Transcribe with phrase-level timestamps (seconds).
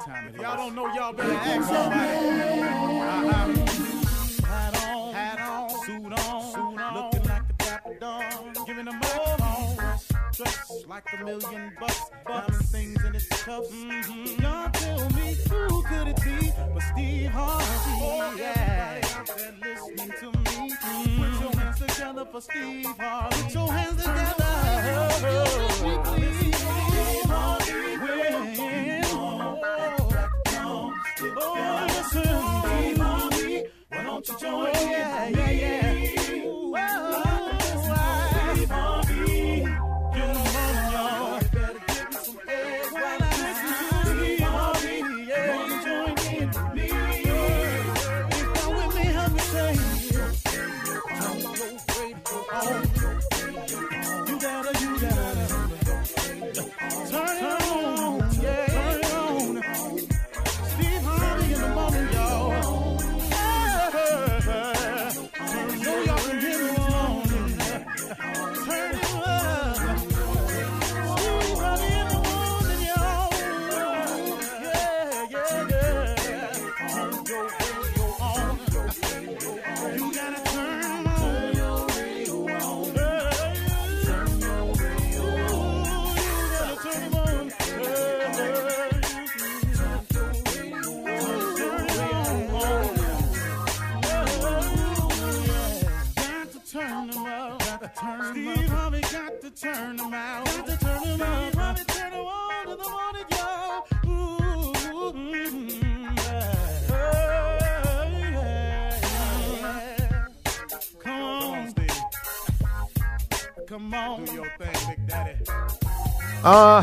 [0.00, 0.40] Y'all time it is.
[0.40, 2.00] Y'all don't know, y'all better ask somebody.
[4.46, 8.92] Hat on, hat on, suit on, suit on, looking like a dapper dawn, giving a
[8.92, 9.76] microphone,
[10.32, 13.70] dressed like a million bucks, diamond things in its cuffs.
[13.70, 14.42] Mm-hmm.
[14.42, 17.64] Y'all tell me who could it be but Steve Harvey?
[18.02, 19.00] Oh, yeah.
[19.02, 20.72] Everybody out there listening to me,
[21.18, 23.42] put your hands together for Steve Harvey.
[23.42, 23.89] Put your hands
[34.50, 35.79] Yeah, yeah, yeah.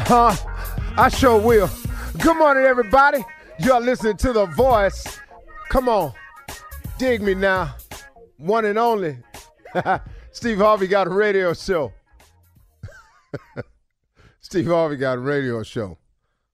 [0.07, 0.33] Huh.
[0.97, 1.69] I sure will.
[2.19, 3.23] Good morning, everybody.
[3.59, 5.19] You're listening to The Voice.
[5.69, 6.13] Come on.
[6.97, 7.75] Dig me now.
[8.37, 9.17] One and only.
[10.31, 11.91] Steve Harvey got a radio show.
[14.39, 15.97] Steve Harvey got a radio show.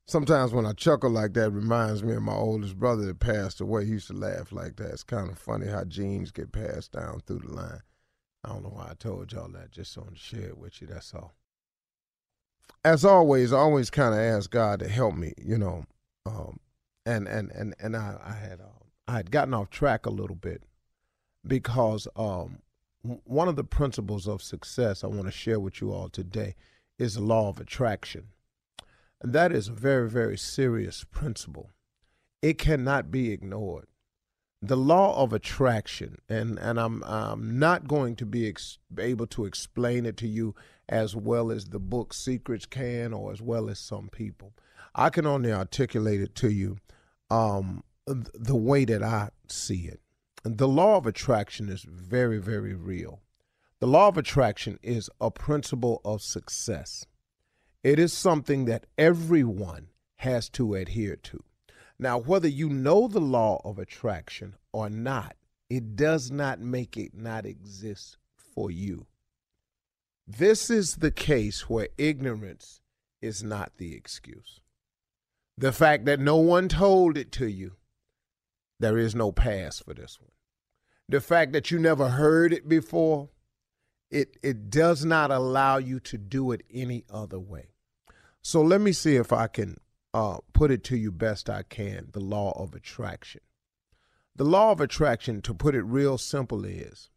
[0.08, 3.86] Sometimes when I chuckle like that, reminds me of my oldest brother that passed away.
[3.86, 4.90] He used to laugh like that.
[4.90, 7.82] It's kind of funny how genes get passed down through the line.
[8.44, 10.88] I don't know why I told y'all that, just on to share it with you.
[10.88, 11.36] That's all.
[12.86, 15.86] As always, I always kind of ask God to help me, you know.
[16.26, 16.60] Um,
[17.06, 20.36] and and and and I, I had uh, I had gotten off track a little
[20.36, 20.64] bit
[21.46, 22.60] because um,
[23.26, 26.56] one of the principles of success I want to share with you all today
[26.98, 28.28] is the law of attraction.
[29.22, 31.72] And that is a very, very serious principle.
[32.42, 33.88] It cannot be ignored.
[34.62, 39.44] The law of attraction, and, and I'm, I'm not going to be ex- able to
[39.46, 40.56] explain it to you
[40.90, 44.54] as well as the book Secrets can or as well as some people.
[44.96, 46.78] I can only articulate it to you
[47.30, 50.00] um, the way that I see it.
[50.44, 53.22] The law of attraction is very, very real.
[53.80, 57.06] The law of attraction is a principle of success.
[57.82, 59.88] It is something that everyone
[60.18, 61.44] has to adhere to.
[62.00, 65.36] Now, whether you know the law of attraction or not,
[65.70, 69.06] it does not make it not exist for you.
[70.26, 72.82] This is the case where ignorance
[73.22, 74.62] is not the excuse.
[75.58, 77.74] The fact that no one told it to you,
[78.80, 80.32] there is no pass for this one.
[81.10, 83.30] The fact that you never heard it before,
[84.10, 87.70] it, it does not allow you to do it any other way.
[88.42, 89.78] So let me see if I can
[90.14, 93.42] uh, put it to you best I can the law of attraction.
[94.36, 97.10] The law of attraction, to put it real simple, is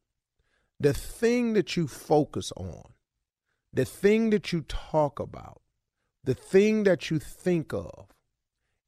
[0.79, 2.93] the thing that you focus on,
[3.77, 5.61] the thing that you talk about,
[6.25, 8.07] the thing that you think of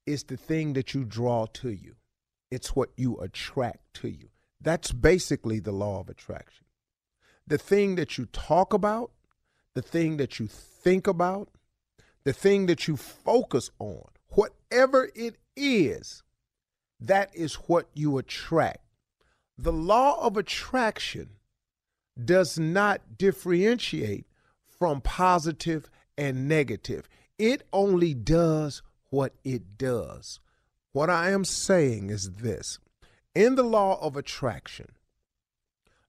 [0.06, 1.96] is the thing that you draw to you.
[2.50, 4.30] It's what you attract to you.
[4.62, 6.64] That's basically the law of attraction.
[7.46, 9.10] The thing that you talk about,
[9.74, 11.50] the thing that you think about,
[12.24, 16.22] the thing that you focus on, whatever it is,
[16.98, 18.86] that is what you attract.
[19.58, 21.28] The law of attraction
[22.24, 24.24] does not differentiate
[24.78, 27.08] from positive and negative.
[27.38, 30.40] It only does what it does.
[30.92, 32.78] What I am saying is this
[33.34, 34.88] in the law of attraction,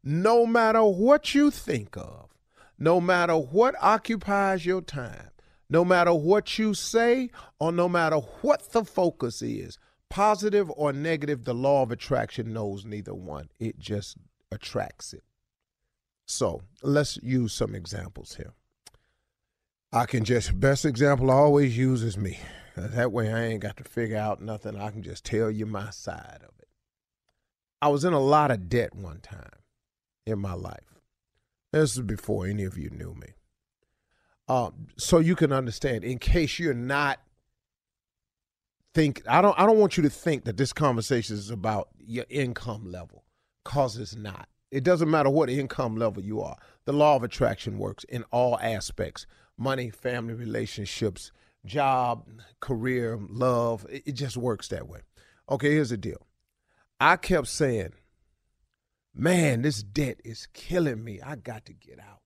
[0.03, 2.29] no matter what you think of,
[2.77, 5.29] no matter what occupies your time,
[5.69, 7.29] no matter what you say,
[7.59, 9.77] or no matter what the focus is,
[10.09, 13.49] positive or negative, the law of attraction knows neither one.
[13.59, 14.17] It just
[14.51, 15.23] attracts it.
[16.25, 18.53] So let's use some examples here.
[19.91, 22.39] I can just, best example I always use is me.
[22.75, 24.75] That way I ain't got to figure out nothing.
[24.75, 26.67] I can just tell you my side of it.
[27.81, 29.49] I was in a lot of debt one time
[30.25, 30.99] in my life.
[31.71, 33.33] This is before any of you knew me.
[34.47, 37.19] Um, so you can understand, in case you're not
[38.95, 42.25] think I don't I don't want you to think that this conversation is about your
[42.29, 43.23] income level,
[43.63, 44.49] cause it's not.
[44.71, 46.57] It doesn't matter what income level you are.
[46.85, 49.27] The law of attraction works in all aspects:
[49.59, 51.31] money, family relationships,
[51.65, 52.25] job,
[52.59, 53.85] career, love.
[53.89, 55.01] It, it just works that way.
[55.49, 56.25] Okay, here's the deal.
[56.99, 57.93] I kept saying,
[59.13, 61.21] "Man, this debt is killing me.
[61.21, 62.21] I got to get out."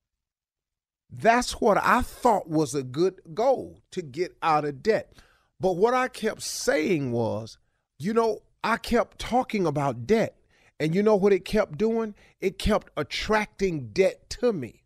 [1.10, 5.14] That's what I thought was a good goal to get out of debt.
[5.60, 7.58] But what I kept saying was,
[8.00, 10.38] you know, I kept talking about debt.
[10.80, 12.16] And you know what it kept doing?
[12.42, 14.83] It kept attracting debt to me.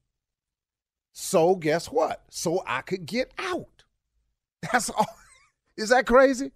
[1.19, 2.21] So guess what?
[2.29, 3.85] So I could get out.
[4.61, 5.17] That's all.
[5.75, 6.51] Is that crazy?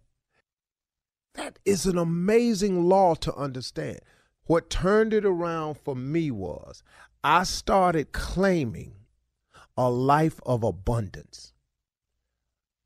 [1.34, 4.02] That is an amazing law to understand.
[4.46, 6.84] What turned it around for me was
[7.24, 8.94] I started claiming
[9.76, 11.54] a life of abundance.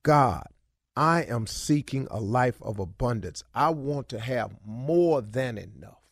[0.02, 0.48] God,
[0.96, 3.44] I am seeking a life of abundance.
[3.54, 6.08] I want to have more than enough.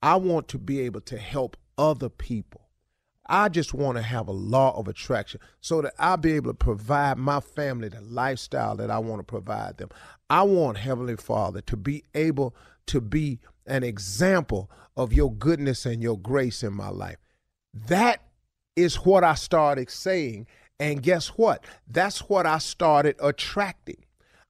[0.00, 2.63] I want to be able to help other people.
[3.26, 6.56] I just want to have a law of attraction so that I'll be able to
[6.56, 9.88] provide my family the lifestyle that I want to provide them.
[10.28, 12.54] I want Heavenly Father to be able
[12.86, 17.16] to be an example of your goodness and your grace in my life.
[17.72, 18.22] That
[18.76, 20.46] is what I started saying.
[20.78, 21.64] And guess what?
[21.88, 24.03] That's what I started attracting.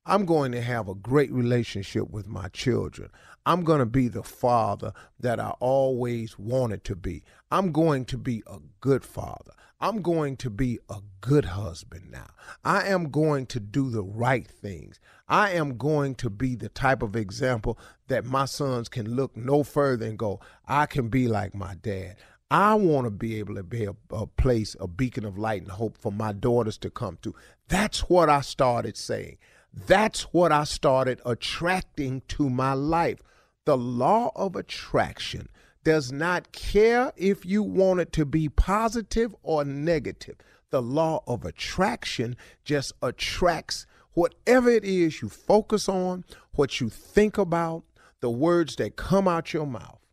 [0.07, 3.11] I'm going to have a great relationship with my children.
[3.47, 7.23] I'm going to be the father that I always wanted to be.
[7.51, 9.53] I'm going to be a good father.
[9.81, 12.29] I'm going to be a good husband now.
[12.65, 15.01] I am going to do the right things.
[15.27, 19.63] I am going to be the type of example that my sons can look no
[19.63, 22.17] further and go, I can be like my dad.
[22.51, 25.71] I want to be able to be a, a, place, a beacon of light and
[25.71, 27.35] hope for my daughters to come to.
[27.69, 29.39] That's what I started saying.
[29.75, 33.19] That's what I started attracting to my life.
[33.65, 35.49] The law of attraction
[35.83, 40.37] does not care if you want it to be positive or negative.
[40.71, 47.37] The law of attraction just attracts whatever it is you focus on, what you think
[47.37, 47.83] about,
[48.21, 50.04] the words that come out your mouth.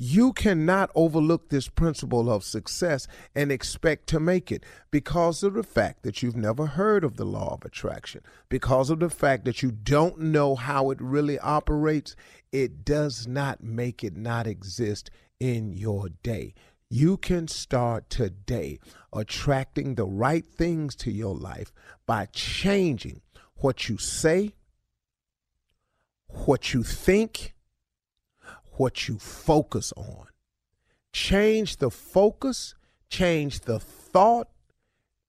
[0.00, 4.62] You cannot overlook this principle of success and expect to make it
[4.92, 9.00] because of the fact that you've never heard of the law of attraction, because of
[9.00, 12.14] the fact that you don't know how it really operates.
[12.52, 16.54] It does not make it not exist in your day.
[16.88, 18.78] You can start today
[19.12, 21.72] attracting the right things to your life
[22.06, 23.22] by changing
[23.56, 24.54] what you say,
[26.28, 27.56] what you think,
[28.78, 30.26] what you focus on.
[31.12, 32.74] Change the focus,
[33.10, 34.48] change the thought,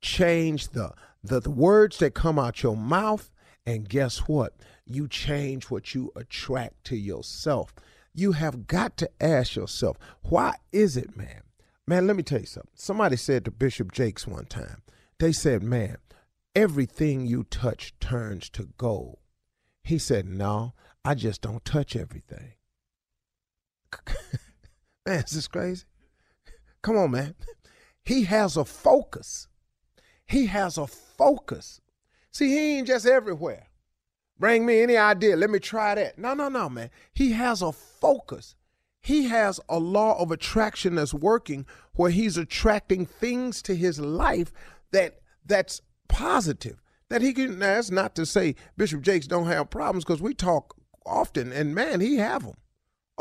[0.01, 0.91] change the,
[1.23, 3.31] the, the words that come out your mouth,
[3.65, 4.53] and guess what?
[4.85, 7.73] You change what you attract to yourself.
[8.13, 11.41] You have got to ask yourself, why is it, man?
[11.87, 12.71] Man, let me tell you something.
[12.75, 14.81] Somebody said to Bishop Jakes one time,
[15.19, 15.97] they said, man,
[16.55, 19.17] everything you touch turns to gold.
[19.83, 22.53] He said, no, I just don't touch everything.
[25.05, 25.85] man, is this crazy?
[26.81, 27.35] Come on, man.
[28.03, 29.47] He has a focus.
[30.25, 31.81] He has a focus.
[32.31, 33.67] See, he ain't just everywhere.
[34.37, 35.35] Bring me any idea.
[35.35, 36.17] Let me try that.
[36.17, 36.89] No, no, no, man.
[37.13, 38.55] He has a focus.
[39.01, 44.51] He has a law of attraction that's working where he's attracting things to his life
[44.91, 46.81] that that's positive.
[47.09, 50.75] That he can that's not to say Bishop Jakes don't have problems because we talk
[51.05, 52.55] often and man, he have them.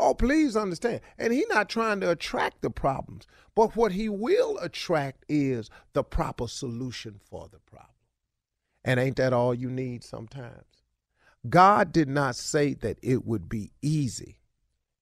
[0.01, 1.01] Oh, please understand.
[1.17, 6.05] And he not trying to attract the problems, but what he will attract is the
[6.05, 7.89] proper solution for the problem.
[8.85, 10.63] And ain't that all you need sometimes?
[11.49, 14.39] God did not say that it would be easy.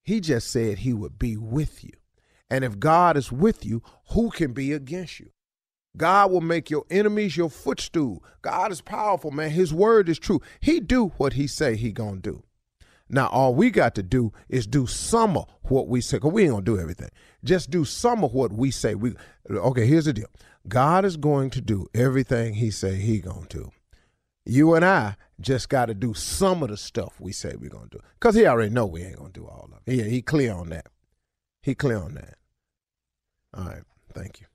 [0.01, 1.93] He just said he would be with you.
[2.49, 5.29] And if God is with you, who can be against you?
[5.95, 8.23] God will make your enemies your footstool.
[8.41, 9.51] God is powerful, man.
[9.51, 10.41] His word is true.
[10.59, 12.43] He do what he say he going to do.
[13.09, 16.43] Now, all we got to do is do some of what we say, because we
[16.43, 17.09] ain't going to do everything.
[17.43, 18.95] Just do some of what we say.
[18.95, 19.13] We
[19.49, 20.27] Okay, here's the deal.
[20.67, 23.71] God is going to do everything he say he going to do.
[24.45, 27.89] You and I just got to do some of the stuff we say we're going
[27.89, 28.03] to do.
[28.19, 29.91] Because he already know we ain't going to do all of it.
[29.91, 30.87] He, he clear on that.
[31.61, 32.35] He clear on that.
[33.53, 33.83] All right,
[34.13, 34.47] thank you.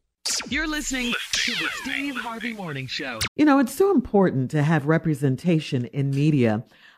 [0.48, 3.18] You're listening to the Steve Harvey Morning Show.
[3.36, 6.64] You know, it's so important to have representation in media.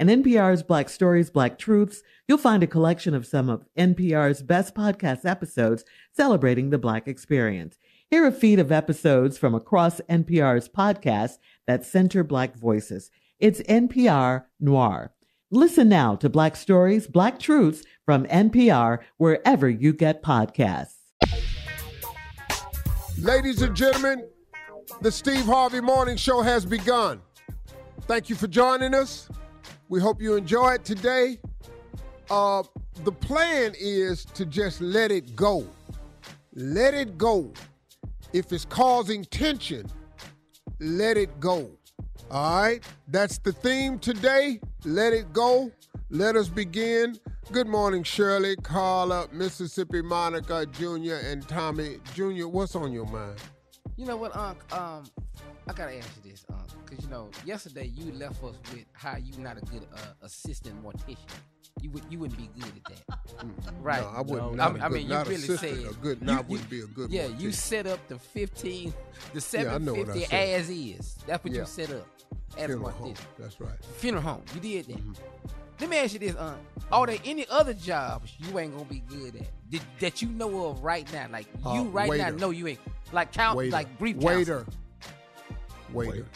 [0.00, 4.74] In NPR's Black Stories, Black Truths, you'll find a collection of some of NPR's best
[4.74, 7.76] podcast episodes celebrating the Black experience.
[8.08, 13.10] Hear a feed of episodes from across NPR's podcasts that center Black voices.
[13.38, 15.12] It's NPR Noir.
[15.50, 20.94] Listen now to Black Stories, Black Truths from NPR wherever you get podcasts.
[23.18, 24.26] Ladies and gentlemen,
[25.02, 27.20] the Steve Harvey Morning Show has begun.
[28.06, 29.28] Thank you for joining us.
[29.90, 31.40] We hope you enjoy it today.
[32.30, 32.62] Uh,
[33.02, 35.66] the plan is to just let it go.
[36.54, 37.52] Let it go.
[38.32, 39.90] If it's causing tension,
[40.78, 41.68] let it go.
[42.30, 44.60] All right, that's the theme today.
[44.84, 45.72] Let it go.
[46.08, 47.18] Let us begin.
[47.50, 52.46] Good morning, Shirley, Carla, Mississippi Monica Jr., and Tommy Jr.
[52.46, 53.40] What's on your mind?
[53.96, 54.72] You know what, Unc?
[54.72, 55.02] Um,
[55.68, 59.16] I gotta ask you this, Unc, because you know yesterday you left us with how
[59.16, 61.18] you not a good uh, assistant mortician.
[61.80, 63.20] You would you wouldn't be good at that,
[63.80, 64.02] right?
[64.02, 64.52] No, I wouldn't.
[64.60, 66.18] I, not a I good- mean, you not really assistant, said a good.
[66.20, 67.10] you- Not you- wouldn't be a good.
[67.10, 68.92] Yeah, you set up the fifteen,
[69.32, 70.60] the Yeah, I seven know what I fifty said.
[70.60, 71.16] as is.
[71.26, 71.60] That's what Yeah.
[71.60, 72.06] you set up
[72.56, 73.14] as a Funeral home.
[73.14, 73.18] mortician.
[73.38, 73.84] That's right.
[73.98, 74.42] Funeral home.
[74.54, 75.00] You did that.
[75.80, 76.56] Let me ask you this, uh,
[76.92, 80.66] are there any other jobs you ain't gonna be good at that, that you know
[80.66, 81.28] of right now?
[81.30, 82.36] Like you Uh, right now waiter.
[82.36, 82.80] know you ain't
[83.12, 83.70] like count Waiter.
[83.70, 84.66] like brief Waiter.
[85.92, 86.26] Waiter.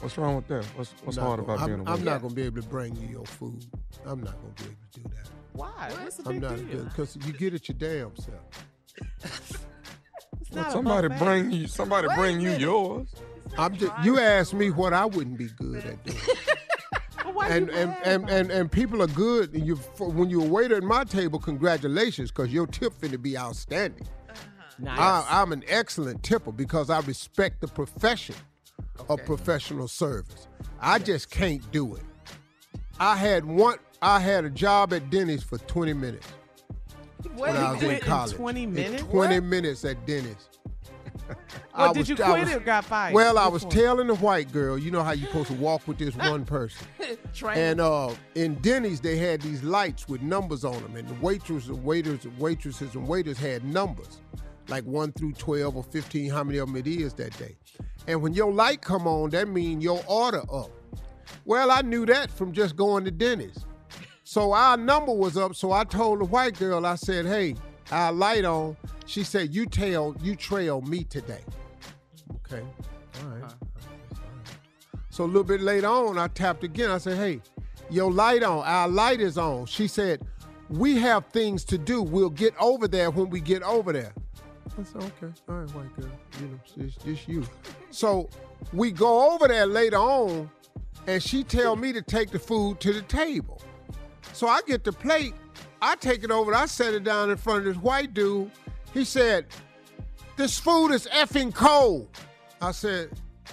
[0.00, 0.64] What's wrong with that?
[0.76, 2.68] What's what's Not hard gonna- about I'm, being a I'm not gonna be able to
[2.68, 3.64] bring you your food.
[4.04, 5.28] I'm not gonna be able to do that.
[5.52, 5.90] Why?
[6.02, 6.84] What's the I'm big not deal?
[6.84, 8.40] because you get it your damn self.
[10.52, 13.08] Well, somebody bring you somebody bring you yours.
[13.58, 16.18] I'm just you asked me what I wouldn't be good at doing.
[17.44, 19.54] and, and, and, and and people are good.
[19.54, 23.36] And you when you're a waiter at my table, congratulations, because your tip finna be
[23.36, 24.06] outstanding.
[24.78, 24.98] Nice.
[24.98, 28.34] I, I'm an excellent tipper because I respect the profession
[29.08, 30.48] of professional service.
[30.80, 32.02] I just can't do it.
[32.98, 33.78] I had one.
[34.02, 36.26] I had a job at Denny's for 20 minutes
[37.24, 38.32] Wait, when I was in in college.
[38.34, 39.02] 20 In minutes?
[39.04, 40.48] 20 minutes at Denny's.
[41.76, 43.12] Well, did you I quit or got fired?
[43.14, 45.98] Well, I was telling the white girl, you know how you're supposed to walk with
[45.98, 46.86] this one person.
[47.54, 51.68] And uh, in Denny's, they had these lights with numbers on them, and the waitresses
[51.68, 54.20] and waiters, waitresses and waiters had numbers,
[54.68, 57.56] like one through twelve or fifteen, how many of them it is that day.
[58.06, 60.70] And when your light come on, that mean your order up.
[61.44, 63.64] Well, I knew that from just going to Denny's.
[64.24, 65.54] So our number was up.
[65.54, 67.56] So I told the white girl, I said, "Hey,
[67.90, 71.44] our light on." She said, "You tell, you trail me today."
[72.44, 72.64] Okay,
[73.22, 73.54] all right.
[75.10, 76.90] So a little bit later on, I tapped again.
[76.90, 77.40] I said, "Hey,
[77.88, 78.64] your light on.
[78.64, 80.26] Our light is on." She said,
[80.68, 82.02] "We have things to do.
[82.02, 84.12] We'll get over there when we get over there."
[84.78, 86.10] I said, "Okay, all right, white girl.
[86.40, 87.44] You know, it's just you."
[87.90, 88.28] So
[88.72, 90.50] we go over there later on,
[91.06, 93.60] and she tell me to take the food to the table.
[94.32, 95.34] So I get the plate.
[95.80, 96.54] I take it over.
[96.54, 98.50] I set it down in front of this white dude.
[98.92, 99.46] He said,
[100.36, 102.08] "This food is effing cold."
[102.60, 103.10] I said,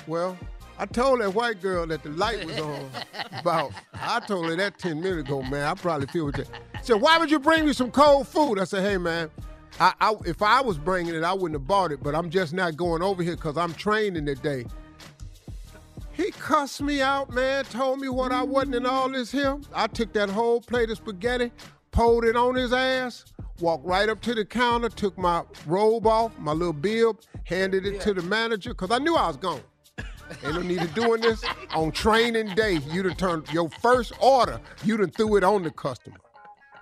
[0.07, 0.37] "Well."
[0.79, 2.89] I told that white girl that the light was on
[3.39, 5.65] about, I told her that 10 minutes ago, man.
[5.65, 6.47] I probably feel with that.
[6.79, 8.57] She said, why would you bring me some cold food?
[8.57, 9.29] I said, hey, man,
[9.79, 12.53] I, I, if I was bringing it, I wouldn't have bought it, but I'm just
[12.53, 14.65] not going over here because I'm training today.
[16.13, 19.59] He cussed me out, man, told me what I wasn't and all this here.
[19.73, 21.51] I took that whole plate of spaghetti,
[21.91, 23.25] poured it on his ass,
[23.59, 27.99] walked right up to the counter, took my robe off, my little bib, handed it
[28.01, 29.61] to the manager, because I knew I was gone.
[30.43, 32.79] Ain't no need of doing this on training day.
[32.91, 34.59] You done turned your first order.
[34.83, 36.17] You done threw it on the customer.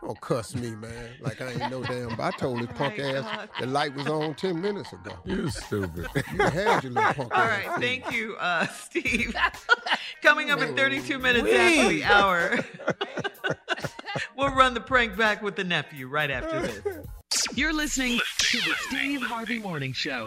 [0.02, 1.10] Don't cuss me, man.
[1.22, 2.20] Like I ain't no damn.
[2.20, 5.12] I told his punk ass the light was on ten minutes ago.
[5.26, 6.08] You stupid.
[6.34, 7.68] You had your little punk All ass.
[7.68, 9.36] right, thank you, uh, Steve.
[10.24, 12.60] Coming up in 32 minutes after the hour,
[14.38, 17.06] we'll run the prank back with the nephew right after this.
[17.56, 20.26] You're listening To the Steve Harvey Morning Show.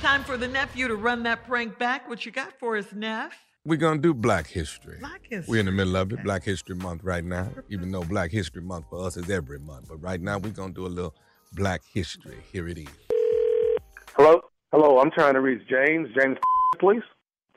[0.00, 2.08] Time for the nephew to run that prank back.
[2.08, 3.32] What you got for us, Neff?
[3.64, 4.98] We're gonna do Black History.
[4.98, 5.44] Black History.
[5.48, 7.48] We're in the middle of it, Black History Month right now.
[7.68, 10.72] Even though Black History Month for us is every month, but right now we're gonna
[10.72, 11.14] do a little
[11.52, 12.38] Black History.
[12.52, 12.88] Here it is.
[14.16, 14.40] Hello?
[14.72, 16.08] Hello, I'm trying to reach James.
[16.18, 16.38] James,
[16.80, 17.04] please.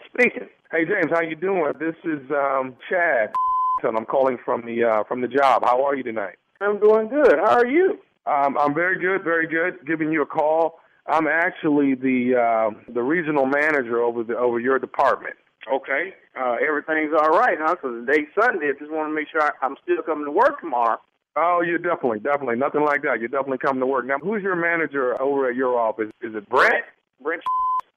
[0.06, 0.48] Speaking.
[0.72, 1.74] Hey, James, how you doing?
[1.80, 3.34] This is um, Chad,
[3.82, 5.64] and I'm calling from the uh, from the job.
[5.66, 6.36] How are you tonight?
[6.62, 7.34] I'm doing good.
[7.44, 7.98] How are you?
[8.28, 9.84] Um, I'm very good, very good.
[9.88, 10.76] Giving you a call.
[11.08, 15.36] I'm actually the uh, the regional manager over the over your department.
[15.72, 16.14] Okay.
[16.40, 17.76] Uh, everything's all right, huh?
[17.76, 18.70] Because today's Sunday.
[18.70, 20.98] I just want to make sure I, I'm still coming to work tomorrow.
[21.36, 22.56] Oh, you're definitely, definitely.
[22.56, 23.20] Nothing like that.
[23.20, 24.06] You're definitely coming to work.
[24.06, 26.12] Now, who's your manager over at your office?
[26.22, 26.86] Is it Brent?
[27.22, 27.42] Brent.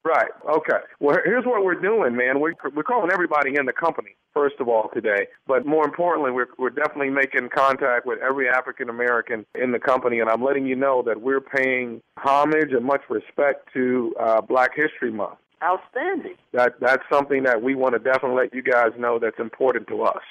[0.04, 0.31] Right.
[0.48, 0.78] Okay.
[1.00, 2.40] Well, here's what we're doing, man.
[2.40, 5.26] We're, we're calling everybody in the company, first of all, today.
[5.46, 10.20] But more importantly, we're, we're definitely making contact with every African American in the company.
[10.20, 14.70] And I'm letting you know that we're paying homage and much respect to uh, Black
[14.74, 15.38] History Month.
[15.62, 16.35] Outstanding.
[16.53, 20.03] That That's something that we want to definitely let you guys know that's important to
[20.03, 20.23] us.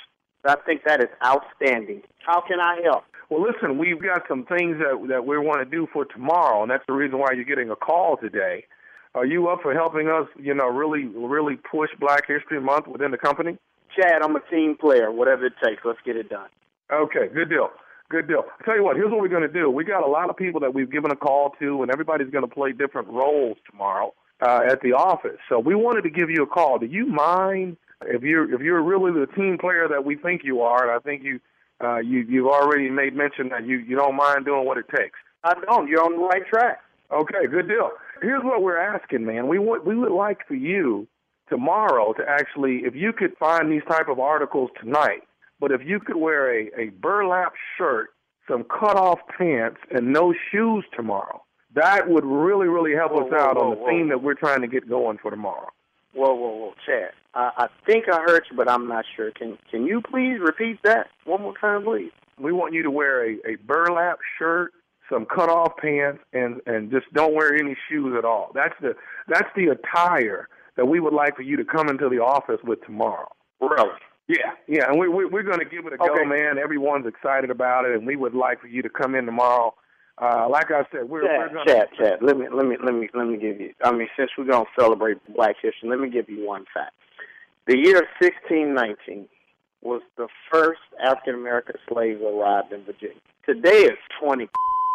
[0.46, 2.04] I think that is outstanding.
[2.26, 3.04] How can I help?
[3.30, 6.72] Well, listen, we've got some things that that we want to do for tomorrow, and
[6.72, 8.64] that's the reason why you're getting a call today.
[9.16, 13.12] Are you up for helping us, you know, really, really push Black History Month within
[13.12, 13.58] the company?
[13.96, 15.12] Chad, I'm a team player.
[15.12, 16.48] Whatever it takes, let's get it done.
[16.94, 17.70] Okay, good deal.
[18.10, 18.46] Good deal.
[18.48, 19.70] I tell you what, here's what we're going to do.
[19.70, 22.48] We got a lot of people that we've given a call to, and everybody's going
[22.48, 25.40] to play different roles tomorrow uh, at the office.
[25.50, 26.80] So we wanted to give you a call.
[26.80, 30.62] Do you mind if you're if you're really the team player that we think you
[30.62, 30.84] are?
[30.84, 31.40] And I think you
[31.84, 35.20] uh, you you've already made mention that you you don't mind doing what it takes.
[35.44, 35.88] I don't.
[35.88, 36.80] You're on the right track.
[37.12, 37.92] Okay, good deal.
[38.22, 39.48] Here's what we're asking, man.
[39.48, 41.08] We would we would like for you
[41.50, 45.24] tomorrow to actually, if you could find these type of articles tonight,
[45.60, 48.10] but if you could wear a, a burlap shirt,
[48.50, 51.42] some cut off pants, and no shoes tomorrow,
[51.76, 54.90] that would really, really help us out on the theme that we're trying to get
[54.90, 55.70] going for tomorrow.
[56.14, 57.12] Whoa, whoa, whoa, Chad.
[57.34, 59.32] I, I think I heard you, but I'm not sure.
[59.32, 62.12] Can Can you please repeat that one more time, please?
[62.40, 64.72] We want you to wear a, a burlap shirt,
[65.12, 68.52] some cut off pants, and and just don't wear any shoes at all.
[68.56, 68.96] That's the
[69.28, 72.84] that's the attire that we would like for you to come into the office with
[72.84, 73.30] tomorrow.
[73.60, 73.90] Really?
[74.28, 76.24] Yeah, yeah, and we, we we're going to give it a Okay.
[76.24, 76.58] go, man.
[76.58, 79.74] Everyone's excited about it, and we would like for you to come in tomorrow.
[80.20, 82.20] Uh, like I said, we're we're Chad, to Chad, Chad.
[82.22, 83.74] Let me let me let me let me give you.
[83.84, 86.94] I mean, since we're gonna celebrate Black History, let me give you one fact.
[87.68, 89.28] The year 1619
[89.82, 93.22] was the first African American slave arrived in Virginia.
[93.46, 94.50] Today is 20.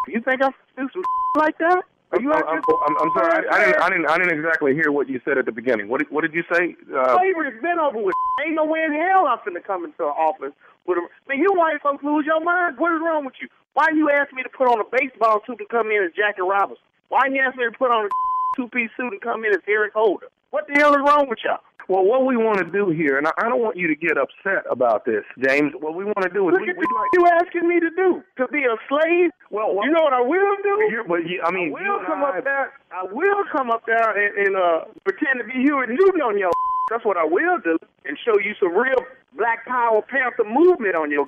[0.09, 1.03] You think I'm do some
[1.37, 1.83] like that?
[2.11, 4.73] Are you I'm, I'm, I'm, I'm sorry, I, I didn't I didn't I didn't exactly
[4.73, 5.87] hear what you said at the beginning.
[5.87, 6.75] What did, what did you say?
[6.93, 8.13] Uh, Slavery's been over with.
[8.45, 10.51] Ain't no way in hell I'm finna come into an office
[10.85, 11.01] with a.
[11.29, 12.77] Man, you white folks lose your mind.
[12.77, 13.47] What is wrong with you?
[13.73, 16.41] Why you ask me to put on a baseball suit and come in as Jackie
[16.41, 16.83] Robinson?
[17.09, 18.09] Why you ask me to put on a
[18.55, 20.27] two-piece suit and come in as Eric Holder?
[20.51, 21.59] What the hell is wrong with y'all?
[21.89, 24.63] Well, what we want to do here, and I, don't want you to get upset
[24.71, 25.73] about this, James.
[25.75, 27.11] What we want to do is Look we, at we'd what like.
[27.11, 28.23] you asking me to do.
[28.37, 29.31] To be a slave?
[29.51, 31.03] Well, you know what I will do?
[31.09, 32.71] But you, I mean, I will come I- up there.
[32.93, 36.51] I will come up there and, and uh, pretend to be Huey Newton on your.
[36.89, 39.03] That's what I will do, and show you some real
[39.35, 41.25] Black Power Panther movement on your.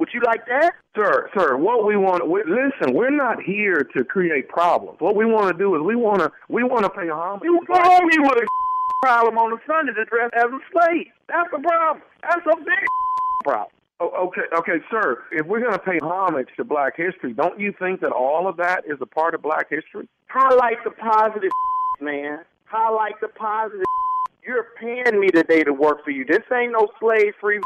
[0.00, 0.72] Would you like that?
[0.96, 4.96] Sir, sir, what we want, we, listen, we're not here to create problems.
[4.98, 7.44] What we want to do is we want to, we want to pay homage.
[7.44, 8.46] You told me with a
[9.02, 11.12] problem on the Sunday to dress as a slave.
[11.28, 12.02] That's a problem.
[12.22, 12.86] That's a big
[13.44, 13.76] problem.
[14.00, 15.22] Oh, okay, okay, sir.
[15.32, 18.56] If we're going to pay homage to Black history, don't you think that all of
[18.56, 20.08] that is a part of Black history?
[20.28, 21.52] Highlight the positive,
[22.00, 22.38] man.
[22.64, 23.84] Highlight the positive.
[24.46, 26.24] You're paying me today to work for you.
[26.24, 27.60] This ain't no slave-free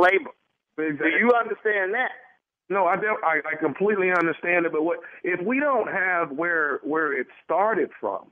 [0.00, 0.30] labor.
[0.76, 2.10] Do you understand that?
[2.68, 6.80] No, I, don't, I I completely understand it, but what if we don't have where
[6.82, 8.26] where it started from?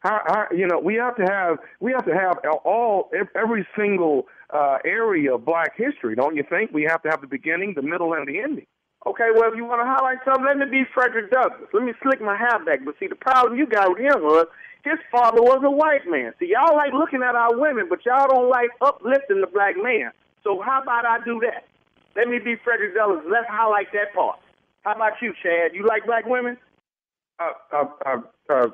[0.00, 4.26] How, how you know we have to have we have to have all every single
[4.52, 6.72] uh, area of Black history, don't you think?
[6.72, 8.66] We have to have the beginning, the middle, and the ending.
[9.06, 11.68] Okay, well, if you want to highlight something, let me be Frederick Douglass.
[11.74, 12.86] Let me slick my hair back.
[12.86, 14.46] But see, the problem you got with him was
[14.82, 16.32] his father was a white man.
[16.40, 20.10] See, y'all like looking at our women, but y'all don't like uplifting the black man.
[20.42, 21.64] So how about I do that?
[22.16, 23.24] Let me be Frederick Douglass.
[23.30, 24.38] Let's highlight that part.
[24.82, 25.74] How about you, Chad?
[25.74, 26.56] You like black women?
[27.38, 28.16] Uh, uh, uh,
[28.50, 28.66] uh,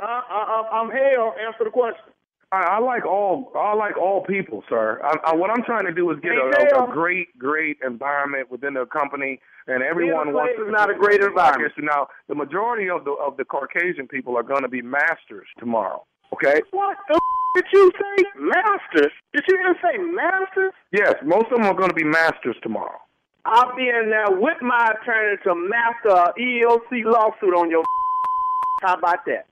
[0.00, 1.34] Uh, uh, I'm hell.
[1.44, 2.12] Answer the question.
[2.52, 5.00] I, I like all I like all people, sir.
[5.02, 8.74] I, I, what I'm trying to do is get a, a, great, great environment within
[8.74, 11.72] the company, and everyone Being wants is not a great environment.
[11.78, 16.04] Now, the majority of the of the Caucasian people are going to be masters tomorrow.
[16.32, 16.60] Okay.
[16.70, 17.18] What the
[17.54, 18.24] did you say?
[18.38, 19.12] Masters?
[19.32, 20.72] Did you even say masters?
[20.92, 22.98] Yes, most of them are going to be masters tomorrow.
[23.46, 27.84] I'll be in there with my attorney to master a EEOC lawsuit on your.
[28.82, 29.46] How about that?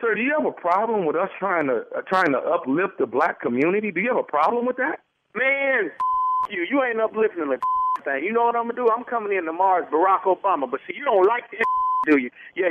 [0.00, 3.06] Sir, do you have a problem with us trying to uh, trying to uplift the
[3.06, 3.90] black community?
[3.90, 5.00] Do you have a problem with that?
[5.34, 5.90] Man,
[6.50, 6.66] you.
[6.68, 7.58] You ain't uplifting the
[8.04, 8.24] thing.
[8.24, 8.88] You know what I'm gonna do?
[8.90, 10.70] I'm coming in tomorrow as Barack Obama.
[10.70, 11.64] But see, you don't like that,
[12.06, 12.30] do you?
[12.56, 12.70] Yeah,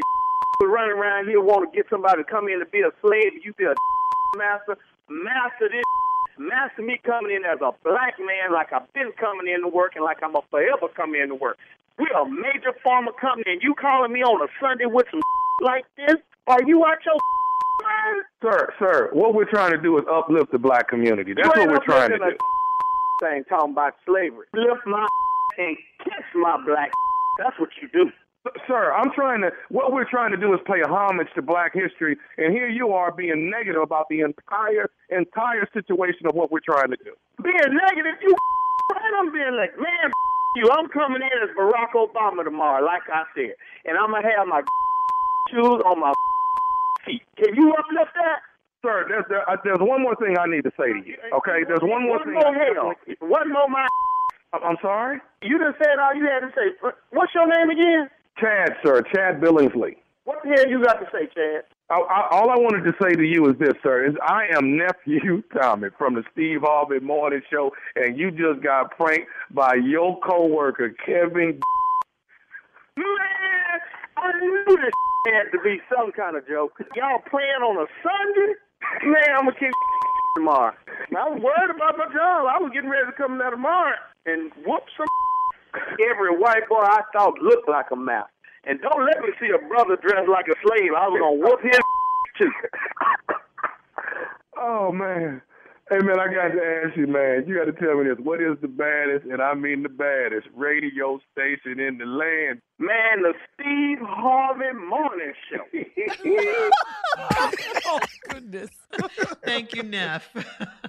[0.62, 3.40] you running around here want to get somebody to come in to be a slave.
[3.44, 3.76] You be a
[4.38, 4.78] master.
[5.10, 5.84] Master this.
[6.38, 9.96] Master me coming in as a black man like I've been coming in to work
[9.96, 11.58] and like I'm a forever coming in to work.
[11.98, 15.22] We're a major pharma company and you calling me on a Sunday with some
[15.62, 16.22] like this?
[16.46, 17.16] Are you out your
[17.84, 18.24] mind?
[18.44, 21.34] Sir, sir, what we're trying to do is uplift the black community.
[21.34, 22.38] That's what we're trying to do.
[23.20, 24.46] thing talking about slavery.
[24.54, 25.08] Lift my
[25.58, 26.92] and kiss my black.
[27.40, 28.12] That's what you do.
[28.68, 29.52] Sir, I'm trying to.
[29.70, 33.12] What we're trying to do is pay homage to Black history, and here you are
[33.12, 37.14] being negative about the entire entire situation of what we're trying to do.
[37.44, 38.36] Being negative, you
[38.94, 39.14] right?
[39.20, 40.12] I'm being like, man,
[40.58, 40.70] you.
[40.72, 43.54] I'm coming in as Barack Obama tomorrow, like I said,
[43.86, 44.62] and I'm gonna have my
[45.52, 46.14] shoes on my
[47.06, 47.24] feet.
[47.38, 48.40] Can you uplift that?
[48.84, 51.18] Sir, there's there, uh, there's one more thing I need to say to you.
[51.42, 52.34] Okay, there's one more One thing.
[52.34, 52.94] more hell.
[53.20, 53.88] One more my.
[54.54, 55.20] I'm I'm sorry.
[55.42, 56.76] You just said all you had to say.
[57.12, 58.10] What's your name again?
[58.40, 59.98] Chad, sir, Chad Billingsley.
[60.26, 61.64] What the hell you got to say, Chad?
[61.90, 64.78] I, I, all I wanted to say to you is this, sir: is I am
[64.78, 70.20] nephew Tommy from the Steve Harvey Morning Show, and you just got pranked by your
[70.20, 71.60] coworker Kevin.
[72.98, 73.80] Man,
[74.18, 74.92] I knew this
[75.34, 76.74] had to be some kind of joke.
[76.96, 78.54] Y'all playing on a Sunday?
[79.04, 79.72] Man, I'm gonna kick
[80.36, 80.74] tomorrow.
[81.16, 82.48] I was worried about my job.
[82.52, 83.96] I was getting ready to come there tomorrow
[84.26, 85.08] and whoop some.
[86.10, 88.30] Every white boy I thought looked like a mouse.
[88.66, 90.92] And don't let me see a brother dressed like a slave.
[90.98, 91.80] I was gonna whoop his
[92.38, 92.52] too.
[94.58, 95.42] Oh man,
[95.90, 97.46] Hey man, I got to ask you, man.
[97.48, 98.18] You got to tell me this.
[98.22, 102.62] What is the baddest, and I mean the baddest, radio station in the land?
[102.78, 106.70] Man, the Steve Harvey Morning Show.
[107.86, 108.70] oh goodness.
[109.46, 110.30] Thank you, Neff.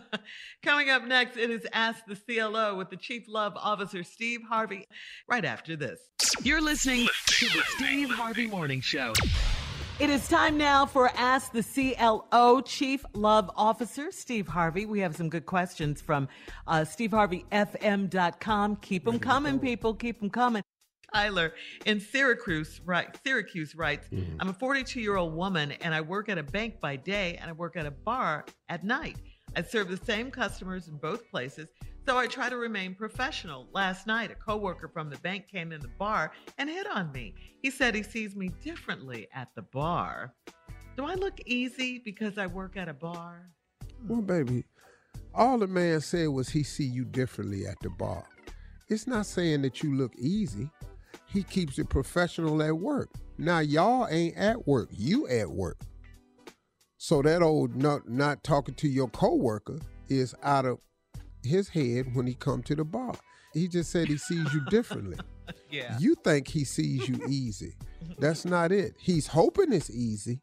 [0.65, 4.89] Coming up next, it is Ask the CLO with the Chief Love Officer, Steve Harvey,
[5.29, 6.01] right after this.
[6.43, 9.13] You're listening to the Steve Harvey Morning Show.
[10.01, 14.87] It is time now for Ask the CLO Chief Love Officer, Steve Harvey.
[14.87, 16.29] We have some good questions from
[16.69, 18.77] uh, SteveHarveyFM.com.
[18.77, 19.95] Keep them coming, people.
[19.95, 20.63] Keep them coming.
[21.13, 21.53] Tyler
[21.85, 23.09] in Syracuse, right?
[23.25, 24.09] Syracuse writes,
[24.39, 27.51] "I'm a 42 year old woman, and I work at a bank by day, and
[27.51, 29.17] I work at a bar at night.
[29.57, 31.71] I serve the same customers in both places,
[32.09, 33.69] so I try to remain professional.
[33.71, 37.35] Last night, a coworker from the bank came in the bar and hit on me.
[37.61, 40.33] He said he sees me differently at the bar.
[40.97, 43.51] Do I look easy because I work at a bar?
[44.07, 44.65] Well, baby,
[45.35, 48.25] all the man said was he see you differently at the bar.
[48.89, 50.71] It's not saying that you look easy.
[51.27, 53.11] He keeps it professional at work.
[53.37, 54.89] Now y'all ain't at work.
[54.93, 55.77] You at work.
[56.97, 60.79] So that old not not talking to your coworker is out of
[61.49, 63.15] his head when he come to the bar.
[63.53, 65.17] He just said he sees you differently.
[65.71, 65.97] Yeah.
[65.99, 67.75] You think he sees you easy.
[68.19, 68.95] That's not it.
[68.99, 70.41] He's hoping it's easy.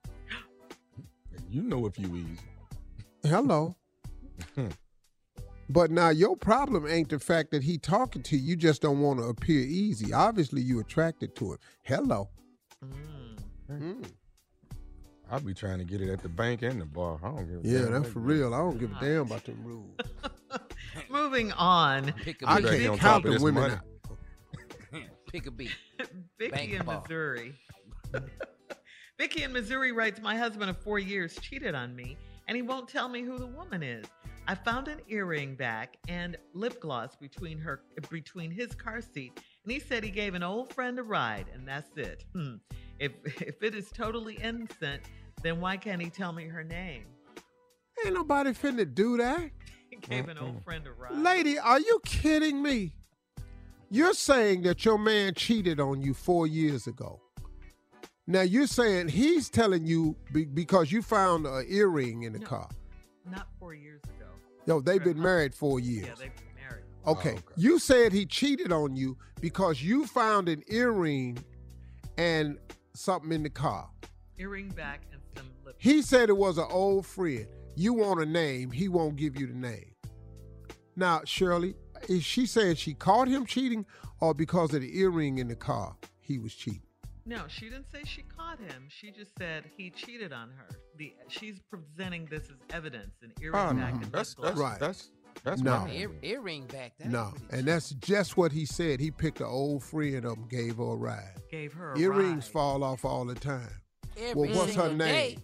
[1.47, 2.41] You know if you easy.
[3.23, 3.75] Hello.
[5.69, 8.49] But now your problem ain't the fact that he talking to you.
[8.49, 10.13] You just don't want to appear easy.
[10.13, 11.57] Obviously, you attracted to him.
[11.83, 12.29] Hello.
[13.71, 14.05] Mm.
[15.31, 17.19] I'll be trying to get it at the bank and the bar.
[17.23, 17.71] I don't give a damn.
[17.71, 17.91] Yeah, damn.
[17.93, 18.53] that's for real.
[18.53, 19.97] I don't give a damn about them rules.
[21.09, 22.13] Moving on.
[22.45, 22.69] I beat.
[22.69, 23.61] can't On top count of the this women.
[23.63, 23.73] money.
[23.73, 25.01] out.
[25.31, 25.71] Pick a beat.
[26.39, 27.01] Vicky Bank in ball.
[27.01, 27.55] Missouri.
[29.17, 32.87] Vicky in Missouri writes, My husband of four years cheated on me, and he won't
[32.87, 34.05] tell me who the woman is.
[34.47, 39.73] I found an earring back and lip gloss between her between his car seat, and
[39.73, 42.23] he said he gave an old friend a ride, and that's it.
[42.33, 42.55] Hmm.
[42.99, 45.01] If if it is totally innocent,
[45.41, 47.05] then why can't he tell me her name?
[48.05, 49.51] Ain't nobody finna do that.
[49.87, 51.13] He gave an old friend a ride.
[51.13, 52.95] Lady, are you kidding me?
[53.89, 57.21] You're saying that your man cheated on you four years ago.
[58.27, 62.67] Now you're saying he's telling you be- because you found an earring in the car.
[63.29, 64.31] Not four years ago.
[64.65, 66.07] Yo, they've been married four years.
[66.07, 66.44] Yeah, they've been
[67.05, 67.27] Oh, married.
[67.37, 67.39] Okay.
[67.55, 71.37] You said he cheated on you because you found an earring
[72.17, 72.57] and
[72.93, 73.89] something in the car.
[74.37, 75.75] Earring back and some lip.
[75.77, 77.47] He said it was an old friend.
[77.75, 79.91] You want a name, he won't give you the name.
[80.95, 81.75] Now, Shirley,
[82.07, 83.85] is she saying she caught him cheating
[84.21, 86.81] or because of the earring in the car he was cheating?
[87.25, 88.85] No, she didn't say she caught him.
[88.87, 90.67] She just said he cheated on her.
[90.97, 94.01] The she's presenting this as evidence, an earring Oh, back no.
[94.03, 94.71] and That's- lip gloss.
[94.71, 94.79] Right.
[94.79, 95.09] That's
[95.43, 95.79] that's No.
[95.81, 96.93] my Ear, earring back.
[96.99, 98.99] That No, and that's just what he said.
[98.99, 101.41] He picked an old friend up and gave her a ride.
[101.51, 102.51] Gave her a Earrings ride.
[102.53, 103.69] fall off all the time.
[104.17, 104.97] Every well, what's her name?
[104.97, 105.37] day.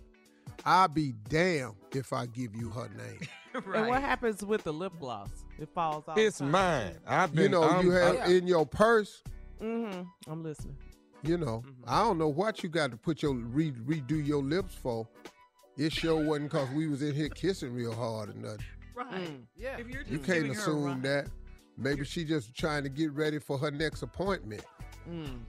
[0.65, 3.19] I'll be damned if I give you her name.
[3.53, 5.27] And what happens with the lip gloss?
[5.59, 6.17] It falls off.
[6.17, 6.93] It's mine.
[7.05, 7.43] I've been.
[7.43, 9.21] you know, I'm- you have I'm- in your purse.
[9.61, 10.03] Mm-hmm.
[10.31, 10.77] I'm listening.
[11.23, 14.73] You know, I don't know what you got to put your re- redo your lips
[14.73, 15.05] for.
[15.77, 18.65] It sure wasn't because we was in here kissing real hard or nothing.
[19.11, 19.39] Right.
[19.55, 19.77] Yeah.
[19.77, 21.27] If you're just You can't giving her a assume that.
[21.77, 24.63] Maybe she just trying to get ready for her next appointment.
[25.09, 25.39] Mm.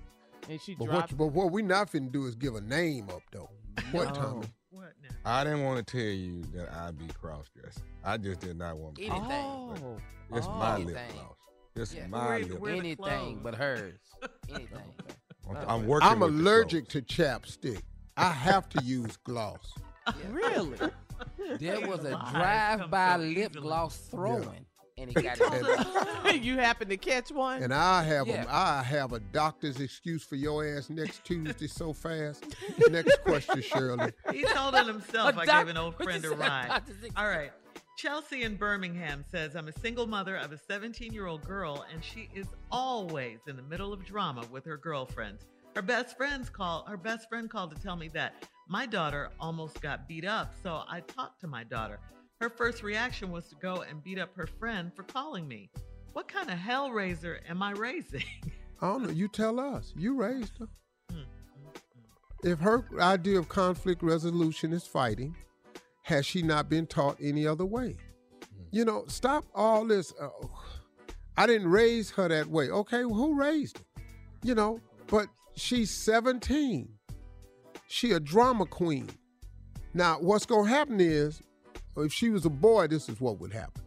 [0.48, 1.12] And she But dropped.
[1.12, 3.50] what, but what we not finna do is give a name up though.
[3.90, 4.20] What, No.
[4.20, 4.46] Tommy?
[4.70, 5.08] What now?
[5.24, 7.82] I didn't want to tell you that I'd be cross dressed.
[8.04, 9.04] I just did not want to.
[9.04, 9.30] Anything.
[9.30, 9.96] Oh.
[10.32, 10.52] It's Oh.
[10.58, 11.36] my lip gloss.
[11.76, 12.06] It's Yeah.
[12.06, 12.58] my Wear- lip.
[12.60, 13.98] wear the Anything but hers.
[14.48, 14.78] Anything.
[15.50, 16.08] I'm, I'm working.
[16.08, 17.82] I'm allergic to chapstick.
[18.16, 19.72] I have to use gloss.
[20.30, 20.78] Really?
[21.58, 24.66] There was a drive-by lip gloss throwing,
[24.98, 26.42] and he got it.
[26.42, 27.62] you happen to catch one?
[27.62, 28.44] And I have Yeah.
[28.44, 32.44] a I have a doctor's excuse for your ass next Tuesday so fast.
[32.90, 34.12] Next question, Shirley.
[34.32, 35.36] He told it himself.
[35.36, 36.82] A I doc- gave an old friend a ride.
[37.16, 37.52] All right.
[37.98, 42.02] Chelsea in Birmingham says, I'm a single mother of a 17 year old girl, and
[42.02, 45.44] she is always in the middle of drama with her girlfriends.
[45.74, 48.34] Her best friends call her best friend called to tell me that
[48.68, 51.98] my daughter almost got beat up, so I talked to my daughter.
[52.40, 55.70] Her first reaction was to go and beat up her friend for calling me.
[56.12, 58.24] What kind of hell raiser am I raising?
[58.82, 59.10] I don't know.
[59.10, 59.92] You tell us.
[59.96, 60.68] You raised her.
[61.12, 61.24] Mm,
[62.42, 65.36] If her idea of conflict resolution is fighting,
[66.02, 67.96] has she not been taught any other way?
[68.72, 70.12] You know, stop all this.
[70.20, 70.28] Uh,
[71.36, 72.70] I didn't raise her that way.
[72.70, 73.84] Okay, well, who raised her?
[74.42, 76.88] You know, but she's 17.
[77.86, 79.08] She a drama queen.
[79.94, 81.42] Now, what's gonna happen is
[81.96, 83.82] if she was a boy, this is what would happen.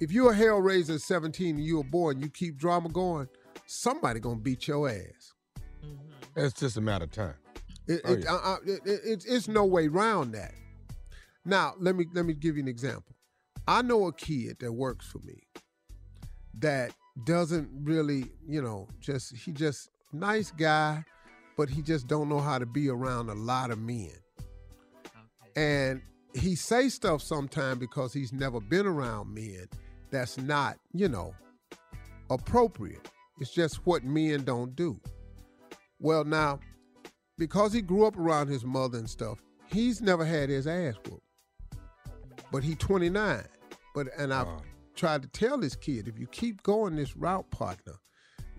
[0.00, 2.88] If you're a hell raiser at 17 and you're a boy and you keep drama
[2.88, 3.28] going,
[3.66, 5.32] somebody gonna beat your ass.
[6.34, 7.34] It's just a matter of time.
[7.86, 8.32] It, Oh, it, yeah.
[8.34, 10.52] uh, uh, it, it- it's, it's no way around that.
[11.44, 13.14] Now, let me let me give you an example.
[13.68, 15.44] I know a kid that works for me
[16.58, 16.92] that
[17.24, 21.04] doesn't really, you know, just he just nice guy,
[21.56, 24.12] but he just don't know how to be around a lot of men.
[25.54, 26.02] And
[26.34, 29.66] he say stuff sometimes because he's never been around men
[30.10, 31.34] that's not, you know,
[32.30, 33.08] appropriate.
[33.40, 35.00] It's just what men don't do.
[35.98, 36.60] Well, now,
[37.38, 41.22] because he grew up around his mother and stuff, he's never had his ass whooped.
[42.52, 43.44] But he 29.
[43.94, 44.48] But and I've
[44.94, 47.94] tried to tell this kid, if you keep going this route, partner,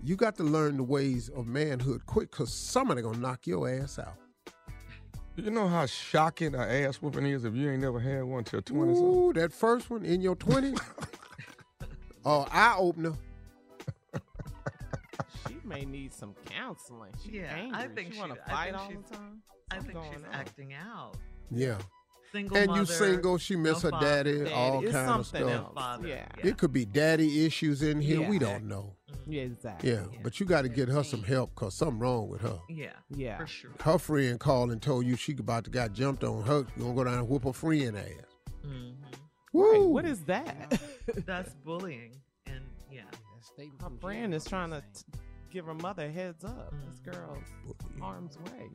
[0.02, 3.98] you got to learn the ways of manhood quick, cause somebody gonna knock your ass
[3.98, 4.14] out.
[5.36, 8.60] You know how shocking an ass whooping is if you ain't never had one till
[8.60, 9.04] 20 something?
[9.14, 10.80] Ooh, that first one in your 20s.
[12.24, 13.12] oh, eye opener.
[15.46, 17.12] She may need some counseling.
[17.24, 17.78] She Yeah, angry.
[17.78, 19.42] I think she want to fight all the time.
[19.70, 20.28] I think she's on.
[20.32, 21.14] acting out.
[21.50, 21.78] Yeah.
[22.32, 24.06] Single and you single, she miss her father.
[24.06, 24.52] daddy, Daddy.
[24.52, 25.64] all It's kind of something stuff.
[25.66, 25.74] else.
[25.74, 26.08] Father.
[26.08, 26.26] Yeah.
[26.42, 28.28] It could be daddy issues in here.
[28.28, 28.94] We don't know.
[29.30, 29.90] Yeah, exactly.
[29.90, 32.58] Yeah, but you got to get her some help because something wrong with her.
[32.68, 33.36] Yeah, Yeah.
[33.38, 33.70] for sure.
[33.82, 36.42] Her friend called and told you she about to got jumped on.
[36.44, 38.06] Her you gonna go down and whoop her friend ass.
[38.66, 38.94] Mhm.
[39.52, 39.80] Right.
[39.82, 40.80] What is that?
[41.26, 42.60] That's bullying, and
[42.90, 43.02] yeah.
[43.80, 45.02] My friend is trying to t-
[45.50, 46.72] give her mother a heads up.
[46.88, 47.10] This Mm-hmm.
[47.10, 47.44] girl's
[48.00, 48.68] arm's way.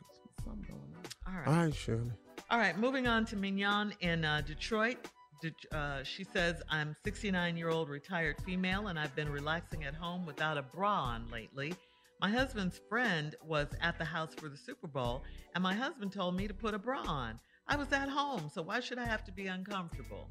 [0.43, 1.03] Something going on.
[1.33, 1.47] All right.
[1.47, 2.11] All right, Shirley.
[2.49, 4.97] All right, moving on to Mignon in uh, Detroit.
[5.43, 9.93] De- uh, she says, I'm 69 year old retired female and I've been relaxing at
[9.93, 11.73] home without a bra on lately.
[12.21, 16.37] My husband's friend was at the house for the Super Bowl and my husband told
[16.37, 17.41] me to put a bra on.
[17.67, 20.29] I was at home, so why should I have to be uncomfortable?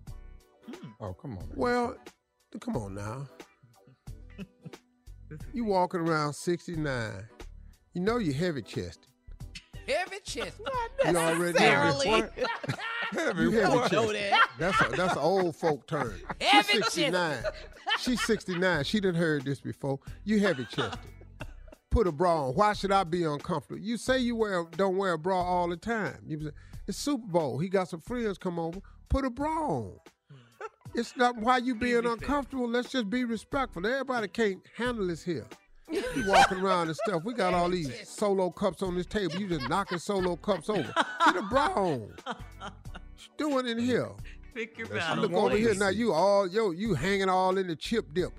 [0.98, 1.50] Oh, come on.
[1.56, 1.96] Well,
[2.58, 3.28] come on now.
[5.54, 7.10] You walking around 69.
[7.94, 9.08] You know you're heavy chested.
[9.88, 10.60] Heavy chest.
[11.06, 12.24] You already necessarily.
[13.14, 13.40] know.
[13.40, 14.16] You heavy Know chested.
[14.32, 14.48] that.
[14.58, 16.14] That's a, that's an old folk term.
[16.40, 17.36] She's Heavy 69.
[17.98, 18.84] She's 69.
[18.84, 19.98] She didn't heard this before.
[20.24, 20.98] You heavy chested.
[21.90, 22.54] Put a bra on.
[22.54, 23.80] Why should I be uncomfortable?
[23.80, 26.18] You say you wear don't wear a bra all the time.
[26.26, 26.50] You say,
[26.86, 27.58] it's Super Bowl.
[27.58, 28.80] He got some friends come over.
[29.08, 29.92] Put a bra on.
[30.94, 32.68] It's not why you being uncomfortable.
[32.68, 33.86] Let's just be respectful.
[33.86, 35.46] Everybody can't handle this here.
[35.90, 37.24] You walking around and stuff.
[37.24, 39.36] We got all these solo cups on this table.
[39.36, 40.92] You just knocking solo cups over.
[41.26, 42.14] Get a bra on.
[43.22, 44.08] What you doing in here?
[44.54, 45.88] Pick your I look over here now.
[45.88, 48.32] You all yo, you hanging all in the chip dip.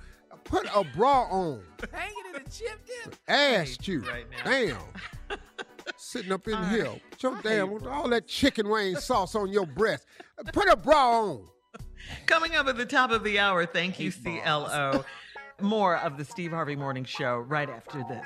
[0.44, 1.64] Put a bra on.
[1.94, 3.16] Hanging in the chip dip.
[3.30, 4.02] Asked you.
[4.02, 4.44] right now.
[4.44, 5.40] Damn.
[5.98, 6.92] Sitting up in here.
[7.12, 10.06] Put your damn all that chicken wing sauce on your breast.
[10.52, 11.48] Put a bra on.
[12.26, 15.06] Coming up at the top of the hour, thank you, CLO.
[15.62, 18.26] More of the Steve Harvey Morning Show right after this.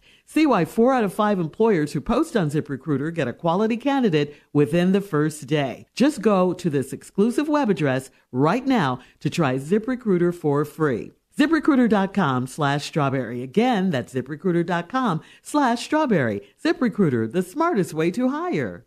[0.33, 4.33] See why four out of five employers who post on ZipRecruiter get a quality candidate
[4.53, 5.87] within the first day.
[5.93, 11.11] Just go to this exclusive web address right now to try ZipRecruiter for free.
[11.37, 13.43] ZipRecruiter.com slash strawberry.
[13.43, 16.47] Again, that's ZipRecruiter.com slash strawberry.
[16.63, 18.85] ZipRecruiter, the smartest way to hire.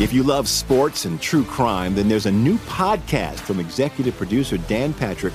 [0.00, 4.58] If you love sports and true crime, then there's a new podcast from executive producer
[4.58, 5.34] Dan Patrick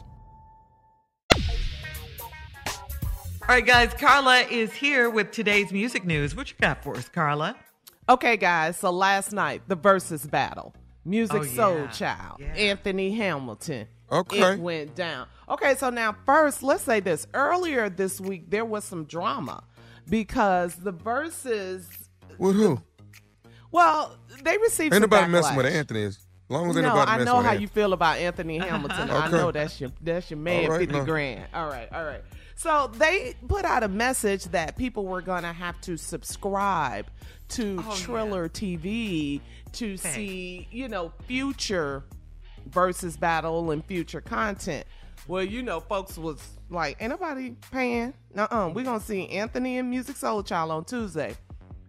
[3.51, 6.37] Right, guys, Carla is here with today's music news.
[6.37, 7.57] What you got for us, Carla?
[8.07, 8.77] Okay, guys.
[8.77, 10.73] So last night, the versus battle,
[11.05, 11.51] Musiq Oh, yeah.
[11.51, 13.87] Soulchild, Anthony Hamilton.
[14.09, 14.53] Okay.
[14.53, 15.27] It went down.
[15.49, 17.27] Okay, so now first, let's say this.
[17.33, 19.65] Earlier this week, there was some drama
[20.09, 21.89] because the verses.
[22.37, 22.81] With who?
[23.69, 24.93] Well, they received.
[24.93, 25.75] Ain't some nobody messing with backlash.
[25.75, 26.03] Anthony.
[26.05, 27.61] As long as ain't no, I know how Anthony.
[27.63, 29.09] you feel about Anthony Hamilton.
[29.09, 31.03] I know that's your that's your man, All right, fifty now.
[31.03, 31.47] grand.
[31.53, 32.21] All right, all right.
[32.61, 37.07] So they put out a message that people were gonna have to subscribe
[37.49, 39.41] to Oh, Triller TV
[39.73, 42.03] to see, you know, future
[42.67, 44.85] versus battle and future content.
[45.27, 46.39] Well, you know, folks was
[46.69, 48.13] like, ain't nobody paying.
[48.37, 48.69] Uh-uh.
[48.75, 51.35] We're gonna see Anthony and Musiq Soulchild on Tuesday.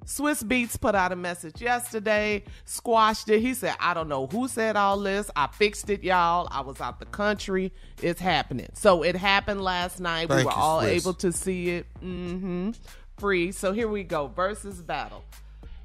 [0.04, 3.40] Swizz Beatz put out a message yesterday, squashed it.
[3.40, 5.30] He said, I don't know who said all this.
[5.36, 6.48] I fixed it, y'all.
[6.50, 7.72] I was out the country.
[8.02, 8.68] It's happening.
[8.74, 10.28] So it happened last night.
[10.28, 10.88] we were you, all Swizz.
[10.88, 11.86] able to see it.
[12.02, 12.70] mm-hmm,
[13.18, 13.52] Free.
[13.52, 14.26] So here we go.
[14.28, 15.24] Versus battle.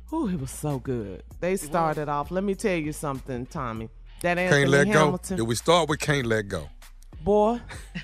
[0.10, 1.24] Whew, it was so good.
[1.40, 2.32] They started off.
[2.32, 3.90] Let me tell you something, Tommy.
[4.22, 5.44] That Anthony Can't let Hamilton go.
[5.44, 6.70] If we start with can't let go.
[7.28, 7.60] Boy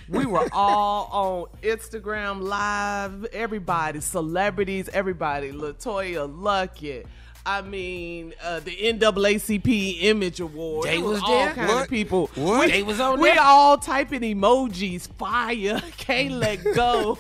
[0.10, 7.06] we were all on instagram live everybody celebrities everybody latoya luckett
[7.46, 10.88] I mean, uh, the NAACP Image Award.
[10.88, 11.54] They It was all there?
[11.54, 12.28] kind of people.
[12.36, 12.68] What?
[12.68, 13.42] We, They was on we there?
[13.42, 17.18] all typing emojis, fire, can't let go.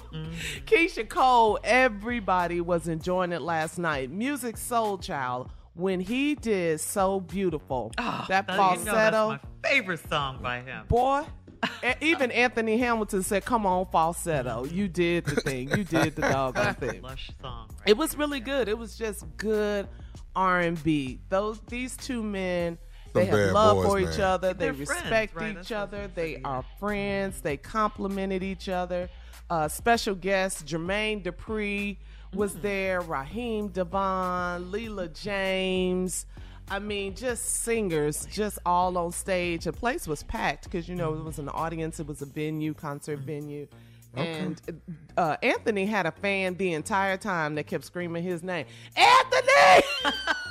[0.65, 4.17] Keyshia Cole, everybody was enjoying it last night.
[4.17, 9.25] Musiq Soulchild, when he did So Beautiful, that Oh, falsetto.
[9.31, 10.85] You know favorite song by him.
[10.87, 11.42] Boy, a-
[12.01, 16.75] even Anthony Hamilton said, "Come on, falsetto, you did the thing, you did the doggone
[16.75, 17.69] thing." Lush song.
[17.85, 18.67] It was really good.
[18.67, 19.87] It was just good
[20.35, 21.19] R and B.
[21.29, 22.77] Those these two men,
[23.13, 24.13] they Some have love boys, for man.
[24.13, 24.53] each other.
[24.53, 25.51] They They're friends, respect right?
[25.51, 26.07] each That's other.
[26.13, 27.41] They are friends.
[27.41, 29.09] They complimented each other.
[29.49, 31.97] Uh, special guest Jermaine Dupri
[32.33, 33.01] was there.
[33.01, 36.25] Raheem DeVaughn, Leela James.
[36.69, 39.65] I mean, just singers, just all on stage.
[39.65, 41.99] The place was packed because you know it was an audience.
[41.99, 43.25] It was a venue, concert mm.
[43.25, 43.67] venue.
[44.15, 44.61] And
[45.17, 49.83] uh, Anthony had a fan the entire time that kept screaming his name, Anthony.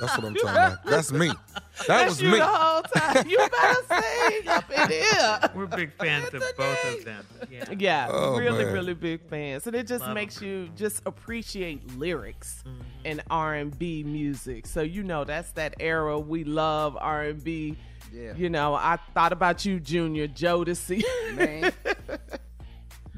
[0.01, 0.83] That's what I'm talking about.
[0.85, 1.27] That's me.
[1.29, 2.37] That That's was you me.
[2.39, 3.27] the whole time.
[3.27, 5.39] You better sing up in here.
[5.55, 7.25] We're big fans of both of them.
[7.49, 7.63] Yeah.
[7.77, 8.73] Yeah, Oh, really, man.
[8.73, 10.47] really big fans, and it just Love makes 'em.
[10.47, 12.81] you just appreciate lyrics Mm-hmm.
[13.05, 14.67] and R and B music.
[14.67, 17.77] So you know that's that era we love R and B.
[18.13, 18.33] Yeah.
[18.35, 21.03] You know, I thought about you, Junior Jodeci.
[21.35, 21.71] Man.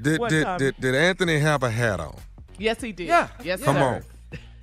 [0.05, 0.59] Did, What did, time?
[0.59, 2.15] did, did Anthony have a hat on?
[2.59, 3.07] yes, he did.
[3.07, 3.27] Yeah.
[3.43, 4.03] Yes, Come sir.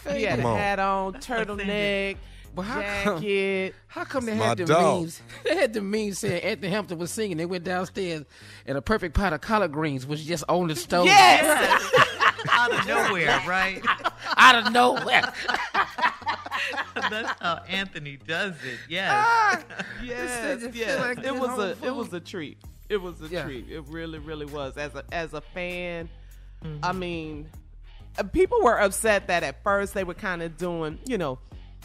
[0.07, 0.15] on.
[0.17, 0.59] He had Come a on.
[0.59, 2.17] hat on, turtleneck,
[2.55, 3.75] But how come, jacket.
[3.89, 5.01] how come they My had the dog.
[5.03, 5.23] memes?
[5.45, 7.37] They had the memes saying Anthony Hampton was singing.
[7.39, 8.25] They went downstairs
[8.67, 11.07] and a perfect pot of collard greens was just on the stove.
[11.07, 11.91] Yes.
[12.51, 13.81] Out of nowhere, right?
[14.37, 15.33] Out of nowhere.
[17.11, 18.79] That's how Anthony does it.
[18.89, 19.11] Yes.
[19.13, 19.61] Ah,
[20.05, 21.01] yes, This yes.
[21.01, 22.59] like it was home a it was a treat.
[22.93, 23.45] It was a Yeah.
[23.45, 23.69] treat.
[23.71, 24.77] It really, really was.
[24.77, 26.09] As a as a fan,
[26.65, 26.85] Mm-hmm.
[26.85, 27.49] I mean,
[28.19, 31.41] uh, people were upset that at first they were kind of doing, you know,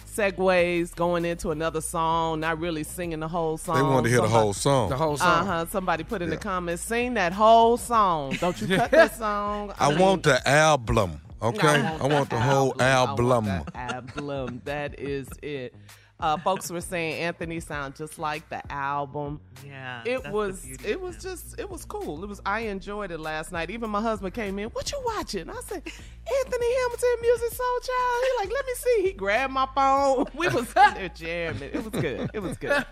[0.06, 3.76] segues going into another song, not really singing the whole song.
[3.76, 4.90] They wanted to hear the whole song.
[4.90, 5.28] The whole song.
[5.28, 5.66] Uh huh.
[5.72, 8.34] Somebody put in the comments, sing that whole song.
[8.40, 9.74] Don't you cut that song.
[9.80, 11.22] I mean, want the album.
[11.42, 11.68] Okay?
[11.68, 13.28] I want, the whole I want album.
[13.74, 14.62] that album.
[14.66, 15.74] That is it.
[16.20, 19.40] Uh, folks were saying Anthony sound just like the album.
[19.64, 20.02] Yeah.
[20.04, 22.24] It was it was just it was cool.
[22.24, 23.70] It was I enjoyed it last night.
[23.70, 24.70] Even my husband came in.
[24.70, 25.48] What you watching?
[25.48, 28.22] I said Anthony Hamilton Musiq Soulchild.
[28.24, 29.02] He like let me see.
[29.04, 30.26] He grabbed my phone.
[30.34, 31.70] We was there jamming.
[31.72, 32.32] It was good.
[32.34, 32.84] It was good.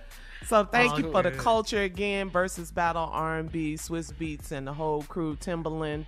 [0.45, 4.51] So thank Oh, you for the culture again versus battle R and B, Swizz Beatz,
[4.51, 5.35] and the whole crew.
[5.37, 6.05] Timbaland.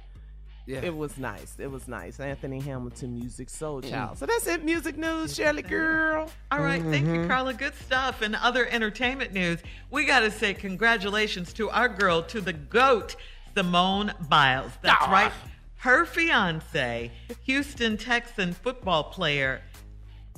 [0.68, 0.82] Yeah.
[0.84, 1.56] It was nice.
[1.58, 2.20] It was nice.
[2.20, 4.18] Anthony Hamilton Musiq Soulchild.
[4.18, 4.66] So that's it.
[4.66, 6.30] Music news, Shirley girl.
[6.52, 7.22] All right, thank Mm-hmm.
[7.24, 7.54] you, Carla.
[7.54, 8.22] Good stuff.
[8.22, 9.60] And other entertainment news,
[9.90, 13.16] we got to say congratulations to our girl, to the GOAT,
[13.56, 14.72] Simone Biles.
[14.82, 15.12] That's Ah.
[15.12, 15.32] right.
[15.78, 17.12] Her fiance,
[17.46, 19.62] Houston Texan football player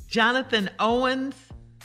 [0.07, 1.35] Jonathan Owens,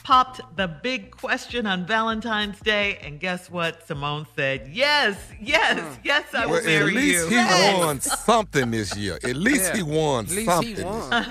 [0.05, 2.99] popped the big question on Valentine's Day.
[3.03, 3.85] And guess what?
[3.89, 6.01] Simone said, Yes, yes, hmm.
[6.05, 7.79] yes, I will Well, at least he Yes.
[7.79, 9.19] won something this year.
[9.25, 9.77] At least Yeah.
[9.77, 10.77] he won At least something.
[10.77, 11.25] he won.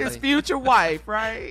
[0.00, 1.50] His future wife, right?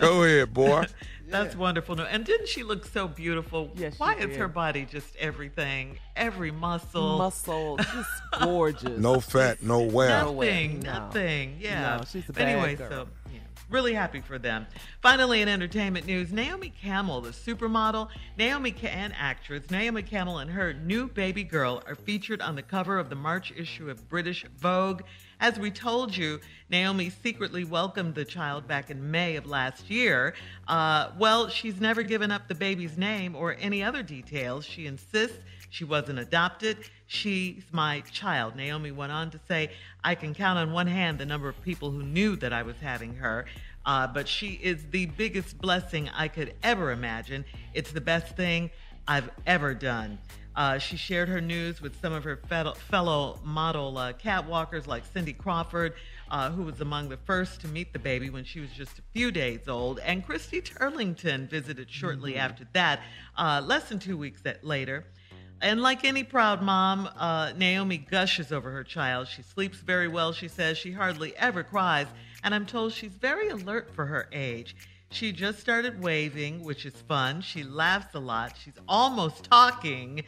[0.00, 0.84] Go ahead, boy.
[1.28, 1.96] That's wonderful.
[1.96, 3.72] No, And didn't she look so beautiful?
[3.74, 4.36] Yes, she Why is did.
[4.36, 5.98] her body just everything?
[6.14, 7.18] Every muscle.
[7.18, 8.10] Muscle, just
[8.40, 8.96] gorgeous.
[8.98, 10.22] No fat, no wear.
[10.22, 10.68] No way.
[10.68, 10.80] Nothing.
[10.84, 10.92] No.
[10.92, 11.56] Nothing.
[11.60, 11.96] Yeah.
[11.96, 12.88] No, she's a bad anyway, girl.
[12.90, 13.25] so yeah.
[13.68, 14.68] Really happy for them.
[15.02, 18.08] Finally, in entertainment news, Naomi Campbell, the supermodel,
[18.38, 22.96] Naomi and actress Naomi Campbell and her new baby girl are featured on the cover
[22.96, 25.02] of the March issue of British Vogue.
[25.40, 26.40] As we told you,
[26.70, 30.34] Naomi secretly welcomed the child back in May of last year.
[30.68, 34.64] Uh, well, she's never given up the baby's name or any other details.
[34.64, 35.38] She insists
[35.70, 36.78] she wasn't adopted.
[37.06, 38.56] She's my child.
[38.56, 39.70] Naomi went on to say,
[40.02, 42.76] I can count on one hand the number of people who knew that I was
[42.80, 43.46] having her.
[43.84, 47.44] Uh, but she is the biggest blessing I could ever imagine.
[47.72, 48.70] It's the best thing
[49.06, 50.18] I've ever done.
[50.56, 52.40] Uh, she shared her news with some of her
[52.88, 55.92] fellow, model uh, catwalkers like Cindy Crawford,
[56.30, 59.02] uh, who was among the first to meet the baby when she was just a
[59.12, 63.00] few days old, and Christy Turlington visited shortly after that,
[63.36, 65.04] uh, less than two weeks later.
[65.62, 69.26] And like any proud mom, uh, Naomi gushes over her child.
[69.26, 70.76] She sleeps very well, she says.
[70.76, 72.06] She hardly ever cries.
[72.44, 74.76] And I'm told she's very alert for her age.
[75.10, 77.40] She just started waving, which is fun.
[77.40, 78.54] She laughs a lot.
[78.62, 80.24] She's almost talking.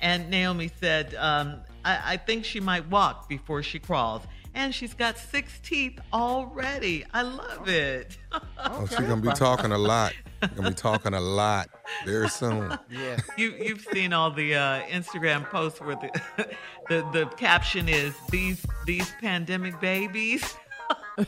[0.00, 4.22] And Naomi said, um, I-, I think she might walk before she crawls.
[4.54, 7.04] And she's got six teeth already.
[7.14, 8.18] I love it.
[8.58, 10.12] Oh, she's gonna be talking a lot.
[10.56, 11.68] Gonna be talking a lot
[12.04, 12.76] very soon.
[12.90, 13.18] Yeah.
[13.36, 16.10] You you've seen all the uh, Instagram posts where the,
[16.88, 20.56] the the caption is these these pandemic babies.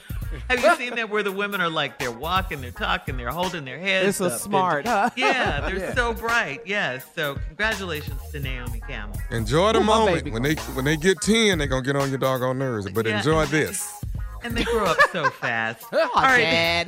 [0.49, 3.65] Have you seen that where the women are like they're walking, they're talking, they're holding
[3.65, 5.11] their heads It's a up, they're- smart, huh?
[5.17, 5.95] Yeah, they're Yeah.
[5.95, 6.61] so bright.
[6.67, 7.05] Yes.
[7.15, 9.21] So congratulations to Naomi Campbell.
[9.31, 10.33] Enjoy the Ooh, moment.
[10.33, 12.91] When they when they get ten, they're gonna get on your doggone nerves.
[12.91, 13.19] But Yeah.
[13.19, 13.93] enjoy this.
[14.45, 15.85] And they grow up so fast.
[15.93, 16.85] Oh, All right.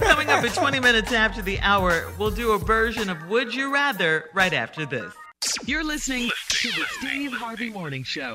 [0.00, 3.72] Coming up at 20 minutes after the hour, we'll do a version of Would You
[3.72, 5.14] Rather right after this.
[5.64, 8.34] You're listening to the Steve Harvey Morning Show.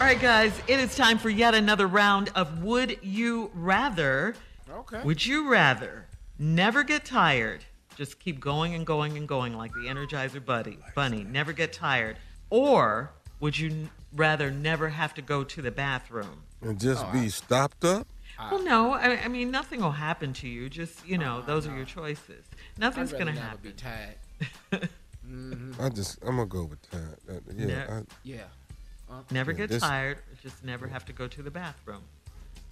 [0.00, 4.34] All right, guys, it is time for yet another round of Would You Rather.
[4.68, 5.00] Okay.
[5.04, 6.06] Would you rather
[6.40, 7.64] never get tired,
[7.96, 12.16] just keep going and going and going like the Energizer Buddy, Bunny, never get tired,
[12.50, 16.42] or would you rather never have to go to the bathroom?
[16.62, 18.08] And just be stopped up.
[18.50, 20.68] Well, no, I, I mean nothing will happen to you.
[20.68, 22.44] Just you know, those are your choices.
[22.76, 23.60] Nothing's gonna rather never happen.
[23.62, 23.72] Be
[24.80, 24.88] tired.
[25.24, 25.80] Mhm.
[25.80, 27.16] I just I'm gonna go with that.
[27.30, 27.66] Uh, yeah.
[27.66, 28.42] Ne- I, Yeah.
[29.12, 30.18] Uh, Never get this- tired.
[30.42, 32.02] Just never have to go to the bathroom.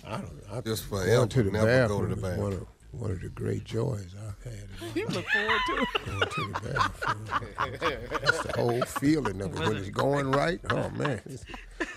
[0.07, 0.30] I don't.
[0.51, 2.43] I Just going forever, to the never bathroom go to the is bathroom.
[2.45, 4.95] One of, one of the great joys I've had.
[4.97, 5.88] You look forward to it.
[6.07, 8.20] Going to the bathroom.
[8.24, 10.61] That's the whole feeling of it when it's going right.
[10.70, 11.45] Oh man, It's-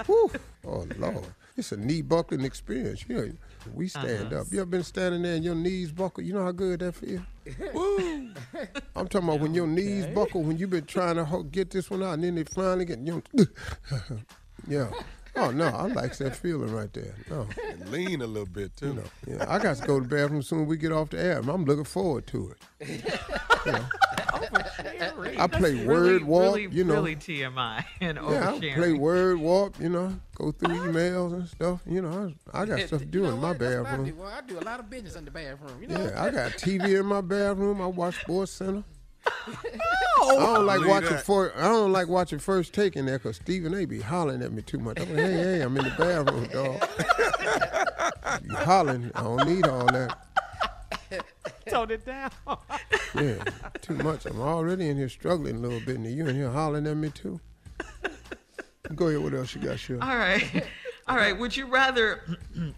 [0.05, 0.29] whew.
[0.65, 1.25] oh lord,
[1.55, 3.05] it's a knee buckling experience.
[3.07, 3.31] You know,
[3.73, 4.41] we stand Uh-huh.
[4.41, 4.47] up.
[4.51, 6.23] You ever been standing there and your knees buckle?
[6.23, 7.21] You know how good that feel.
[7.73, 8.29] Woo!
[8.95, 12.03] I'm talking about when your knees buckle when you've been trying to get this one
[12.03, 13.21] out and then they finally get you.
[13.33, 13.45] Know,
[14.67, 14.89] yeah.
[15.35, 17.15] Oh no, I like that feeling right there.
[17.29, 17.47] No.
[17.69, 18.87] and lean a little bit too.
[18.87, 19.03] You know,
[19.39, 21.39] yeah, I got to go to the bathroom soon as we get off the air.
[21.39, 23.03] I'm looking forward to it.
[23.65, 23.85] You know,
[25.39, 26.95] I play That's word really, walk, really, you know.
[26.95, 31.81] really TMI and yeah, I play word walk, you know, go through emails and stuff.
[31.87, 34.05] You know, I, I got stuff to do in my That's I bathroom.
[34.05, 34.15] do.
[34.15, 35.81] Well, I do a lot of business in the bathroom.
[35.81, 36.03] You know?
[36.03, 37.79] Yeah, I got TV in my bathroom.
[37.79, 38.83] I watch Sports Center.
[39.25, 41.25] I don't like Believe watching that.
[41.25, 41.53] for.
[41.55, 43.85] I don't like watching first take in there because Stephen A.
[43.85, 44.99] be hollering at me too much.
[44.99, 46.81] I'm like, hey, hey, I'm in the bathroom, dog.
[48.43, 49.11] you hollering?
[49.15, 50.17] I don't need all that.
[51.67, 52.31] Tone it down.
[53.15, 53.43] Yeah,
[53.81, 54.25] too much.
[54.25, 57.09] I'm already in here struggling a little bit, and you in here hollering at me
[57.09, 57.39] too.
[58.95, 59.21] Go ahead.
[59.21, 60.01] What else you got, Shirley?
[60.01, 60.65] All right.
[61.07, 61.37] All right.
[61.37, 62.21] Would you rather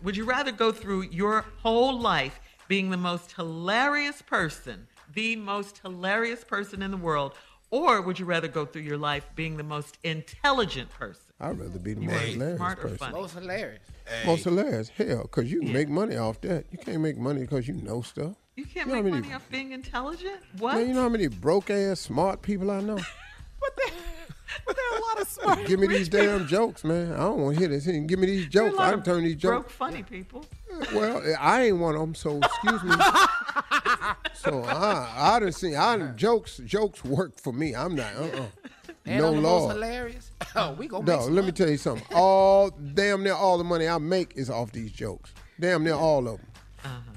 [0.04, 5.80] would you rather go through your whole life being the most hilarious person, the most
[5.80, 7.34] hilarious person in the world,
[7.72, 11.24] or would you rather go through your life being the most intelligent person?
[11.40, 12.98] I'd rather be the You most want to be hilarious smart or person.
[12.98, 13.14] funny?
[13.14, 13.82] Most hilarious.
[14.26, 14.90] Most hilarious.
[14.90, 15.74] Hell, because you can Yeah.
[15.74, 16.66] make money off that.
[16.72, 18.36] You can't make money because you know stuff.
[18.56, 20.40] You can't You know make how many- money off being intelligent?
[20.60, 20.76] What?
[20.76, 23.00] Man, you know how many broke ass smart people I know?
[23.60, 23.72] But
[24.68, 25.66] there are a lot of smart.
[25.66, 26.26] Give me these rich people.
[26.38, 27.14] damn jokes, man.
[27.14, 27.86] I don't want to hear this.
[27.86, 28.80] Give me these There are a jokes.
[28.82, 29.54] I can of turn these jokes.
[29.54, 30.46] broke, funny people.
[30.94, 32.92] Well, I ain't one of them, so excuse me.
[34.34, 35.74] so I, I done seen.
[35.76, 36.58] I done, jokes.
[36.66, 37.74] Jokes work for me.
[37.74, 38.14] I'm not.
[38.14, 38.46] Uh-uh.
[39.06, 39.70] And no law.
[39.70, 40.32] hilarious.
[40.56, 42.06] Oh, we gonna No, let some me tell you something.
[42.14, 45.34] All damn near all the money I make is off these jokes.
[45.60, 46.48] Damn near all of them.
[46.84, 47.15] Uh-huh.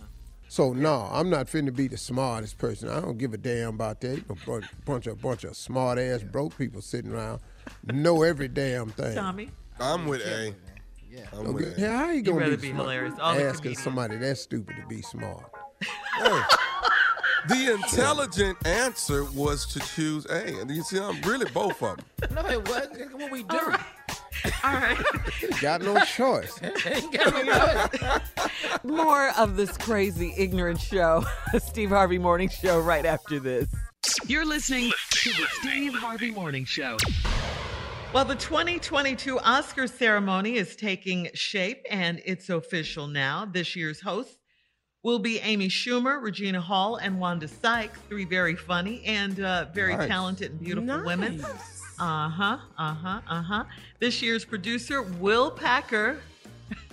[0.49, 2.89] So no, I'm not finna be the smartest person.
[2.89, 4.25] I don't give a damn about that.
[4.31, 7.41] A bunch, bunch of bunch of smart ass broke people sitting around
[7.85, 9.15] know every damn thing.
[9.15, 9.51] Tommy.
[9.79, 10.55] I'm with A.
[11.11, 11.27] Yeah.
[11.33, 11.81] I'm Okay, with A.
[11.81, 12.81] yeah, how you You'd gonna rather be, be smart?
[12.89, 13.15] hilarious.
[13.21, 13.83] All Asking comedians.
[13.83, 15.45] somebody that's stupid to be smart.
[17.49, 20.61] The intelligent answer was to choose A.
[20.61, 22.35] And you see, I'm really both of them.
[22.35, 23.15] No, it wasn't.
[23.17, 23.59] What we do.
[24.65, 24.99] All right.
[25.61, 26.59] Got no choice.
[28.85, 31.25] More of this crazy, ignorant show,
[31.59, 33.69] Steve Harvey Morning Show, right after this.
[34.27, 36.97] You're listening to the Steve Harvey Morning Show.
[38.13, 43.45] Well, the 2022 Oscars ceremony is taking shape and it's official now.
[43.45, 44.39] This year's hosts
[45.03, 49.95] will be Amy Schumer, Regina Hall, and Wanda Sykes, three very funny and uh, very
[49.97, 50.09] Nice.
[50.09, 51.07] talented and beautiful Nice.
[51.07, 51.45] women.
[52.01, 53.65] Uh huh, uh huh, uh huh.
[53.99, 56.19] This year's producer, Will Packer.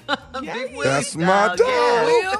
[0.41, 2.35] Big That's my style, yeah.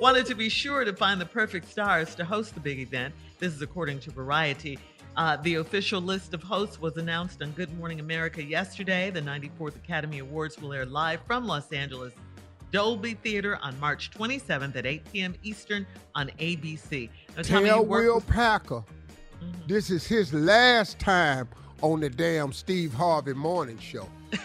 [0.00, 3.14] Wanted to be sure to find the perfect stars to host the big event.
[3.40, 4.78] This is according to Variety.
[5.16, 9.10] Uh, the official list of hosts was announced on Good Morning America yesterday.
[9.10, 12.12] The 94th Academy Awards will air live from Los Angeles
[12.70, 15.34] Dolby Theater on March 27th at 8 p.m.
[15.42, 17.10] Eastern on ABC.
[17.36, 18.84] Now, Tell work Will with- Packer
[19.66, 21.48] this is his last time
[21.82, 24.08] on the damn Steve Harvey Morning Show.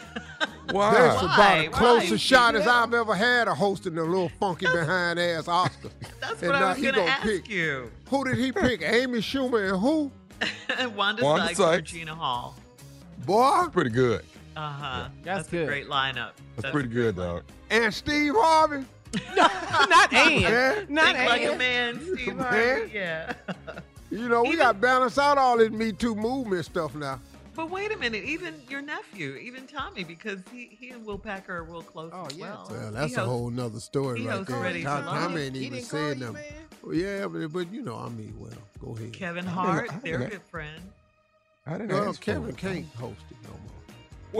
[0.71, 0.93] Why?
[0.93, 1.25] That's Why?
[1.25, 1.63] about Why?
[1.65, 5.89] the closest shot as I've ever had of hosting a little funky behind ass Oscar.
[6.21, 7.91] That's And what now I was he going to ask pick- you.
[8.09, 8.81] Who did he pick?
[8.85, 10.11] Amy Schumer and who?
[10.95, 11.93] Wanda, Wanda Sykes, Sykes.
[11.93, 12.55] Regina Hall.
[13.25, 13.51] Boy.
[13.61, 14.23] That's Pretty good.
[14.55, 15.07] Uh huh.
[15.23, 15.63] That's That's, good.
[15.63, 16.31] a great lineup.
[16.57, 17.43] That's, pretty good, dog.
[17.69, 18.85] And Steve Harvey.
[19.35, 20.73] Not Yeah.
[20.79, 20.89] and.
[20.89, 22.37] Not Think like a man, Steve Man.
[22.37, 22.91] Harvey.
[22.93, 23.33] Yeah.
[24.13, 27.19] You know, we got to balance out all this Me Too movement stuff now.
[27.55, 31.57] But wait a minute, even your nephew, even Tommy, because he, he and Will Packer
[31.57, 32.45] are real close Oh, as yeah.
[32.51, 32.67] well.
[32.69, 34.59] Well, He that's a hosts- whole nother story he right there.
[34.59, 35.37] Ready Tom, to Tom Love.
[35.37, 36.37] ain't He even didn't call saying them.
[36.83, 38.51] Well, yeah, but, but you know, I mean, well,
[38.83, 39.13] go ahead.
[39.13, 40.81] Kevin Hart, I they're a good friend.
[41.65, 42.57] I didn't Well, Kevin it.
[42.57, 43.49] can't host it no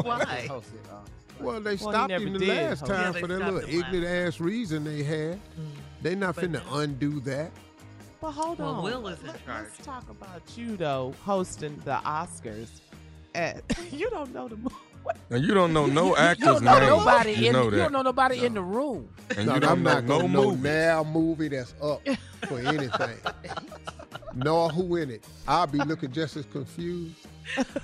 [0.01, 0.03] more.
[0.03, 0.26] Why?
[0.49, 0.95] Host uh,
[1.39, 2.91] Well, they he stopped him the did last host.
[2.91, 5.39] time Yeah, for that little ignorant ass reason they had.
[6.01, 7.51] They not But finna now- undo that.
[8.24, 8.84] But hold Well, on.
[8.86, 9.65] Will is in Let- charge.
[9.65, 12.69] Let's talk about you though, hosting the Oscars.
[13.36, 13.61] At
[13.91, 14.76] you don't know the movie.
[15.30, 16.45] And you don't know no actors.
[16.45, 16.89] you don't know names.
[17.05, 17.51] nobody you in.
[17.53, 19.09] know You don't know nobody in the room.
[19.36, 20.63] and No, you don't I'm know not no gonna know movies.
[20.63, 22.01] now movie that's up
[22.47, 23.17] for anything.
[24.36, 25.26] Nor who in it.
[25.45, 27.15] I'll be looking just as confused.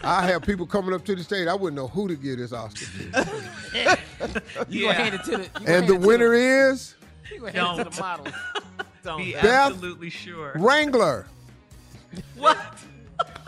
[0.05, 1.49] I have people coming up to the stage.
[1.49, 3.97] I wouldn't know who to give this Oscar to.
[4.69, 4.93] You Yeah.
[4.93, 5.49] hand it to the.
[5.67, 6.95] And the it to winner is
[7.29, 7.95] you gonna hand it to Don't.
[7.95, 8.25] the model.
[9.09, 9.17] Don't.
[9.17, 10.51] Be Beth absolutely sure.
[10.55, 11.25] Wrangler.
[12.37, 12.57] What?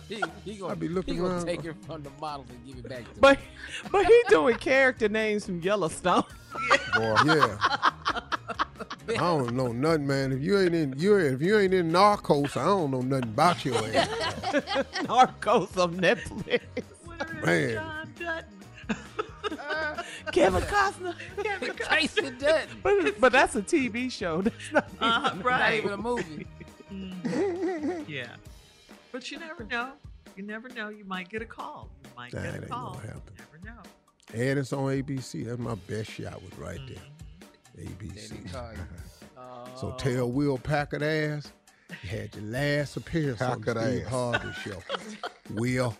[0.10, 1.46] He, he gonna, I'll be looking he gonna around.
[1.46, 3.38] take it from the models and give it back to But
[3.92, 6.24] but he doing character names from Yellowstone.
[6.96, 7.58] Boy, Yeah.
[9.10, 10.32] I don't know nothing, man.
[10.32, 13.64] If you ain't in you if you ain't in Narcos, I don't know nothing about
[13.64, 14.08] your ass.
[15.06, 16.62] Narcos on Netflix.
[17.46, 17.74] Man.
[17.74, 18.61] John Dutton.
[20.32, 21.16] Kevin Costner.
[21.44, 22.80] Kevin Kayce Dutton.
[22.84, 24.42] But, but that's a TV show.
[24.42, 26.48] That's not even Uh, a- Not even a movie.
[28.08, 28.28] Yeah.
[29.12, 29.92] But you never know.
[30.36, 30.90] You never know.
[30.90, 31.90] You might get a call.
[32.04, 32.94] You might That get a ain't call.
[32.94, 33.22] gonna happen.
[33.38, 33.82] You never know.
[34.50, 35.46] And it's on ABC.
[35.46, 37.86] That's my best shot was right there.
[37.86, 38.30] ABC.
[38.30, 38.80] didn't call you.
[39.78, 41.52] So tell Will Packard ass
[42.04, 44.10] you had your last appearance on the Packard Steve ass.
[44.12, 44.78] Harvey show.
[45.52, 45.96] Will.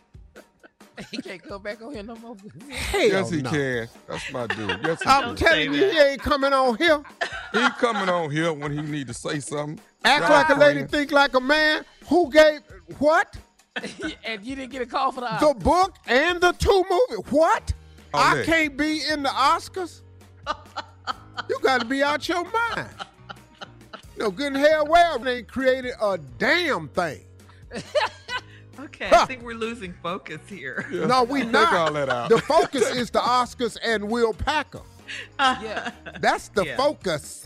[1.12, 2.36] He can't come back on here no more.
[2.70, 3.50] Hell yes, he no.
[3.50, 3.90] can.
[4.08, 4.80] That's my dude.
[4.84, 5.94] Yes, I'm telling you, that.
[5.94, 7.02] he ain't coming on here.
[7.54, 9.78] He coming on here when he need to say something.
[10.06, 11.84] Act Right, like a lady, think like a man.
[12.08, 12.62] Who gave
[12.98, 13.36] what?
[14.24, 17.22] and you didn't get a call for the The book and the two movie.
[17.30, 17.74] What?
[18.14, 18.46] Oh, I Nick.
[18.46, 20.02] can't be in the Oscars.
[21.50, 22.88] you got to be out your mind.
[24.18, 27.26] No good and hell well they created a damn thing.
[28.82, 29.20] Okay, Huh.
[29.22, 30.86] I think we're losing focus here.
[30.92, 31.74] No, we Take not.
[31.74, 32.30] all that out.
[32.30, 34.82] The focus is the Oscars and Will Packer.
[35.40, 36.78] Yeah, That's the Yeah.
[36.78, 37.46] focus.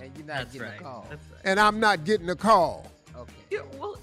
[0.00, 0.80] and you're not That's getting right.
[0.80, 1.06] a call.
[1.08, 1.40] That's right.
[1.44, 2.90] And I'm not getting a call.
[3.16, 3.32] Okay.
[3.50, 3.96] Yeah, well,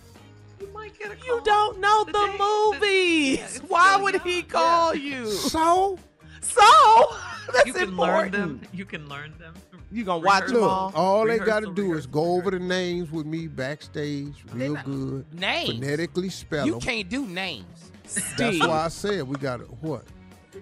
[0.60, 1.26] you might get a call.
[1.38, 3.38] You don't know The the, day- the- movies.
[3.62, 4.48] yeah, Why still would he young.
[4.48, 5.28] call you?
[5.30, 6.00] So
[6.42, 6.62] So
[7.54, 8.34] that's You can important.
[8.34, 8.62] learn them.
[8.74, 9.54] You can learn them.
[9.92, 10.54] You gonna watch Rehearsal.
[10.54, 10.92] them look, all?
[10.96, 14.34] all they got to Rehearsal, do is rehearsal, go over the names with me backstage,
[14.54, 15.70] real not- good, Names.
[15.80, 16.82] phonetically spell You them.
[16.82, 17.66] can't do names.
[18.04, 20.06] That's Steve, why I said we got to what?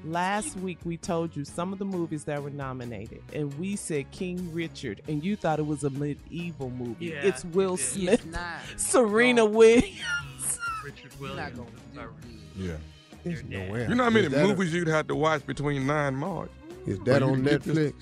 [0.05, 4.09] last week we told you some of the movies that were nominated, and we said
[4.11, 7.07] King Richard, and you thought it was a medieval movie.
[7.07, 7.77] Yeah, it's Will you.
[7.77, 8.59] Smith, It's not.
[8.77, 9.45] Serena No.
[9.47, 10.59] Williams.
[10.85, 11.57] Richard You're not Williams.
[11.57, 12.09] gonna do our-
[12.55, 12.77] Yeah.
[13.23, 13.85] There's no way.
[13.89, 16.49] You know how many Is that a- movies you'd have to watch between nine March?
[16.87, 17.93] is that Well, you on get this- Netflix?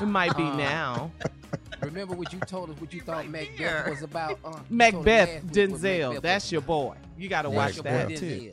[0.00, 1.10] It might be Uh, now.
[1.82, 2.80] Remember what you told us?
[2.80, 3.86] What you thought right Macbeth here.
[3.88, 4.32] was about?
[4.44, 6.08] Uh, you told us Macbeth, last week what Denzel.
[6.08, 6.96] Macbeth That's your boy.
[7.18, 8.18] You got to watch your that about.
[8.18, 8.52] too.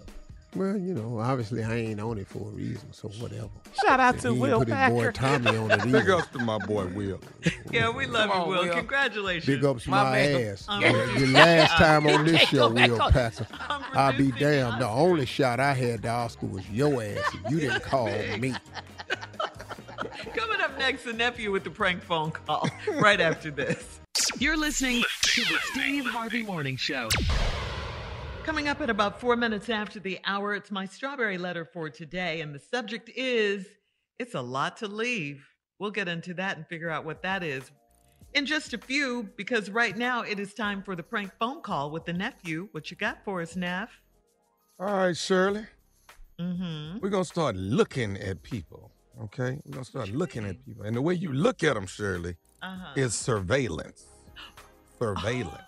[0.56, 3.50] Well, you know, obviously I ain't on it for a reason, so whatever.
[3.86, 5.12] Shout out to He Will put his boy Packer.
[5.12, 6.16] Tommy on it Big either.
[6.16, 7.20] ups to my boy Will.
[7.70, 8.64] Yeah, we love Come you, Will.
[8.66, 8.74] Will.
[8.74, 9.46] Congratulations.
[9.46, 10.42] Big ups My my, man.
[10.54, 10.66] ass.
[10.70, 14.18] I'm The- the last time on this show, go back Will on- Packer, I'm I'll
[14.18, 14.82] be damned.
[14.82, 18.06] The only shot I had to Oscar was your ass, and you didn't call
[18.40, 18.56] me.
[20.78, 22.70] Coming up next, the nephew with the prank phone call
[23.00, 24.00] right after this.
[24.38, 27.10] You're listening to the Steve Harvey Morning Show.
[28.44, 32.42] Coming up at about four minutes after the hour, it's my strawberry letter for today,
[32.42, 33.66] and the subject is
[34.20, 35.44] It's a Lot to Leave.
[35.80, 37.72] We'll get into that and figure out what that is
[38.36, 41.90] in just a few, because right now it is time for the prank phone call
[41.90, 42.70] with the nephew.
[42.72, 43.90] What you got for us, Neff?
[44.80, 45.66] All right, Shirley.
[46.40, 47.00] Mm-hmm.
[47.00, 48.92] We're gonna start looking at people.
[49.24, 52.36] Okay, we're gonna start looking at people, and the way you look at them, Shirley,
[52.62, 52.94] Uh-huh.
[52.96, 54.06] is surveillance.
[55.00, 55.62] Surveillance.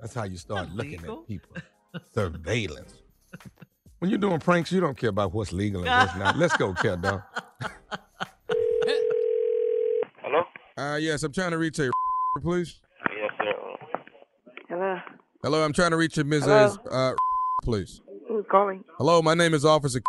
[0.00, 1.20] That's how you start looking Illegal?
[1.22, 1.56] at people.
[2.14, 2.94] Surveillance.
[4.00, 6.36] When you're doing pranks, you don't care about what's legal and what's not.
[6.36, 7.22] Let's go, cat dog.
[10.22, 10.42] Hello?
[10.76, 11.90] Uh, yes, I'm trying to reach a
[12.42, 12.80] please.
[13.16, 13.54] Yes, sir.
[14.68, 14.96] Hello.
[15.42, 16.42] Hello, I'm trying to reach a Mrs.
[16.42, 16.76] Hello?
[16.90, 17.14] Uh,
[17.62, 18.00] please.
[18.28, 18.82] Who's calling?
[18.98, 20.00] Hello, my name is Officer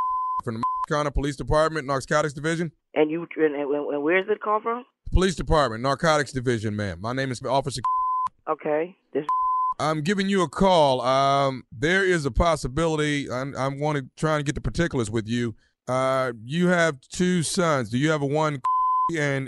[0.44, 2.72] from the County Police Department, Narcotics Division.
[2.94, 4.86] And you and, and, and where's it call from?
[5.12, 7.00] Police Department, Narcotics Division, ma'am.
[7.02, 7.82] My name is Officer.
[8.50, 8.96] Okay.
[9.14, 9.26] This
[9.80, 11.02] I'm giving you a call.
[11.02, 13.30] Um, there is a possibility.
[13.30, 15.56] I'm, I'm want to try and get the particulars with you.
[15.88, 17.90] Uh, you have two sons.
[17.90, 18.62] Do you have a one
[19.18, 19.48] and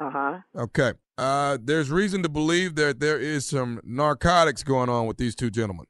[0.00, 0.38] uh huh.
[0.56, 0.92] okay?
[1.18, 5.50] Uh, there's reason to believe that there is some narcotics going on with these two
[5.50, 5.86] gentlemen.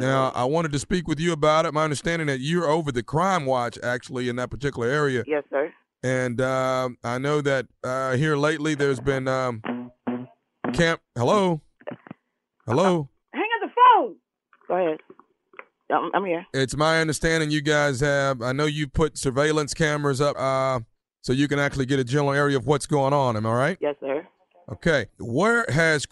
[0.00, 1.74] Now, I wanted to speak with you about it.
[1.74, 5.24] My understanding that you're over the crime watch actually in that particular area.
[5.26, 5.72] Yes, sir.
[6.02, 9.62] And um, I know that uh, here lately there's been um,
[10.72, 11.00] camp.
[11.16, 11.60] Hello,
[12.66, 13.08] hello.
[13.34, 14.16] Hang up the phone.
[14.68, 14.98] Go ahead.
[15.90, 16.46] I'm, I'm here.
[16.52, 18.42] It's my understanding you guys have.
[18.42, 20.80] I know you put surveillance cameras up, uh,
[21.22, 23.36] so you can actually get a general area of what's going on.
[23.36, 23.78] Am I right?
[23.80, 24.26] Yes, sir.
[24.70, 25.06] Okay.
[25.18, 26.06] Where has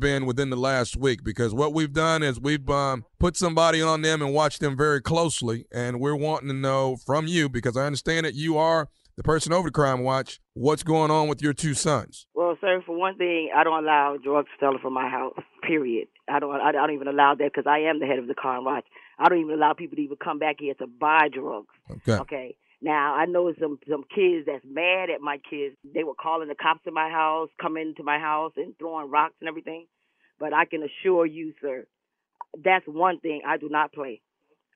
[0.00, 1.24] been within the last week?
[1.24, 5.00] Because what we've done is we've um, put somebody on them and watched them very
[5.00, 9.22] closely, and we're wanting to know from you because I understand that you are the
[9.22, 10.40] person over the crime watch.
[10.54, 12.26] What's going on with your two sons?
[12.34, 15.34] Well, sir, for one thing, I don't allow drugs stolen from my house.
[15.62, 16.08] Period.
[16.28, 16.54] I don't.
[16.54, 18.84] I, I don't even allow that because I am the head of the crime watch.
[19.18, 21.68] I don't even allow people to even come back here to buy drugs.
[21.90, 22.18] Okay.
[22.18, 22.56] Okay.
[22.82, 25.76] Now I know some some kids that's mad at my kids.
[25.94, 29.34] They were calling the cops in my house, coming to my house and throwing rocks
[29.40, 29.86] and everything.
[30.38, 31.86] But I can assure you, sir,
[32.62, 34.20] that's one thing I do not play.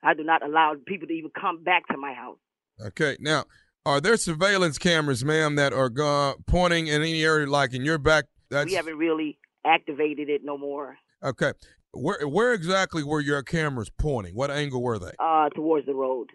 [0.03, 2.39] I do not allow people to even come back to my house.
[2.83, 3.17] Okay.
[3.19, 3.43] Now,
[3.85, 7.99] are there surveillance cameras, ma'am, that are go- pointing in any area like in your
[7.99, 8.25] back?
[8.49, 10.97] That's we haven't really activated it no more.
[11.23, 11.53] okay.
[11.93, 14.33] Where where exactly were your cameras pointing?
[14.33, 15.11] What angle were they?
[15.19, 16.27] Uh, towards the road.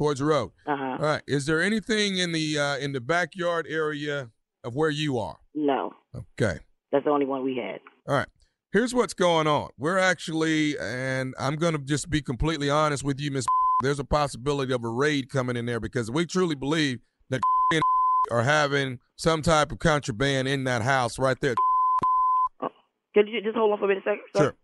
[0.00, 0.52] Towards the road.
[0.66, 0.84] Uh huh.
[0.98, 1.22] All right.
[1.28, 4.30] Is there anything in the uh, in the backyard area
[4.64, 5.36] of where you are?
[5.54, 6.60] No, Okay.
[6.90, 7.80] that's the only one we had.
[8.08, 8.26] All right.
[8.72, 9.68] Here's what's going on.
[9.76, 13.44] We're actually, and I'm going to just be completely honest with you, Miss.
[13.82, 17.42] There's a possibility of a raid coming in there because we truly believe that
[18.30, 21.54] are having some type of contraband in that house right there.
[23.12, 24.16] Could you just hold on for a minute, sir?
[24.34, 24.54] Sure.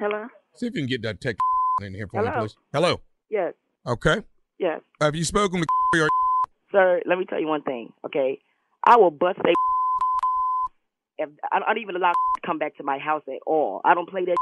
[0.00, 0.26] Hello.
[0.56, 1.36] See if you can get that tech
[1.82, 2.30] in here for Hello?
[2.30, 2.56] me, please.
[2.72, 3.00] Hello.
[3.30, 3.52] Yes.
[3.86, 4.22] Okay.
[4.58, 4.80] Yes.
[4.98, 5.66] Have you spoken to
[6.72, 8.38] Sir, let me tell you one thing, okay?
[8.86, 9.52] I will bust a
[11.18, 13.82] if I don't even allow to come back to my house at all.
[13.84, 14.36] I don't play that.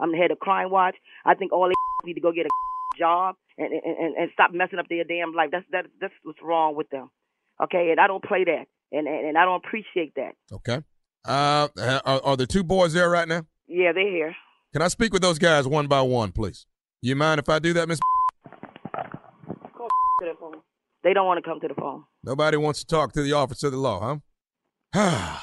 [0.00, 0.96] I'm the head of Crime Watch.
[1.26, 1.74] I think all they
[2.06, 5.50] need to go get a job and and, and stop messing up their damn life.
[5.52, 7.10] That's that that's what's wrong with them.
[7.62, 10.32] Okay, and I don't play that, and and, and I don't appreciate that.
[10.50, 10.80] Okay.
[11.26, 11.68] Uh,
[12.06, 13.46] are, are the two boys there right now?
[13.66, 14.34] Yeah, they're here.
[14.74, 16.66] Can I speak with those guys one by one, please?
[17.00, 18.00] You mind if I do that, Miss?
[19.72, 20.54] Call to the phone.
[21.04, 22.02] They don't want to come to the phone.
[22.24, 24.18] Nobody wants to talk to the officer of the law,
[24.92, 25.38] huh?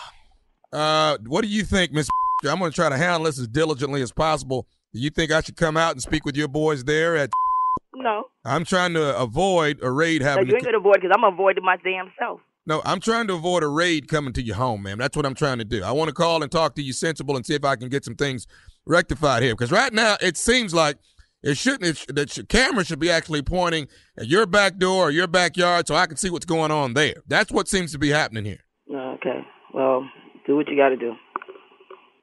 [0.74, 2.10] uh, what do you think, Miss?
[2.44, 4.68] I'm going to try to handle this as diligently as possible.
[4.94, 7.16] Do you think I should come out and speak with your boys there?
[7.16, 7.30] At
[7.96, 10.48] No, I'm trying to avoid a raid no having.
[10.48, 12.42] you ain't to, gonna avoid because I'm avoiding my damn self.
[12.66, 14.98] no, I'm trying to avoid a raid coming to your home, ma'am.
[14.98, 15.86] That's what I'm trying to do.
[15.86, 18.04] I want to call and talk to you sensible and see if I can get
[18.04, 18.46] some things
[18.86, 19.54] rectified here.
[19.54, 20.98] Because right now it seems like
[21.44, 21.84] it shouldn't.
[21.84, 25.28] It, sh- that your camera should be actually pointing at your back door or your
[25.28, 27.16] backyard, so I can see what's going on there.
[27.28, 28.60] That's what seems to be happening here.
[28.94, 29.40] Okay.
[29.74, 30.08] Well,
[30.46, 31.14] do what you got to do.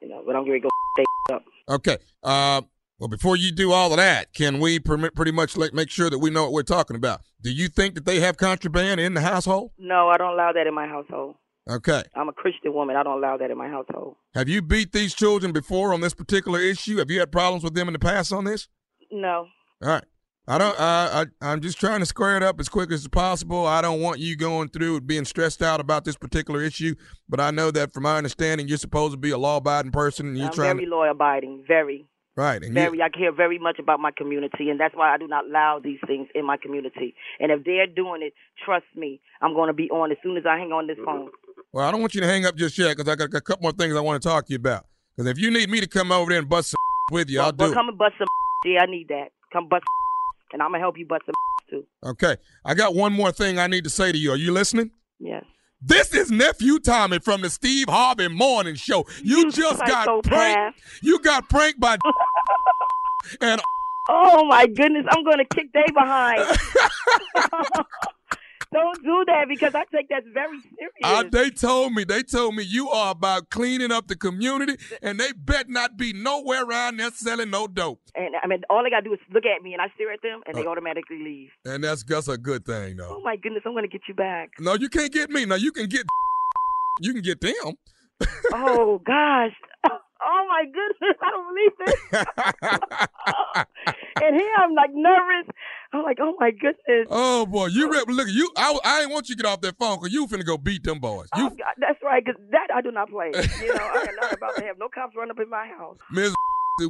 [0.03, 0.69] You know, but I'm gonna go
[1.35, 1.45] up.
[1.69, 1.99] Okay.
[2.23, 2.63] Uh,
[3.01, 6.11] Well, before you do all of that, can we permit, pretty much like, make sure
[6.11, 7.21] that we know what we're talking about?
[7.43, 9.71] Do you think that they have contraband in the household?
[9.79, 11.37] No, I don't allow that in my household.
[11.69, 12.03] Okay.
[12.15, 12.97] I'm a Christian woman.
[12.97, 14.17] I don't allow that in my household.
[14.35, 16.97] Have you beat these children before on this particular issue?
[16.99, 18.69] Have you had problems with them in the past on this?
[19.11, 19.49] No.
[19.83, 20.05] All right.
[20.51, 20.81] I don't.
[20.81, 23.67] I, I I'm just trying to square it up as quick as possible.
[23.67, 26.95] I don't want you going through being stressed out about this particular issue.
[27.29, 30.39] But I know that, from my understanding, you're supposed to be a law-abiding person, and
[30.39, 31.65] you're I'm trying very to law-abiding.
[31.69, 32.09] Very.
[32.35, 32.63] right.
[32.63, 33.03] And you, Very.
[33.03, 35.99] I care very much about my community, and that's why I do not allow these
[36.07, 37.15] things in my community.
[37.39, 38.33] And if they're doing it,
[38.65, 41.29] trust me, I'm going to be on as soon as I hang on this phone.
[41.73, 43.63] Well, I don't want you to hang up just yet because I got a couple
[43.63, 44.87] more things I want to talk to you about.
[45.17, 46.79] Because if you need me to come over there and bust some
[47.13, 47.75] with you, I'll do Well, it.
[47.75, 48.27] come and bust some.
[48.67, 49.29] Yeah, I need that.
[49.53, 49.85] Come bust,
[50.53, 51.35] and I'm gonna help you bust some
[51.71, 51.85] too.
[52.05, 52.37] Okay.
[52.65, 54.33] I got one more thing I need to say to you.
[54.33, 54.91] Are you listening?
[55.21, 55.45] Yes.
[55.81, 59.07] This is nephew Tommy from the Steve Harvey Morning Show.
[59.23, 60.25] You, just got psychopath.
[60.25, 60.81] pranked.
[61.05, 61.99] You got pranked by
[63.41, 63.61] and
[64.11, 66.43] Oh my goodness, I'm gonna kick they behind.
[68.73, 70.93] Don't do that because I take that very serious.
[71.03, 75.19] uh, they told me they told me you are about cleaning up the community, and
[75.19, 78.01] they bet not be nowhere around there selling no dope.
[78.15, 80.21] and I mean, all they gotta do is look at me, and I stare at
[80.23, 80.71] them, and they Uh.
[80.71, 81.51] automatically leave.
[81.65, 83.17] And that's that's a good thing, though.
[83.19, 84.51] Oh my goodness, I'm gonna get you back.
[84.59, 85.47] No, you can't get me.
[85.47, 86.05] Now you can get
[87.01, 87.75] you can get them.
[88.53, 89.53] oh gosh.
[90.23, 92.13] Oh my goodness, I don't believe this.
[94.23, 95.47] and here I'm like nervous.
[95.93, 97.07] I'm like, oh my goodness.
[97.09, 98.51] Oh boy, you re- look you.
[98.57, 100.83] I I ain't want you to get off that phone because you finna go beat
[100.83, 101.29] them boys.
[101.37, 103.31] You Oh, God, that's right, because that I do not play.
[103.35, 105.99] You know, I am not about to have no cops run up in my house.
[106.13, 106.35] Ms.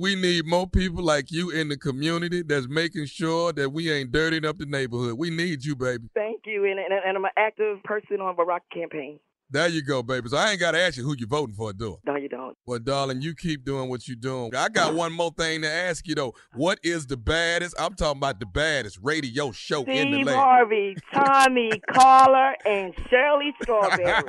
[0.01, 4.13] We need more people like you in the community that's making sure that we ain't
[4.13, 5.17] dirtying up the neighborhood.
[5.17, 6.09] We need you, baby.
[6.15, 9.19] Thank you, and, and, and I'm an active person on Barack campaign.
[9.51, 10.29] There you go, baby.
[10.29, 12.11] So I ain't got to ask you who you voting for, do I?
[12.11, 12.55] No, you don't.
[12.67, 14.55] Well, darling, you keep doing what you're doing.
[14.55, 16.35] I got one more thing to ask you, though.
[16.55, 17.75] What is the baddest?
[17.81, 20.39] I'm talking about the baddest radio show in the Steve land.
[20.39, 24.23] Harvey, Tommy Caller, and Shirley Strawberry.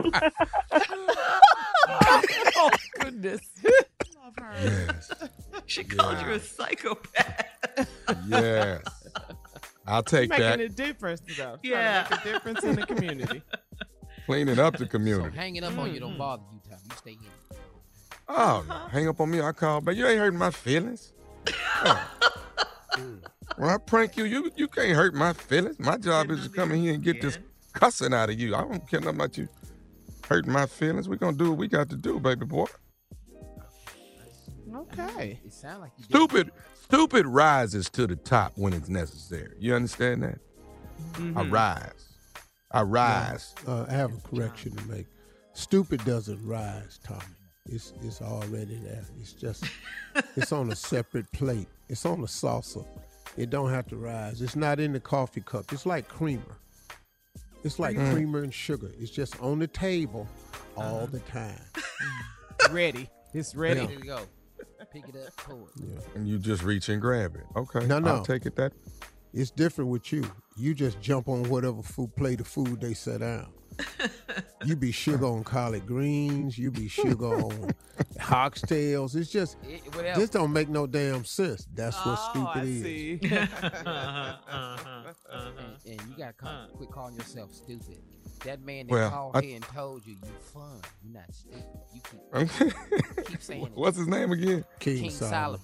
[2.56, 2.70] oh
[3.00, 3.40] goodness.
[4.22, 4.54] Love her.
[4.62, 5.12] Yes.
[5.64, 7.46] She called you a psychopath.
[8.28, 8.82] yes.
[9.86, 10.58] I'll take Making that.
[10.58, 11.58] Making a difference though.
[11.62, 12.04] Yeah.
[12.04, 13.42] Trying to make a difference in the community.
[14.26, 15.24] Cleaning up the community.
[15.24, 15.36] So community.
[15.36, 16.08] hanging up on you Mm-hmm.
[16.08, 16.78] don't bother you, Tom.
[16.90, 17.56] You stay in.
[18.28, 18.74] Oh, no.
[18.90, 19.40] hang up on me.
[19.40, 21.12] I call, but you ain't hurting my feelings.
[21.84, 22.08] Oh.
[23.56, 25.78] when I prank you, you you can't hurt my feelings.
[25.78, 27.38] My job is to come in here and get this
[27.74, 28.54] cussing out of you.
[28.54, 29.46] I don't care nothing about you
[30.28, 31.06] hurting my feelings.
[31.08, 32.66] We're gonna do what we got to do, baby boy.
[34.74, 35.38] Okay.
[35.44, 36.16] It sounds like you did.
[36.16, 36.50] Stupid,
[36.82, 39.54] stupid rises to the top when it's necessary.
[39.58, 40.38] You understand that?
[41.14, 41.52] I Mhm.
[41.52, 42.05] rise.
[42.76, 43.54] I rise.
[43.66, 45.06] Uh, I have a correction to make.
[45.54, 47.22] Stupid doesn't rise, Tommy.
[47.68, 49.04] It's it's already there.
[49.20, 49.64] It's just
[50.36, 51.68] it's on a separate plate.
[51.88, 52.82] It's on a saucer.
[53.38, 54.42] It don't have to rise.
[54.42, 55.72] It's not in the coffee cup.
[55.72, 56.56] It's like creamer.
[57.64, 58.12] It's like Mm.
[58.12, 58.90] creamer and sugar.
[59.00, 60.28] It's just on the table
[60.76, 61.58] all the time.
[62.70, 63.08] Ready.
[63.32, 63.80] It's ready.
[63.80, 63.86] Yeah.
[63.88, 64.20] Here we go.
[64.92, 65.68] Pick it up, pour it.
[65.76, 65.98] Yeah.
[66.14, 67.42] And you just reach and grab it.
[67.56, 67.86] Okay.
[67.86, 68.16] No, no.
[68.16, 68.72] I'll take it that.
[69.36, 70.24] It's different with you.
[70.56, 73.50] You just jump on whatever food plate of food they set out.
[74.64, 76.56] you be sugar on collard greens.
[76.56, 77.74] You be sugar on
[78.18, 79.14] hoxtails.
[79.14, 80.18] It's just It, whatever.
[80.18, 81.68] this don't make no damn sense.
[81.74, 82.82] That's what oh, stupid I is.
[82.82, 83.20] see.
[83.86, 85.50] Uh-huh, uh-huh,
[85.84, 86.66] and, and you gotta call, uh-huh.
[86.76, 87.98] quit calling yourself stupid.
[88.44, 90.80] That man that Well, called I- here and told you you fun.
[91.04, 91.62] You're not stupid.
[91.94, 92.00] You
[93.20, 93.72] keep keep saying it.
[93.74, 94.64] What's his name again?
[94.80, 95.30] King, King Solomon.
[95.30, 95.60] Solomon.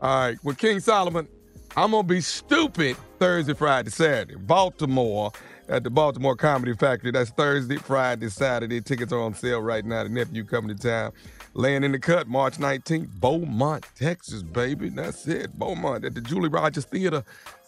[0.00, 1.28] All right, with King Solomon,
[1.76, 4.36] I'm gonna be stupid Thursday, Friday, Saturday.
[4.36, 5.30] Baltimore
[5.68, 7.10] at the Baltimore Comedy Factory.
[7.10, 8.80] That's Thursday, Friday, Saturday.
[8.80, 10.02] Tickets are on sale right now.
[10.02, 11.12] The nephew coming to town.
[11.52, 14.88] Laying in the cut, March 19th, Beaumont, Texas, baby.
[14.88, 15.58] That's it.
[15.58, 17.22] Beaumont at the Julie Rogers Theater.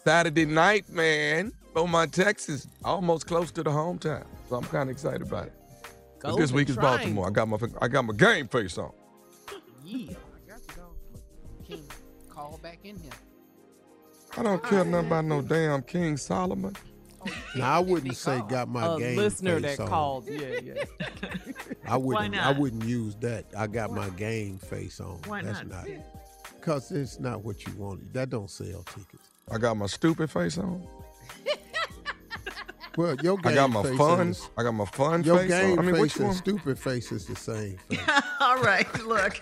[0.04, 1.52] Saturday night, man.
[1.74, 2.66] Beaumont, Texas.
[2.84, 4.24] Almost close to the hometown.
[4.48, 5.52] So I'm kind of excited about it.
[6.22, 7.26] But this week is Baltimore.
[7.26, 8.90] I got my I got my game face on.
[9.84, 10.12] Yeah.
[10.12, 10.94] I got you though.
[11.66, 11.84] King,
[12.30, 13.12] call back in here.
[14.36, 16.76] I don't care nothing about no damn King Solomon.
[17.56, 19.88] Now I wouldn't say got my A game listener face that on.
[19.88, 20.28] called.
[20.28, 20.74] Yeah, yeah.
[21.88, 22.34] I wouldn't.
[22.36, 22.58] I not?
[22.58, 23.46] wouldn't use that.
[23.56, 25.18] I got my game face on.
[25.26, 25.88] Why That's not?
[25.88, 25.88] not.
[26.60, 28.12] Because it's not what you wanted.
[28.14, 29.22] That don't sell tickets.
[29.50, 30.86] I got my stupid face on.
[32.96, 33.52] Well, your game face.
[33.52, 34.20] I got my face fun.
[34.20, 35.78] and- I got my fun Your face game on.
[35.78, 36.34] I mean, face which and one?
[36.34, 38.00] stupid face is the same face.
[38.40, 39.40] All right, look.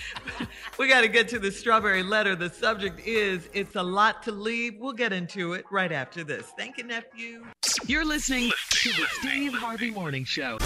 [0.78, 2.34] we got to get to the strawberry letter.
[2.34, 4.78] The subject is It's a Lot to Leave.
[4.78, 6.46] We'll get into it right after this.
[6.56, 7.44] Thank you, nephew.
[7.86, 10.58] You're listening to the Steve Harvey Morning Show.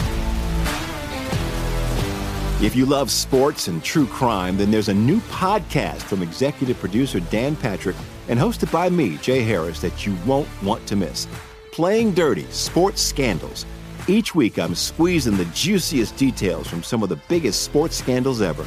[2.62, 7.20] If you love sports and true crime, then there's a new podcast from executive producer
[7.20, 7.96] Dan Patrick
[8.28, 11.28] and hosted by me, Jay Harris, that you won't want to miss.
[11.70, 13.66] Playing Dirty Sports Scandals.
[14.08, 18.66] Each week, I'm squeezing the juiciest details from some of the biggest sports scandals ever.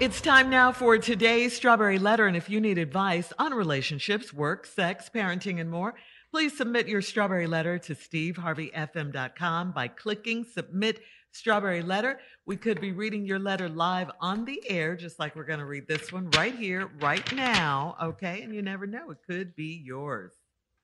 [0.00, 2.26] It's time now for today's Strawberry Letter.
[2.26, 5.94] And if you need advice on relationships, work, sex, parenting, and more,
[6.32, 12.18] please submit your Strawberry Letter to steveharveyfm.com by clicking Submit Strawberry Letter.
[12.44, 15.64] We could be reading your letter live on the air, just like we're going to
[15.64, 17.96] read this one right here, right now.
[18.02, 18.42] Okay.
[18.42, 20.32] And you never know, it could be yours.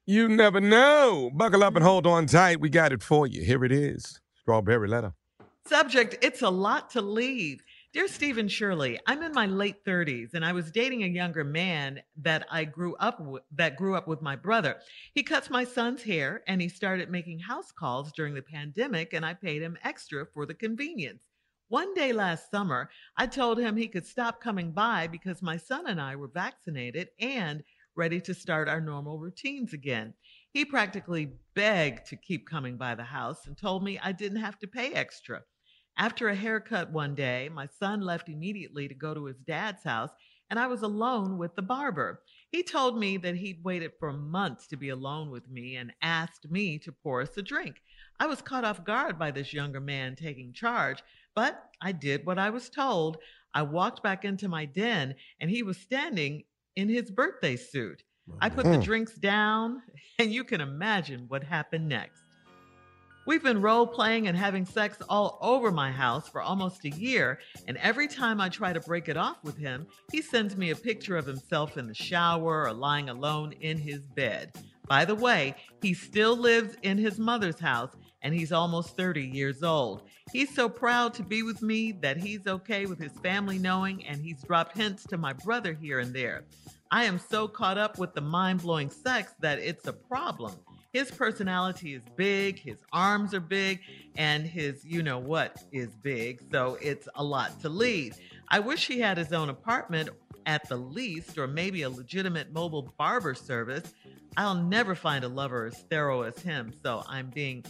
[0.07, 1.33] You never know.
[1.35, 2.61] Buckle up and hold on tight.
[2.61, 3.43] We got it for you.
[3.43, 5.15] Here it is Strawberry Letter.
[5.67, 7.63] Subject It's a lot to leave.
[7.93, 11.43] Dear Steve and Shirley, I'm in my late 30s and I was dating a younger
[11.43, 14.77] man that I grew up with, that grew up with my brother.
[15.13, 19.27] He cuts my son's hair and he started making house calls during the pandemic and
[19.27, 21.25] I paid him extra for the convenience.
[21.67, 25.89] One day last summer, I told him he could stop coming by because my son
[25.89, 27.65] and I were vaccinated and
[27.97, 30.15] ready to start our normal routines again.
[30.53, 34.61] He practically begged to keep coming by the house and told me I didn't have
[34.61, 35.43] to pay extra.
[35.97, 40.11] After a haircut one day, my son left immediately to go to his dad's house,
[40.49, 42.23] and I was alone with the barber.
[42.51, 46.51] He told me that he'd waited for months to be alone with me and asked
[46.51, 47.83] me to pour us a drink.
[48.19, 51.03] I was caught off guard by this younger man taking charge,
[51.35, 53.19] but I did what I was told.
[53.55, 56.45] I walked back into my den, and he was standing
[56.77, 58.03] in his birthday suit.
[58.41, 59.83] I put the drinks down,
[60.19, 62.20] and you can imagine what happened next.
[63.27, 67.39] We've been role playing and having sex all over my house for almost a year,
[67.69, 70.77] and every time I try to break it off with him, he sends me a
[70.77, 74.53] picture of himself in the shower or lying alone in his bed.
[74.89, 79.63] By the way, he still lives in his mother's house and he's almost 30 years
[79.63, 80.03] old.
[80.33, 84.21] He's so proud to be with me that he's okay with his family knowing, and
[84.21, 86.45] he's dropped hints to my brother here and there.
[86.91, 90.53] I am so caught up with the mind blowing sex that it's a problem.
[90.93, 93.81] His personality is big, his arms are big,
[94.17, 98.15] and his you know what is big, so it's a lot to lead.
[98.49, 100.11] I wish he had his own apartment
[100.47, 103.95] at the least, or maybe a legitimate mobile barber service.
[104.37, 107.65] I'll never find a lover as thorough as him, so I'm being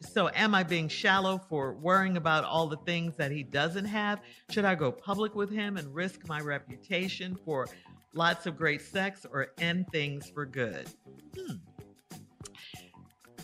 [0.00, 4.20] so am I being shallow for worrying about all the things that he doesn't have?
[4.50, 7.68] Should I go public with him and risk my reputation for
[8.14, 10.88] lots of great sex or end things for good?
[11.36, 11.56] Hmm.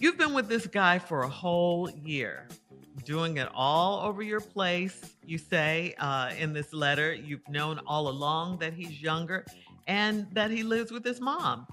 [0.03, 2.49] You've been with this guy for a whole year,
[3.05, 7.15] doing it all over your place, you say uh, in this letter.
[7.15, 9.47] You've known all along that he's younger
[9.87, 11.69] and that he lives with his mom.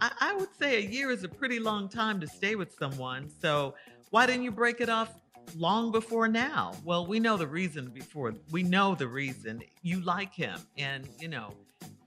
[0.00, 3.28] I, I would say a year is a pretty long time to stay with someone.
[3.42, 3.74] So
[4.10, 5.12] why didn't you break it off
[5.56, 6.74] long before now?
[6.84, 8.34] Well, we know the reason before.
[8.52, 9.64] We know the reason.
[9.82, 11.52] You like him and, you know,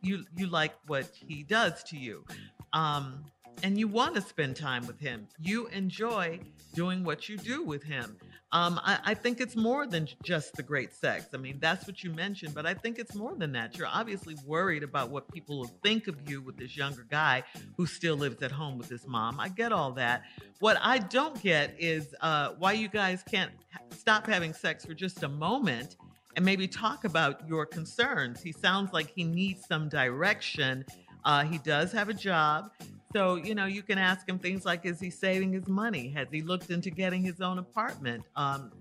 [0.02, 2.24] you you like what he does to you.
[2.72, 3.26] Um,
[3.64, 5.28] and you want to spend time with him.
[5.40, 6.40] You enjoy
[6.74, 8.18] doing what you do with him.
[8.54, 11.28] Um, I, I think it's more than just the great sex.
[11.34, 13.78] I mean, that's what you mentioned, but I think it's more than that.
[13.78, 17.44] You're obviously worried about what people will think of you with this younger guy
[17.76, 19.40] who still lives at home with his mom.
[19.40, 20.24] I get all that.
[20.60, 23.52] What I don't get is uh, why you guys can't
[23.92, 25.98] stop having sex for just a moment
[26.38, 28.42] and maybe talk about your concerns.
[28.42, 30.86] He sounds like he needs some direction.
[31.26, 32.72] Uh, he does have a job.
[33.14, 36.10] So, you know, you can ask him things like Is he saving his money?
[36.10, 38.24] Has he looked into getting his own apartment?
[38.36, 38.72] Um,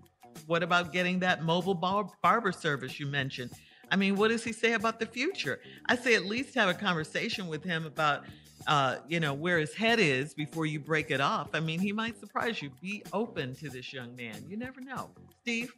[0.47, 3.51] What about getting that mobile bar- barber service you mentioned?
[3.91, 5.61] I mean, what does he say about the future?
[5.87, 8.25] I say at least have a conversation with him about,
[8.67, 11.51] uh, you know, where his head is before you break it off.
[11.55, 12.71] I mean, he might surprise you.
[12.83, 14.45] Be open to this young man.
[14.49, 15.11] You never know.
[15.41, 15.73] Steve?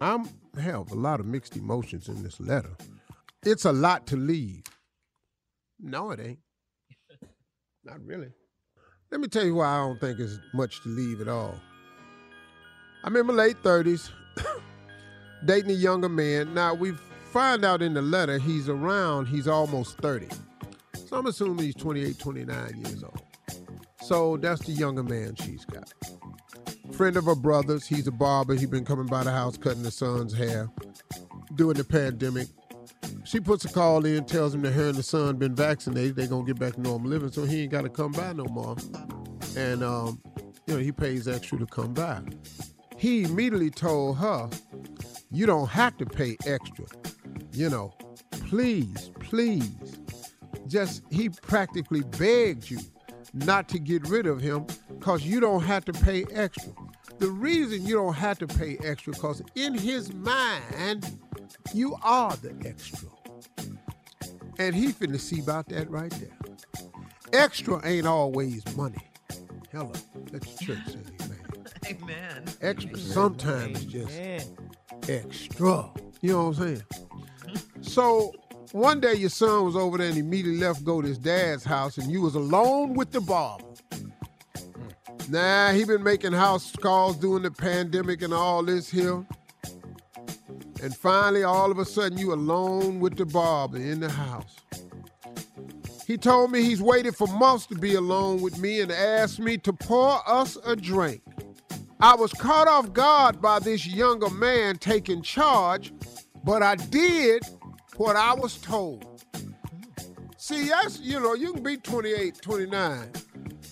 [0.00, 0.28] I'm
[0.60, 2.76] have a lot of mixed emotions in this letter.
[3.42, 4.62] It's a lot to leave.
[5.80, 6.38] No, it ain't.
[7.84, 8.28] Not really.
[9.10, 11.60] Let me tell you why I don't think it's much to leave at all.
[13.04, 14.10] I'm in my late 30s,
[15.44, 16.54] dating a younger man.
[16.54, 16.92] Now, we
[17.32, 20.28] find out in the letter he's around, he's almost 30.
[21.06, 23.20] So I'm assuming he's 28, 29 years old.
[24.02, 25.92] So that's the younger man she's got.
[26.92, 28.54] Friend of her brother's, he's a barber.
[28.54, 30.70] He's been coming by the house cutting the son's hair
[31.54, 32.48] during the pandemic.
[33.24, 36.16] She puts a call in, tells him that her and the son been vaccinated.
[36.16, 38.76] They're gonna get back to normal living, so he ain't gotta come by no more.
[39.56, 40.20] And um,
[40.66, 42.22] you know, he pays extra to come by.
[42.96, 44.48] He immediately told her,
[45.30, 46.86] You don't have to pay extra.
[47.52, 47.94] You know,
[48.30, 49.98] please, please.
[50.66, 52.78] Just he practically begged you
[53.34, 56.72] not to get rid of him because you don't have to pay extra.
[57.18, 61.10] The reason you don't have to pay extra because in his mind,
[61.74, 63.08] you are the extra.
[64.58, 66.38] And he finna see about that right there.
[67.32, 68.98] Extra ain't always money.
[69.72, 69.92] Hello,
[70.32, 71.40] let the church say amen.
[72.02, 72.44] Amen.
[72.62, 74.48] Extra sometimes is just
[75.08, 75.90] extra.
[76.22, 76.82] You know what I'm saying?
[77.82, 78.32] So
[78.72, 81.98] one day your son was over there and immediately left go to his dad's house
[81.98, 83.64] and you was alone with the barber.
[83.92, 84.08] Hmm.
[85.28, 89.24] Nah, he been making house calls during the pandemic and all this here.
[90.84, 94.56] And finally, all of a sudden, you alone with the barber in the house.
[96.06, 99.56] He told me he's waited for months to be alone with me and asked me
[99.56, 101.22] to pour us a drink.
[102.00, 105.90] I was caught off guard by this younger man taking charge,
[106.44, 107.42] but I did
[107.96, 109.24] what I was told.
[110.36, 113.10] See, that's, you know, you can be 28, 29.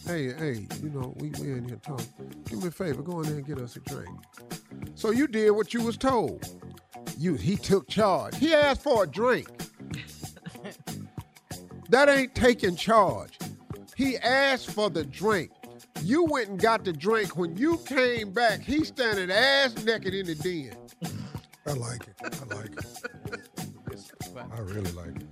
[0.06, 2.06] Hey, hey, you know, we, we in here talking.
[2.44, 4.18] Do me a favor, go in there and get us a drink.
[4.94, 6.48] So you did what you was told.
[7.18, 8.36] You he took charge.
[8.36, 9.48] He asked for a drink.
[11.90, 13.38] that ain't taking charge.
[13.96, 15.50] He asked for the drink.
[16.02, 17.36] You went and got the drink.
[17.36, 20.76] When you came back, he standing ass naked in the den.
[21.66, 22.14] I like it.
[22.22, 23.02] I like it.
[24.52, 25.26] I really like it.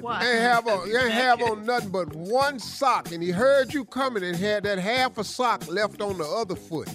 [0.00, 0.24] Why?
[0.24, 4.24] Ain't have on, ain't have on nothing but one sock, and he heard you coming
[4.24, 6.88] and had that half a sock left on the other foot.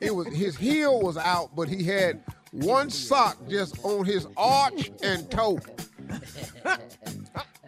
[0.00, 2.22] It was his heel was out, but he had
[2.52, 5.58] one sock just on his arch and toe.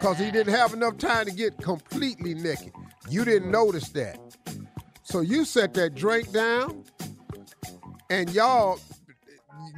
[0.01, 2.73] Cause he didn't have enough time to get completely naked.
[3.09, 4.19] You didn't notice that.
[5.05, 6.85] So you set that drink down,
[8.11, 8.81] and y'all,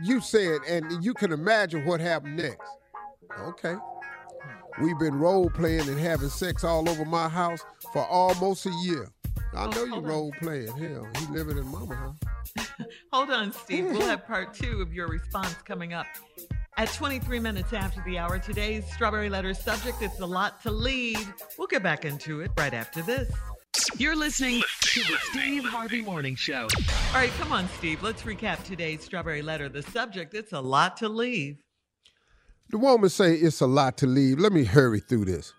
[0.03, 2.69] you said, and you can imagine what happened next.
[3.41, 3.75] Okay.
[4.81, 7.61] We've been role playing and having sex all over my house
[7.93, 9.09] for almost a year.
[9.57, 10.69] I oh, know you role playing.
[10.69, 12.17] Hell, he living in mama house.
[13.13, 13.87] Hold on, Steve.
[13.87, 16.07] We'll have part two of your response coming up.
[16.77, 21.19] At 23 minutes after the hour, today's Strawberry Letter subject, it's a lot to lead.
[21.57, 23.33] We'll get back into it right after this.
[23.97, 26.63] You're listening to the Steve Harvey Morning Show.
[26.63, 28.03] All right, come on, Steve.
[28.03, 29.69] Let's recap today's Strawberry Letter.
[29.69, 31.59] The subject, it's a lot to leave.
[32.71, 34.41] The woman say it's a lot to leave.
[34.41, 35.53] Let me hurry through this.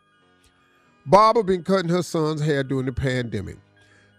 [1.05, 3.57] Barbara been cutting her son's hair during the pandemic.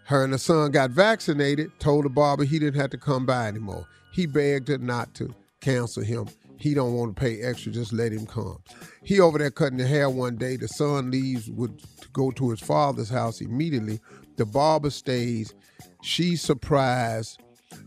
[0.07, 3.49] Her and her son got vaccinated, told the barber he didn't have to come by
[3.49, 3.87] anymore.
[4.13, 6.29] He begged her not to cancel him.
[6.59, 8.59] He don't want to pay extra, just let him come.
[9.03, 10.57] He over there cutting the hair one day.
[10.57, 11.83] The son leaves would
[12.13, 14.01] go to his father's house immediately.
[14.37, 15.55] The barber stays.
[16.03, 17.43] She's surprised.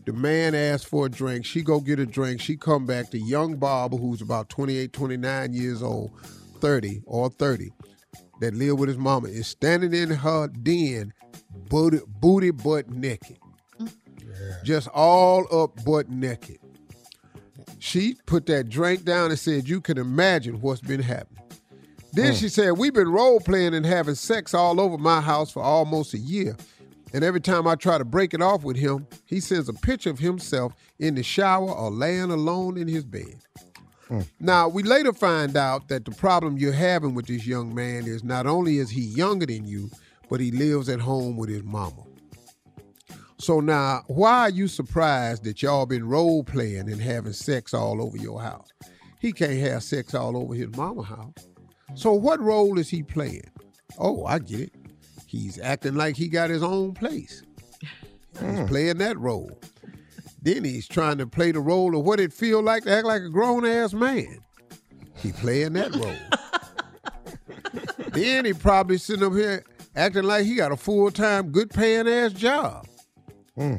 [0.05, 1.45] The man asks for a drink.
[1.45, 2.41] She go get a drink.
[2.41, 3.11] She come back.
[3.11, 6.11] The young barber, who's about 28, 29 years old,
[6.59, 7.71] 30 or 30,
[8.41, 11.13] that live with his mama, is standing in her den,
[11.49, 13.37] booty, booty butt naked.
[14.63, 16.59] Just all up butt naked.
[17.79, 21.43] She put that drink down and said, You can imagine what's been happening.
[22.11, 22.39] Then mm.
[22.39, 26.13] she said, We've been role playing and having sex all over my house for almost
[26.13, 26.55] a year.
[27.13, 30.11] And every time I try to break it off with him, he sends a picture
[30.11, 33.37] of himself in the shower or laying alone in his bed.
[34.09, 34.27] Mm.
[34.39, 38.23] Now, we later find out that the problem you're having with this young man is
[38.23, 39.89] not only is he younger than you,
[40.29, 42.03] but he lives at home with his mama.
[43.39, 48.01] So now, why are you surprised that y'all been role playing and having sex all
[48.01, 48.71] over your house?
[49.19, 51.47] He can't have sex all over his mama house.
[51.95, 53.49] So what role is he playing?
[53.97, 54.73] Oh, I get it.
[55.25, 57.43] He's acting like he got his own place.
[58.33, 58.65] He's hmm.
[58.65, 59.59] playing that role.
[60.41, 63.21] Then he's trying to play the role of what it feel like to act like
[63.21, 64.39] a grown ass man.
[65.15, 66.15] He playing that role.
[68.11, 69.63] then he probably sitting up here
[69.99, 72.87] acting like he got a full time, good paying ass job.
[73.55, 73.77] Hmm.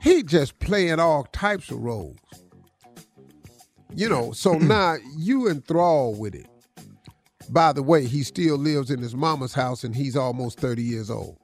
[0.00, 2.16] He just playing all types of roles.
[3.94, 4.66] You know, so hmm.
[4.66, 6.46] now you enthralled with it.
[7.50, 11.10] By the way, he still lives in his mama's house and he's almost 30 years
[11.10, 11.38] old.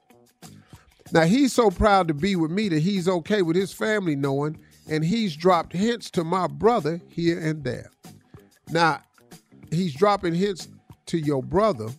[1.11, 4.59] Now he's so proud to be with me that he's okay with his family knowing,
[4.89, 7.91] and he's dropped hints to my brother here and there.
[8.69, 9.01] Now,
[9.71, 10.67] he's dropping hints
[11.07, 11.89] to your brother,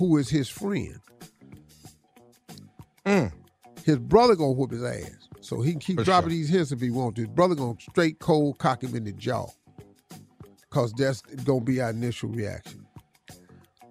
[0.00, 0.98] who is his friend.
[3.04, 3.30] Mm.
[3.84, 5.28] His brother gonna whoop his ass.
[5.42, 6.36] So he can keep For dropping sure.
[6.38, 7.26] these hints if he wants to.
[7.26, 9.46] His brother gonna straight cold cock him in the jaw.
[10.70, 12.86] Cause that's gonna be our initial reaction.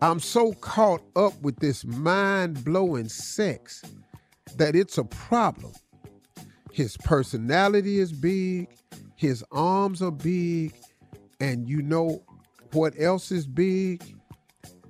[0.02, 3.84] I'm so caught up with this mind-blowing sex
[4.58, 5.74] that it's a problem.
[6.72, 8.70] His personality is big,
[9.16, 10.74] his arms are big,
[11.40, 12.24] and you know
[12.72, 14.19] what else is big?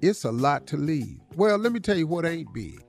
[0.01, 1.19] It's a lot to leave.
[1.35, 2.81] Well, let me tell you what ain't big.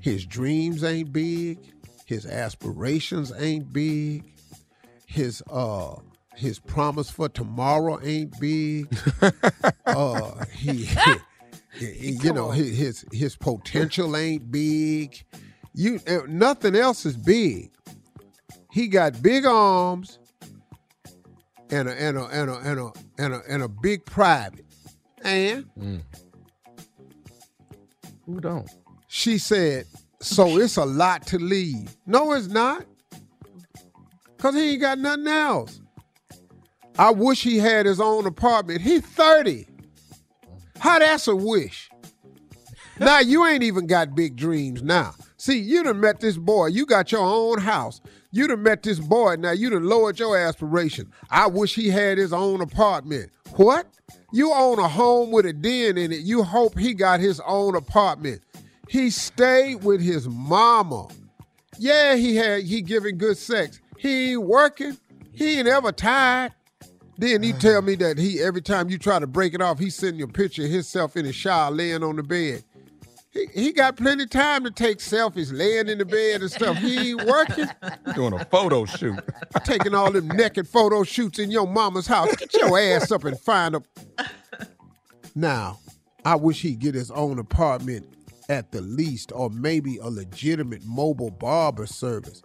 [0.00, 1.58] His dreams ain't big,
[2.06, 4.32] his aspirations ain't big,
[5.06, 5.96] his uh
[6.36, 8.96] his promise for tomorrow ain't big.
[9.86, 10.88] uh he,
[11.78, 15.24] you know his his his potential ain't big.
[15.74, 17.70] You uh, nothing else is big.
[18.70, 20.18] He got big arms
[21.70, 24.64] and a and a and a and a and a, and a big private.
[25.22, 26.02] And mm.
[28.26, 28.68] Who don't?
[29.08, 29.86] she said,
[30.20, 31.96] so it's a lot to leave.
[32.06, 32.84] No, it's not.
[34.36, 35.80] Cause he ain't got nothing else.
[36.96, 38.82] I wish he had his own apartment.
[38.82, 39.66] He 30.
[40.78, 41.90] How that's a wish?
[43.00, 45.14] now you ain't even got big dreams now.
[45.38, 46.66] See, you done met this boy.
[46.66, 48.00] You got your own house.
[48.30, 49.36] You done met this boy.
[49.36, 51.10] Now you done lowered your aspiration.
[51.30, 53.30] I wish he had his own apartment.
[53.58, 53.88] What?
[54.30, 56.20] You own a home with a den in it.
[56.20, 58.40] You hope he got his own apartment.
[58.88, 61.08] He stayed with his mama.
[61.76, 63.80] Yeah, he had he giving good sex.
[63.96, 64.96] He ain't working.
[65.32, 66.52] He ain't ever tired.
[67.16, 69.90] Then he tell me that he every time you try to break it off, he
[69.90, 72.62] sending you a picture of himself in the shower laying on the bed.
[73.38, 76.76] He, he got plenty of time to take selfies laying in the bed and stuff.
[76.78, 77.66] He ain't working.
[78.14, 79.18] Doing a photo shoot.
[79.64, 82.34] Taking all them naked photo shoots in your mama's house.
[82.36, 83.82] Get your ass up and find a.
[85.34, 85.78] Now,
[86.24, 88.06] I wish he'd get his own apartment
[88.48, 92.42] at the least, or maybe a legitimate mobile barber service.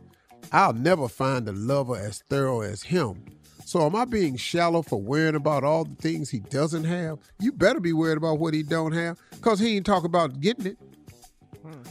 [0.51, 3.25] I'll never find a lover as thorough as him.
[3.73, 7.17] So am I being shallow for worrying about all the things he doesn't have?
[7.39, 10.67] You better be worried about what he don't have, cause he ain't talking about getting
[10.67, 10.77] it.
[11.63, 11.81] Hmm.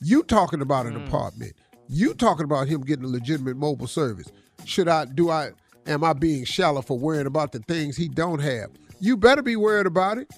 [0.00, 1.06] You talking about an hmm.
[1.06, 1.52] apartment.
[1.86, 4.32] You talking about him getting a legitimate mobile service.
[4.64, 5.52] Should I do I
[5.86, 8.70] am I being shallow for worrying about the things he don't have?
[8.98, 10.28] You better be worried about it.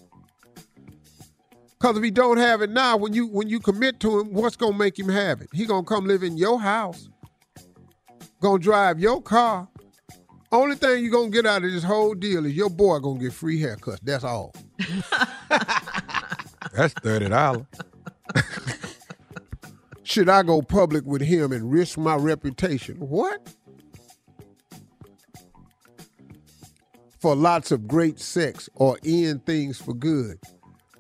[1.79, 4.57] Cause if he don't have it now, when you when you commit to him, what's
[4.57, 5.49] gonna make him have it?
[5.55, 7.09] He gonna come live in your house,
[8.43, 9.67] gonna drive your car.
[10.53, 13.33] Only thing you gonna get out of this whole deal is your boy gonna get
[13.33, 14.01] free haircuts.
[14.03, 14.53] That's all.
[16.73, 17.67] That's thirty dollars.
[20.03, 22.97] Should I go public with him and risk my reputation?
[22.97, 23.55] What?
[27.21, 30.41] For lots of great sex or end things for good.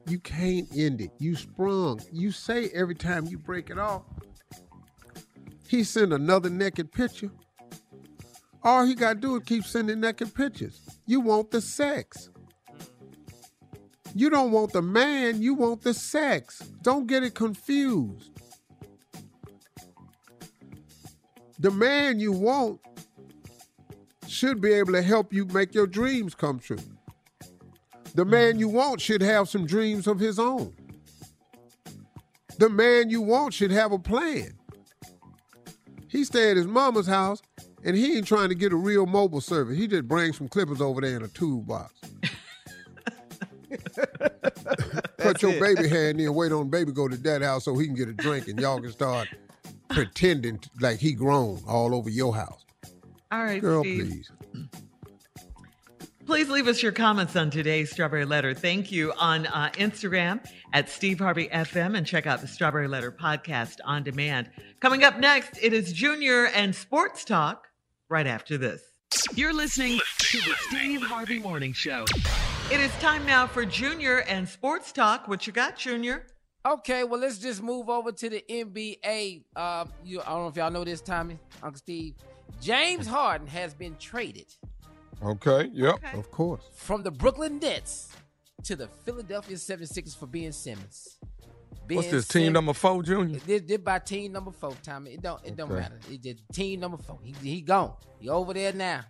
[0.07, 1.11] You can't end it.
[1.19, 2.01] You sprung.
[2.13, 4.03] You say every time you break it off.
[5.67, 7.31] He sent another naked picture.
[8.63, 10.81] All he got to do is keep sending naked pictures.
[11.07, 12.31] You want the sex.
[14.15, 16.59] You don't want the man, you want the sex.
[16.83, 18.31] Don't get it confused.
[21.59, 22.81] The man you want
[24.27, 26.79] should be able to help you make your dreams come true.
[28.15, 30.75] The man you want should have some dreams of his own.
[32.59, 34.59] The man you want should have a plan.
[36.09, 37.41] He stay at his mama's house
[37.85, 39.77] and he ain't trying to get a real mobile service.
[39.79, 41.95] He just brings some clippers over there in a toolbox.
[45.19, 45.61] Cut your it.
[45.61, 48.09] baby hair and then wait on baby go to that house so he can get
[48.09, 49.29] a drink and y'all can start
[49.91, 52.65] pretending like he grown all over your house.
[53.33, 54.25] All right, Girl, Steve.
[54.53, 54.69] please.
[56.27, 58.55] Please leave us your comments on today's Strawberry Letter.
[58.55, 63.11] Thank you on uh, Instagram at Steve Harvey FM and check out the Strawberry Letter
[63.11, 64.49] podcast on demand.
[64.79, 67.67] Coming up next, it is Junior and Sports Talk
[68.11, 68.83] right after this.
[69.35, 72.05] You're listening to the Steve Harvey Morning Show.
[72.71, 75.27] It is time now for Junior and Sports Talk.
[75.29, 76.27] What you got, Junior?
[76.67, 79.45] Okay, well let's just move over to the NBA.
[79.57, 82.15] Uh, you, I don't know if y'all know this, Tommy, Uncle Steve.
[82.61, 84.53] James Harden has been traded
[85.23, 85.71] Okay.
[85.73, 86.15] Yep.
[86.15, 86.63] Of course.
[86.75, 88.09] from the Brooklyn Nets
[88.65, 91.19] to the Philadelphia 76ers for Ben Simmons.
[91.97, 93.39] What's this team Simmons- number four, Junior?
[93.41, 95.13] This, this by team number four, Tommy.
[95.15, 95.81] It don't it don't Okay.
[95.81, 95.99] matter.
[96.11, 97.19] It's just team number four.
[97.23, 97.95] He he gone.
[98.19, 99.03] He over there now.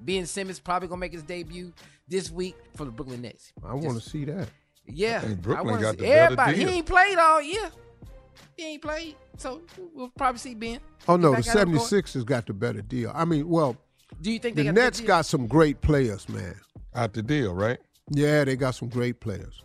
[0.00, 1.72] Ben Simmons probably gonna make his debut
[2.06, 3.52] this week for the Brooklyn Nets.
[3.64, 4.48] I want to see that.
[4.86, 6.56] Yeah, think Brooklyn wanna got see- the better everybody.
[6.58, 6.68] deal.
[6.68, 7.70] He ain't played all year.
[8.56, 9.60] He ain't played, so
[9.94, 10.80] we'll probably see Ben.
[11.06, 11.88] Oh no, the Get back out on court.
[11.90, 13.12] 76ers got the better deal.
[13.14, 13.76] I mean, well,
[14.22, 15.06] Do you think they the got the Nets deal?
[15.06, 16.54] got some great players, man.
[16.94, 17.78] Out the deal, right?
[18.10, 19.62] Yeah, they got some great players.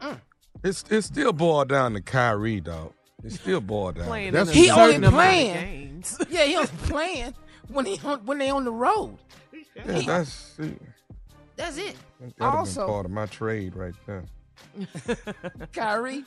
[0.00, 0.18] Mm.
[0.64, 2.92] It's it's still boiled down to Kyrie, dog.
[3.24, 4.06] It's still boiled down.
[4.06, 5.54] Playing That's He only amount playing.
[5.54, 6.18] games.
[6.30, 7.34] Yeah, he only playing
[7.68, 9.16] when he on, when they on the road.
[9.76, 10.74] Yeah, that's see,
[11.56, 11.96] That's it.
[12.20, 14.24] that'd have Also- been part of my trade right there.
[15.72, 16.24] Kyrie,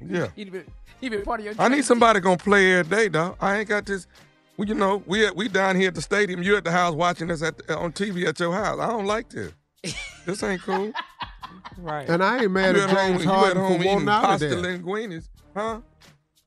[0.00, 0.28] Yeah.
[0.36, 0.64] he been
[1.00, 1.54] he been part of your.
[1.58, 3.36] I need somebody gonna play every day, dog.
[3.40, 4.06] I ain't got this.
[4.56, 6.42] Well, you know, we at, we down here at the stadium.
[6.42, 8.78] You at the house watching us at the, on TV at your house.
[8.78, 9.52] I don't like this.
[10.26, 10.92] this ain't cool.
[11.78, 12.08] Right.
[12.08, 14.40] And I ain't mad you at at home, James Harden home for wanting out of
[14.40, 14.48] that.
[14.48, 14.78] there.
[14.78, 15.80] linguinis, huh?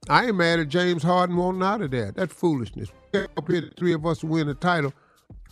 [0.09, 2.15] I ain't mad at James Harden wanting out of that.
[2.15, 2.89] That's foolishness.
[3.13, 4.93] Up here, the three of us win the title.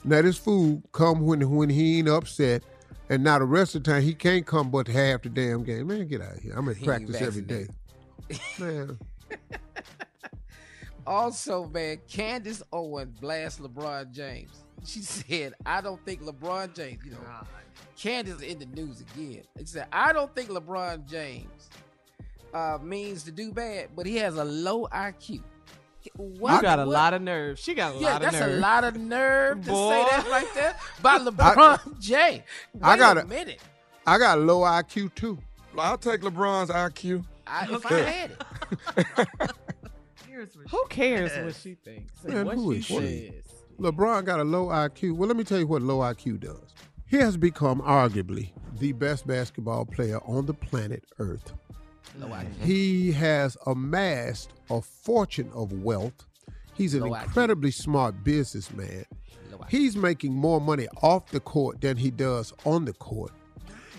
[0.03, 2.63] Now this fool come when when he ain't upset,
[3.09, 5.87] and now the rest of the time he can't come but half the damn game.
[5.87, 6.53] Man, get out of here.
[6.55, 7.67] I'm at He practice every day.
[8.59, 8.97] Man,
[11.07, 14.63] Also, man, Candace Owen blast LeBron James.
[14.85, 17.19] She said, "I don't think LeBron James." You know,
[17.97, 19.43] Candace in the news again.
[19.59, 21.69] She said, "I don't think LeBron James
[22.53, 25.43] uh, means to do bad, but he has a low IQ."
[26.15, 26.55] What?
[26.55, 27.59] You got a what- lot of nerve.
[27.59, 28.51] She got a Yeah, lot of that's nerve.
[28.57, 29.89] a lot of nerve to Boy.
[29.91, 32.41] say that right there by LeBron James.
[32.73, 33.27] Wait I got a it.
[33.29, 33.61] minute.
[34.07, 35.37] I got low IQ too.
[35.77, 37.23] I'll take LeBron's IQ.
[37.45, 38.31] I, if I had
[38.97, 39.51] it,
[40.71, 42.95] Who cares what she thinks and Man, what who she is she?
[42.95, 43.50] says?
[43.81, 45.15] LeBron got a low IQ.
[45.15, 46.73] Well, let me tell you what low IQ does.
[47.07, 51.53] He has become arguably the best basketball player on the planet Earth.
[52.19, 52.45] low IQ.
[52.61, 56.25] He has amassed a fortune of wealth.
[56.73, 57.23] He's an Low IQ.
[57.25, 59.05] incredibly smart businessman.
[59.51, 59.69] Low IQ.
[59.69, 63.31] He's making more money off the court than he does on the court.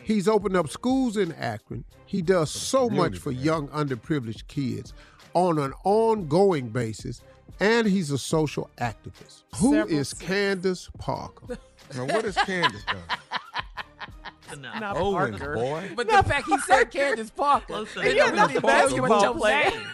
[0.04, 1.84] He's opened up schools in Akron.
[2.06, 4.92] He does so much for young underprivileged kids
[5.34, 7.20] on an ongoing basis,
[7.62, 9.44] and he's a social activist.
[9.56, 11.58] Who Several is Candace Parker?
[11.94, 14.60] Now, what is Candace done?
[14.60, 15.54] Not Owens, Parker.
[15.54, 15.90] boy.
[15.96, 18.90] But the fact he said Candace Parker, Listen, it Yeah, don't not really the tell
[18.90, 19.70] you what basketball your player.
[19.70, 19.86] name.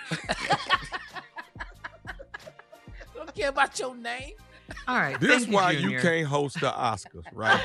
[3.14, 4.32] don't care about your name.
[4.86, 5.20] All right.
[5.20, 5.90] This is why Junior.
[5.90, 7.60] you can't host the Oscars, right?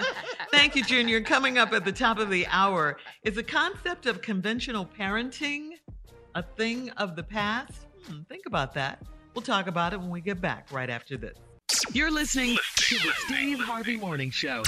[0.52, 1.20] Thank you, Junior.
[1.20, 5.70] Coming up at the top of the hour is the concept of conventional parenting
[6.34, 7.86] a thing of the past?
[8.06, 9.02] Hmm, think about that.
[9.38, 11.36] We'll talk about it when we get back right after this.
[11.92, 14.64] You're listening to the Steve Harvey Morning Show.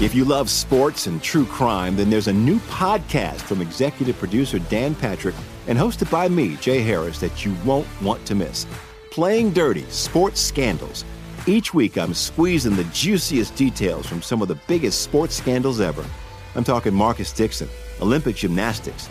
[0.00, 4.58] If you love sports and true crime, then there's a new podcast from executive producer
[4.58, 5.34] Dan Patrick
[5.66, 8.66] and hosted by me, Jay Harris, that you won't want to miss.
[9.10, 11.04] Playing Dirty Sports Scandals.
[11.46, 16.06] Each week, I'm squeezing the juiciest details from some of the biggest sports scandals ever.
[16.54, 17.68] I'm talking Marcus Dixon,
[18.00, 19.10] Olympic gymnastics,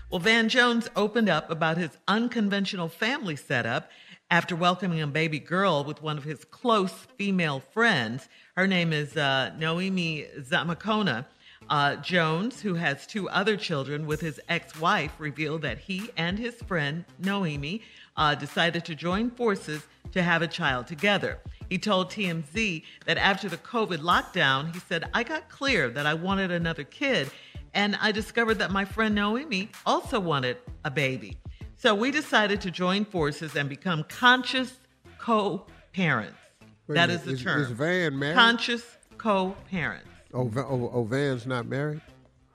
[0.11, 3.89] Well, Van Jones opened up about his unconventional family setup
[4.29, 8.27] after welcoming a baby girl with one of his close female friends.
[8.57, 11.27] Her name is uh, Noemi Zamakona.
[11.69, 16.37] Uh, Jones, who has two other children with his ex wife, revealed that he and
[16.37, 17.81] his friend, Noemi,
[18.17, 21.39] uh, decided to join forces to have a child together.
[21.69, 26.15] He told TMZ that after the COVID lockdown, he said, I got clear that I
[26.15, 27.31] wanted another kid,
[27.73, 31.37] and I discovered that my friend Noemi also wanted a baby.
[31.77, 34.73] So we decided to join forces and become conscious
[35.17, 36.37] co parents.
[36.87, 37.61] Wait a That minute, is the is- term.
[37.61, 38.35] is Van married?
[38.35, 38.83] Conscious
[39.17, 40.07] co parents.
[40.33, 42.01] Oh, oh, oh, Van's not married?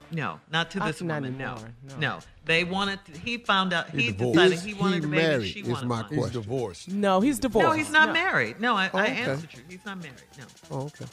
[0.09, 1.37] No, not to this not woman.
[1.37, 1.55] No.
[1.83, 2.19] no, no.
[2.45, 2.99] They wanted.
[3.05, 3.89] To, he found out.
[3.89, 4.33] He divorced.
[4.35, 5.21] decided Is he wanted he a baby.
[5.21, 6.03] married she is wanted my one.
[6.07, 6.23] question.
[6.23, 6.87] He's divorced.
[6.89, 7.67] No, he's divorced.
[7.67, 8.13] No, he's not No.
[8.13, 8.61] married.
[8.61, 9.59] No, I, Oh, I answered you.
[9.67, 10.15] He's not married.
[10.39, 10.45] No.
[10.71, 11.05] Oh, okay.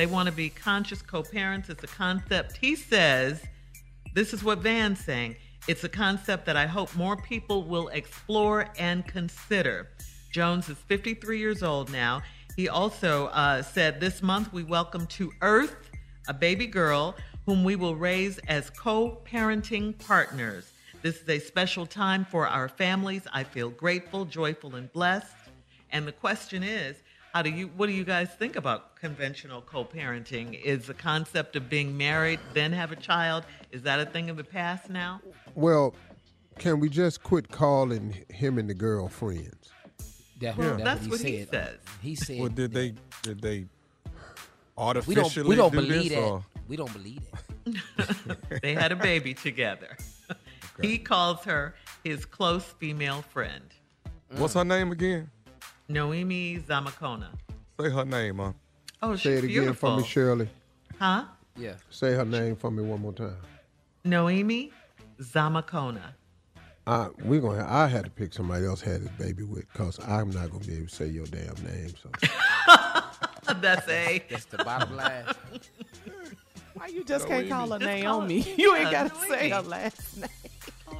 [0.00, 1.68] They want to be conscious co-parents.
[1.68, 2.56] It's a concept.
[2.56, 3.44] He says,
[4.14, 5.36] this is what Van's saying.
[5.68, 9.90] It's a concept that I hope more people will explore and consider.
[10.32, 12.22] Jones is 53 years old now.
[12.56, 15.76] He also uh, said this month we welcome to Earth
[16.28, 17.14] a baby girl
[17.44, 20.72] whom we will raise as co-parenting partners.
[21.02, 23.26] This is a special time for our families.
[23.34, 25.36] I feel grateful, joyful, and blessed.
[25.90, 26.96] And the question is,
[27.34, 30.60] how do you what do you guys think about conventional co-parenting?
[30.62, 34.36] Is the concept of being married then have a child is that a thing of
[34.36, 35.20] the past now?
[35.54, 35.94] Well,
[36.58, 39.70] can we just quit calling him and the girl friends?
[40.40, 41.78] That, Well, that's, that's what, what he, he says.
[42.02, 43.66] He said Well, did they did they
[44.76, 46.24] artificially we don't we don't do believe this, that.
[46.24, 47.22] or- We don't believe
[47.66, 48.62] it.
[48.62, 49.96] they had a baby together.
[50.80, 51.74] He calls her
[52.04, 53.64] his close female friend.
[54.36, 55.30] What's her name again?
[55.88, 57.28] Noemi Zamakona.
[57.78, 58.52] Say her name, huh?
[59.02, 60.04] Oh, Say it she's again for me.
[60.04, 60.48] Shirley.
[60.98, 61.24] Huh?
[61.56, 61.74] Yeah.
[61.90, 63.36] Say her name for me one more time.
[64.04, 64.72] Noemi
[65.20, 66.00] Zamakona.
[66.86, 67.66] I, we're gonna.
[67.68, 70.74] I had to pick somebody else had his baby with, cause I'm not gonna be
[70.76, 71.92] able to say your damn name.
[72.02, 72.10] So
[73.60, 74.22] That's a.
[74.28, 75.24] That's the bottom line.
[76.74, 78.40] Why you just can't call her Just call Naomi?
[78.40, 79.68] her- You ain't yeah, got to say her Noemi.
[79.68, 80.30] last name.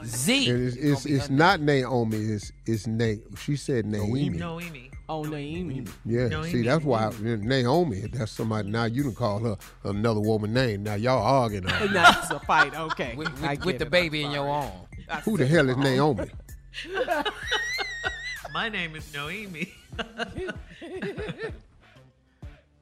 [0.05, 0.49] Z.
[0.49, 0.77] it is.
[0.77, 2.19] It's, it's not Naomi.
[2.19, 3.15] It's it's Na.
[3.39, 4.29] She said Naomi.
[4.31, 4.90] Noemi.
[5.11, 5.85] Oh, Naomi.
[6.05, 6.29] Yeah.
[6.29, 6.51] Noemi.
[6.53, 8.03] See, that's why Naomi.
[8.13, 8.71] That's somebody.
[8.71, 10.85] Now you can call her another woman name.
[10.85, 11.67] Now y'all arguing.
[11.71, 11.93] on.
[11.93, 12.79] Now it's a fight.
[12.79, 13.17] Okay.
[13.17, 13.91] With, with, with the it.
[13.91, 14.71] baby in your arm.
[15.25, 15.85] Who the hell is wrong.
[15.85, 16.31] Naomi?
[18.55, 19.73] My name is Naomi.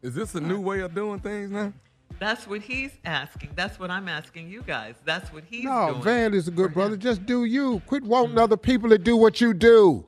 [0.02, 1.72] Is this a new way of doing things now?
[2.20, 3.50] That's what he's asking.
[3.56, 4.94] That's what I'm asking you guys.
[5.04, 6.02] That's what he's No, doing.
[6.02, 6.96] Van is a good brother.
[6.96, 7.82] Just do you.
[7.86, 8.40] Quit wanting mm.
[8.40, 10.07] other people to do what you do.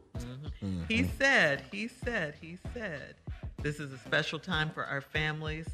[0.65, 0.83] Mm-hmm.
[0.89, 3.15] He said, he said, he said,
[3.63, 5.67] this is a special time for our families.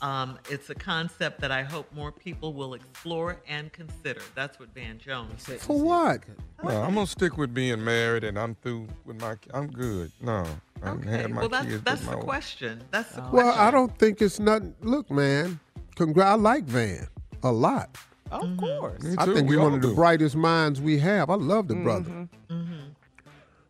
[0.00, 4.20] Um, it's a concept that I hope more people will explore and consider.
[4.34, 5.60] That's what Van Jones said.
[5.60, 6.24] For what?
[6.62, 9.36] No, I'm gonna stick with being married, and I'm through with my.
[9.52, 10.10] I'm good.
[10.20, 10.44] No,
[10.82, 11.82] I done Okay, had my well, that's, kids.
[11.84, 12.82] that's did the my own- question.
[12.90, 13.36] That's the question.
[13.36, 14.74] Well, I don't think it's nothing.
[14.80, 15.58] Look, man.
[15.96, 17.06] Congra- I like Van
[17.42, 17.96] a lot.
[18.30, 18.58] Of mm-hmm.
[18.58, 19.02] course.
[19.02, 21.30] Me I think we he's one all of the brightest minds we have.
[21.30, 22.10] I love the brother.
[22.10, 22.63] Mm-hmm.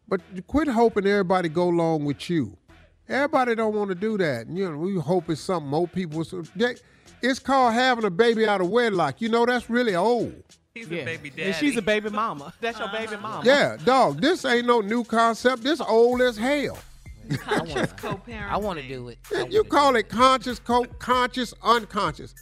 [0.09, 2.57] But quit hoping everybody go along with you.
[3.09, 4.49] Everybody don't want to do that.
[4.49, 6.25] You know, we hope it's something more people.
[7.23, 9.21] It's called having a baby out of wedlock.
[9.21, 10.43] You know, that's really old.
[10.75, 11.03] He's Yeah.
[11.03, 11.43] a baby daddy.
[11.45, 12.53] And she's a baby mama.
[12.61, 13.23] That's your baby uh-huh.
[13.29, 13.43] mama.
[13.45, 14.21] Yeah, dog.
[14.21, 15.63] This ain't no new concept.
[15.63, 16.79] This old as hell.
[17.39, 18.53] conscious co-parent.
[18.53, 19.19] I want to do it.
[19.33, 22.35] I You wanna call it conscious, co- conscious, unconscious.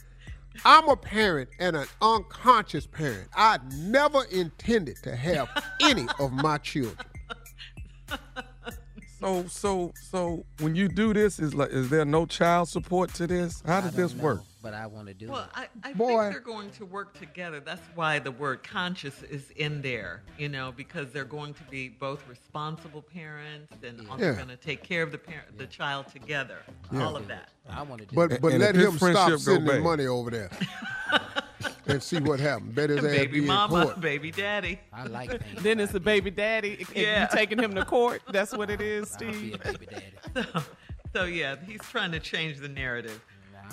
[0.65, 3.27] I'm a parent and an unconscious parent.
[3.35, 5.47] I never intended to have
[5.81, 6.97] any of my children.
[9.19, 13.25] So, so, so, when you do this, is like, is there no child support to
[13.25, 13.63] this?
[13.65, 14.41] How I does don't this know, work?
[14.61, 15.49] But I want to do Well, it.
[15.55, 16.07] I, I Boy.
[16.07, 17.61] think they're going to work together.
[17.61, 21.87] That's why the word conscious is in there, you know, because they're going to be
[21.87, 24.33] both responsible parents and also Yeah.
[24.35, 26.57] going to take care of the parent, the child together.
[26.91, 27.05] Yeah.
[27.05, 27.47] All of that.
[27.69, 28.41] I want to do But it.
[28.41, 30.49] but And let him stop sending his money over there
[31.87, 32.73] and see what happens.
[32.73, 34.01] Bet his ass baby be in mama, court.
[34.01, 34.79] baby daddy.
[34.91, 35.57] I like pain.
[35.63, 36.77] Then it's a baby daddy.
[36.79, 37.23] If Yeah.
[37.31, 39.61] you taking him to court, that's what it is, Steve.
[39.63, 40.05] baby daddy.
[40.53, 40.63] So,
[41.13, 43.21] so yeah, he's trying to change the narrative.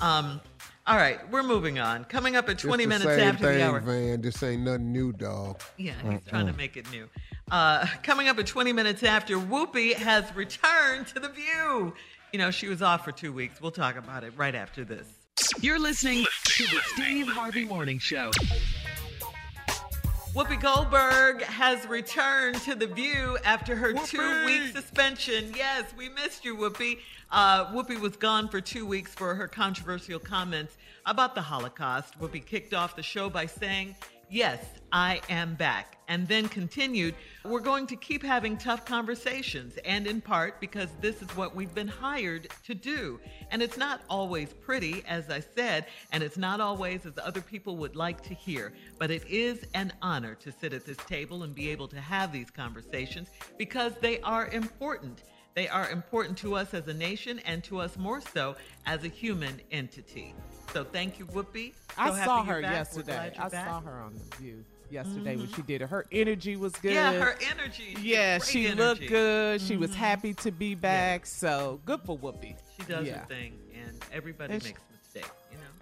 [0.01, 0.40] Um,
[0.86, 2.05] all right, we're moving on.
[2.05, 3.81] Coming up at It's 20 the minutes same after thing, the hour.
[3.81, 4.20] Van.
[4.20, 5.61] This ain't nothing new, dog.
[5.77, 7.09] Yeah, he's trying to make it new.
[7.51, 11.94] Uh, coming up at 20 minutes after, Whoopi has returned to the View.
[12.32, 13.61] You know, she was off for two weeks.
[13.61, 15.07] We'll talk about it right after this.
[15.61, 18.31] You're listening to the Steve Harvey Morning Show.
[20.35, 25.53] Whoopi Goldberg has returned to the View after her two-week suspension.
[25.57, 26.99] Yes, we missed you, Whoopi.
[27.31, 30.77] Uh, Whoopi was gone for two weeks for her controversial comments
[31.07, 32.19] about the Holocaust.
[32.21, 33.97] Whoopi kicked off the show by saying,
[34.32, 35.98] Yes, I am back.
[36.07, 41.20] And then continued, we're going to keep having tough conversations, and in part because this
[41.20, 43.19] is what we've been hired to do.
[43.51, 47.77] And it's not always pretty, as I said, and it's not always as other people
[47.78, 48.73] would like to hear.
[48.98, 52.32] But it is an honor to sit at this table and be able to have
[52.32, 55.24] these conversations because they are important.
[55.55, 58.57] They are important to us as a nation and to us more so
[58.87, 60.35] as a human entity.
[60.73, 61.73] So thank you, Whoopi.
[61.97, 62.73] So I saw her back.
[62.73, 63.33] Yesterday.
[63.39, 63.67] I back.
[63.67, 65.57] saw her on the View yesterday when Mhm.
[65.57, 65.89] she did it.
[65.89, 66.93] Her energy was good.
[66.93, 67.97] Yeah, her energy.
[68.01, 68.81] Yeah, she energy.
[68.81, 69.61] looked good.
[69.61, 69.95] She was Mhm.
[69.95, 71.27] happy to be back.
[71.27, 72.57] So good for Whoopi.
[72.77, 73.19] She does yeah.
[73.19, 74.81] her thing, and everybody And makes mistakes.
[74.81, 74.90] You know,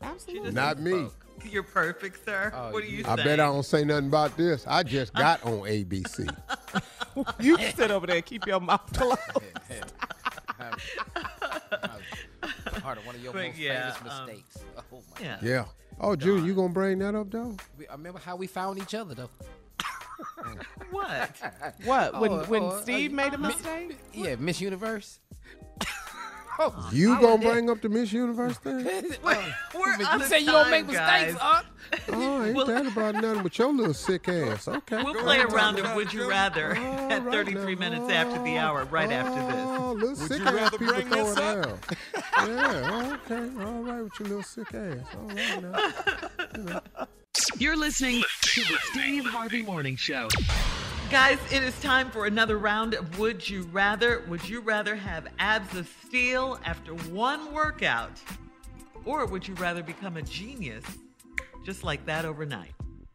[0.03, 0.53] Absolutely.
[0.53, 0.91] Not me.
[0.93, 1.15] spoke.
[1.45, 2.53] You're perfect, sir.
[2.55, 3.09] Oh, what do you think?
[3.09, 3.27] I saying?
[3.29, 4.65] bet I don't say nothing about this.
[4.67, 6.29] I just got on ABC.
[7.41, 9.19] you sit over there and keep your mouth closed.
[12.81, 14.59] Part of one of your But most yeah, famous um, mistakes.
[14.93, 15.39] Oh my yeah.
[15.43, 15.65] Yeah.
[16.01, 17.57] Oh, Junior, you gonna bring that up though?
[17.77, 19.31] We, I remember how we found each other though.
[20.91, 21.31] What?
[21.85, 22.21] What?
[22.21, 23.99] When Oh, when oh, Steve uh, made a Mi- mistake?
[24.13, 25.21] Yeah, Miss Universe.
[26.61, 27.53] Oh, you I gonna was there.
[27.53, 28.85] bring up the Miss Universe thing?
[29.25, 31.37] We're you out of say you don't time, make mistakes, guys.
[31.39, 31.63] huh?
[32.13, 34.67] Oh, I ain't that about nothing but your little sick ass.
[34.69, 35.03] Okay.
[35.03, 35.53] We'll play a ahead.
[35.53, 37.81] round of Would You Rather All at 33 now.
[37.81, 39.65] minutes after the hour, right after this.
[39.67, 41.67] Oh, little Would sick you ass rather people bring throw this it up?
[41.67, 42.49] out.
[42.49, 43.65] yeah, oh, okay.
[43.65, 45.07] All right with your little sick ass.
[45.15, 47.07] All right now.
[47.57, 50.29] You're listening to the Steve Harvey Morning Show.
[51.11, 54.25] Guys, it is time for another round of Would You Rather.
[54.29, 58.21] Would you rather have abs of steel after one workout?
[59.07, 60.85] Or would you rather become a genius
[61.65, 62.73] just like that overnight?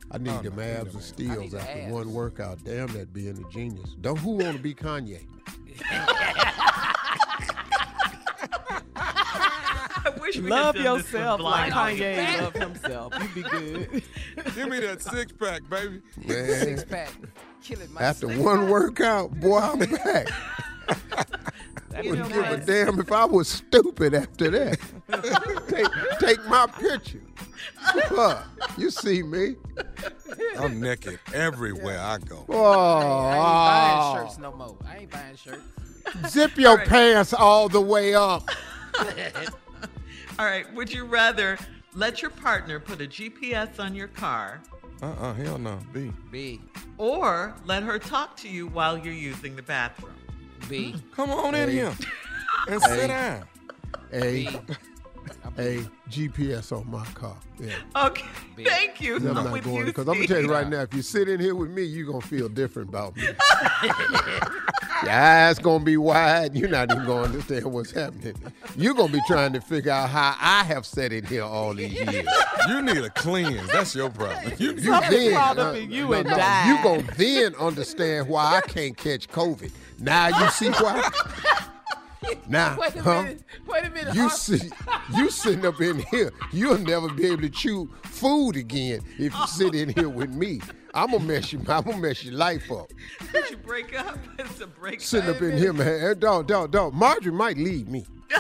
[0.10, 2.64] I need them abs and steals after one workout.
[2.64, 3.95] Damn, that being a genius.
[4.02, 5.28] Don't who want to be Kanye?
[10.06, 12.00] I wish we Love could yourself one like blind.
[12.00, 13.14] Kanye love himself.
[13.22, 14.04] You be good.
[14.56, 16.02] Give me that six pack, baby.
[16.26, 17.12] Man, Six pack.
[17.64, 18.70] Killing my after six one pack.
[18.70, 20.28] workout, boy, I'm back.
[21.96, 24.80] I You wouldn't give a damn if I was stupid after that.
[25.70, 27.22] take, take my picture.
[28.10, 28.48] Fuck,
[28.78, 29.56] you see me?
[30.58, 32.46] I'm naked everywhere I go.
[32.50, 34.78] Oh, I ain't buying shirts no more.
[34.86, 35.62] I ain't buying shirts.
[36.30, 38.44] zip your pants all the way up.
[40.39, 41.57] All right, would you rather
[41.93, 44.61] let your partner put a GPS on your car
[45.01, 45.80] Uh-uh, hell no.
[45.93, 46.11] B.
[46.31, 46.61] B.
[46.97, 50.14] or let her talk to you while you're using the bathroom?
[50.69, 50.91] B.
[50.93, 51.93] Hmm, come on in here
[52.68, 52.95] and Hey.
[52.97, 53.43] sit down.
[54.11, 54.60] A, B.
[55.57, 57.36] a GPS on my car.
[57.60, 57.76] Yeah.
[57.95, 58.26] Okay,
[58.56, 58.64] B.
[58.64, 59.18] thank you.
[59.18, 61.28] I'm I'm not with going because I'm gonna tell you right now, if you sit
[61.30, 63.24] in here with me, you're gonna feel different about me.
[65.03, 66.56] Your eyes gonna be wide.
[66.56, 68.36] You're not even gonna understand what's happening.
[68.78, 71.94] You're gonna be trying to figure out how I have sat in here all these
[71.94, 72.28] years.
[72.70, 73.70] You need a cleanse.
[73.72, 74.53] That's your problem.
[74.57, 76.68] You, You then, crawled uh, you no, and no, died.
[76.70, 79.72] You gonna then understand why I can't catch COVID.
[79.99, 81.10] Now you see why.
[82.47, 83.22] Now, Wait a huh?
[83.23, 83.43] minute.
[83.68, 84.15] Wait a minute.
[84.15, 84.69] You Har- see,
[85.15, 89.47] you sitting up in here, you'll never be able to chew food again if you
[89.47, 90.61] sit in here with me.
[90.93, 91.60] I'm gonna mess you.
[91.68, 92.91] I'm gonna mess your life up.
[93.31, 94.18] Did you break up?
[94.39, 96.19] It's a break Sitting up in here, man.
[96.19, 96.93] Don't, don't, don't.
[96.93, 98.05] Marjorie might leave me.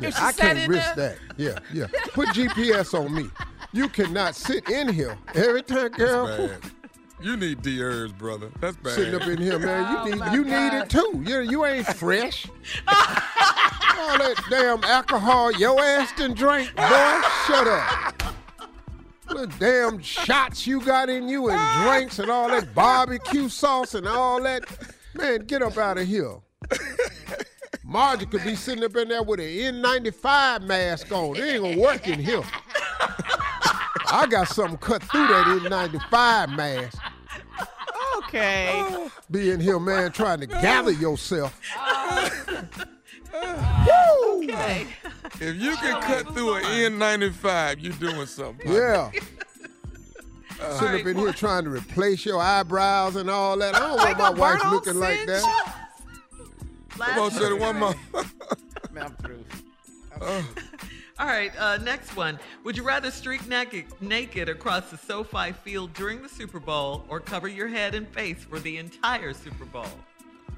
[0.00, 1.16] Yeah, I can't risk there?
[1.16, 1.38] that.
[1.38, 1.86] Yeah, yeah.
[2.12, 3.30] Put GPS on me.
[3.72, 6.50] You cannot sit in here every time, girl.
[7.18, 7.26] Bad.
[7.26, 8.50] You need D herbs, brother.
[8.60, 8.92] That's bad.
[8.94, 9.92] Sitting up in here, man.
[9.92, 11.22] You Oh, need my you need it too.
[11.26, 12.46] You you ain't fresh.
[12.88, 17.20] All that damn alcohol your ass done drink, boy.
[17.46, 18.22] Shut up.
[19.28, 24.06] The damn shots you got in you and drinks and all that barbecue sauce and
[24.06, 24.62] all that.
[25.14, 26.36] Man, get up out of here.
[27.84, 29.46] Margie could be sitting up in there with an
[29.82, 31.34] N95 mask on.
[31.36, 32.42] It ain't gonna work in here.
[34.08, 36.98] I got something cut through that N95 mask.
[38.18, 38.70] Okay.
[38.72, 41.58] Oh, be in here, man, trying to gather yourself.
[43.38, 44.86] Okay.
[45.40, 48.70] If you can cut through an N95, you're doing something.
[48.72, 49.10] Yeah.
[50.78, 53.74] Sitting up in here trying to replace your eyebrows and all that.
[53.74, 55.84] I don't want my wife looking like that.
[56.90, 57.94] Come on, say it one more.
[58.92, 59.44] Man, I'm through.
[61.18, 62.38] All right, uh, next one.
[62.64, 67.20] Would you rather streak naked, naked across the SoFi field during the Super Bowl or
[67.20, 69.86] cover your head and face for the entire Super Bowl?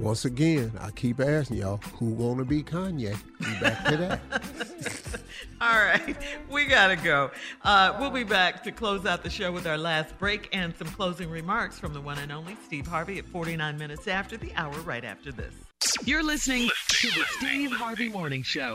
[0.00, 3.16] Once again, I keep asking y'all, who wanna be Kanye?
[3.38, 4.20] Be back to that.
[5.60, 6.16] All right,
[6.50, 7.30] we gotta go.
[7.62, 10.88] Uh, we'll be back to close out the show with our last break and some
[10.88, 14.74] closing remarks from the one and only Steve Harvey at 49 minutes after the hour,
[14.80, 15.54] right after this.
[16.04, 18.74] You're listening to the Steve Harvey Morning Show.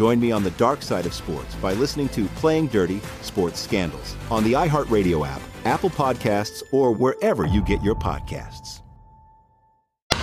[0.00, 4.16] Join me on the dark side of sports by listening to Playing Dirty Sports Scandals
[4.30, 8.80] on the iHeartRadio app, Apple Podcasts, or wherever you get your podcasts.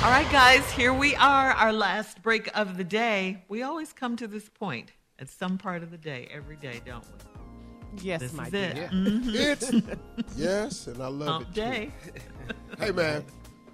[0.02, 3.44] All right, guys, here we are, our last break of the day.
[3.50, 7.06] We always come to this point at some part of the day, every day, don't
[7.06, 8.02] we?
[8.02, 8.74] Yes, this my is it.
[8.74, 8.90] dear.
[8.92, 9.32] Mhm.
[9.36, 9.72] It's
[10.36, 11.54] yes, and I love Hump it.
[11.54, 11.62] too.
[11.62, 11.92] day.
[12.80, 13.24] hey man,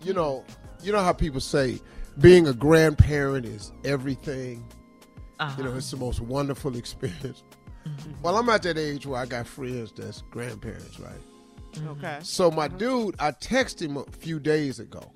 [0.01, 0.43] you know,
[0.81, 1.79] you know how people say
[2.19, 4.65] being a grandparent is everything.
[5.39, 5.77] You know, uh-huh.
[5.77, 7.43] it's the most wonderful experience.
[7.87, 8.21] Mm-hmm.
[8.21, 11.11] Well, I'm at that age where I got friends that's grandparents, right?
[11.73, 11.89] Mm-hmm.
[11.89, 12.19] Okay.
[12.21, 12.77] So my mm-hmm.
[12.77, 15.11] dude, I texted him a few days ago.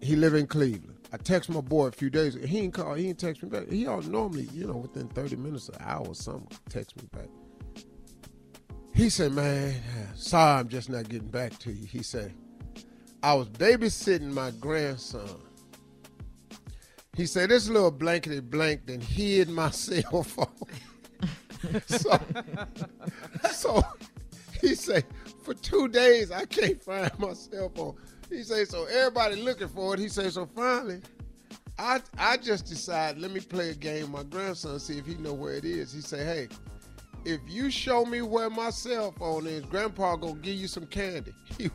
[0.00, 0.96] He live in Cleveland.
[1.12, 2.46] I text my boy a few days ago.
[2.46, 2.94] He ain't call.
[2.94, 3.68] He ain't text me back.
[3.68, 7.28] He all normally, you know, within 30 minutes, an hour or something, text me back.
[8.94, 9.74] He said, man,
[10.14, 11.86] sorry I'm just not getting back to you.
[11.86, 12.34] He said,
[13.22, 15.42] I was babysitting my grandson.
[17.16, 20.46] He said, this little blankety blank then hid my cell phone.
[21.86, 22.20] so,
[23.52, 23.82] so
[24.60, 25.04] he said,
[25.42, 27.96] for two days I can't find my cell phone.
[28.28, 30.00] He said, so everybody looking for it.
[30.00, 31.00] He said, so finally,
[31.78, 35.14] I I just decided, let me play a game with my grandson, see if he
[35.14, 35.92] know where it is.
[35.92, 36.48] He said, hey,
[37.26, 41.34] if you show me where my cell phone is, Grandpa gonna give you some candy.
[41.56, 41.70] He,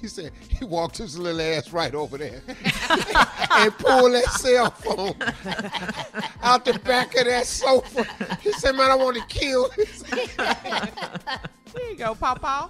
[0.00, 5.14] he said he walked his little ass right over there and pulled that cell phone
[6.42, 8.04] out the back of that sofa.
[8.40, 9.70] He said, "Man, I want to kill."
[11.72, 12.68] There you go, Papa.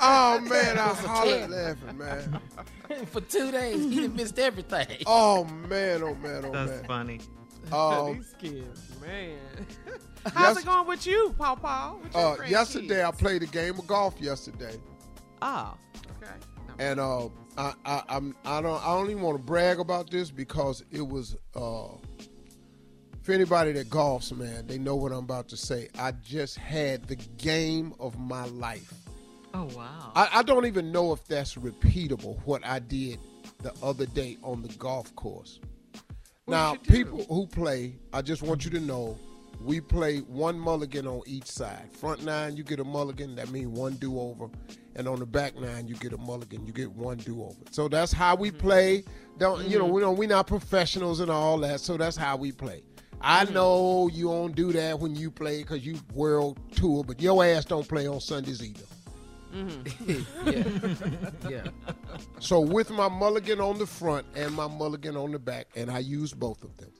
[0.00, 2.40] oh man, I hollered laughing, man.
[3.06, 5.02] For two days, he done missed everything.
[5.04, 6.66] Oh man, oh man, oh That's man.
[6.66, 7.20] That's funny.
[7.70, 9.38] Um, These kids, man.
[10.26, 11.28] How's Yes- it going with you?
[11.28, 12.48] With your Uh, grandkids?
[12.50, 14.20] yesterday, I played a game of golf.
[14.20, 14.78] Yesterday,
[15.42, 15.74] Oh,
[16.22, 16.32] okay.
[16.78, 20.30] and uh, I, I, I'm, I don't, I don't even want to brag about this
[20.30, 21.36] because it was.
[21.54, 21.88] Uh,
[23.22, 25.88] for anybody that golfs, man, they know what I'm about to say.
[25.98, 28.94] I just had the game of my life.
[29.52, 30.12] Oh, wow.
[30.14, 32.38] I, I don't even know if that's repeatable.
[32.46, 33.18] What I did
[33.62, 35.60] the other day on the golf course.
[36.48, 39.18] now, people who play, I just want you to know,
[39.62, 41.90] we play one mulligan on each side.
[41.92, 43.34] Front nine, you get a mulligan.
[43.36, 44.48] That means one do over,
[44.96, 46.66] and on the back nine, you get a mulligan.
[46.66, 47.60] You get one do over.
[47.70, 48.58] So that's how we mm-hmm.
[48.58, 49.04] play.
[49.38, 49.84] Don't you know?
[49.84, 49.94] Mm-hmm.
[49.94, 50.16] We don't.
[50.16, 51.80] We're not professionals and all that.
[51.80, 52.82] So that's how we play.
[53.20, 53.54] I mm-hmm.
[53.54, 57.66] know you don't do that when you play because you world tour, but your ass
[57.66, 58.84] don't play on Sundays either.
[60.06, 60.62] yeah.
[61.50, 61.64] yeah.
[62.38, 65.98] So with my mulligan on the front and my mulligan on the back, and I
[65.98, 66.90] use both of them.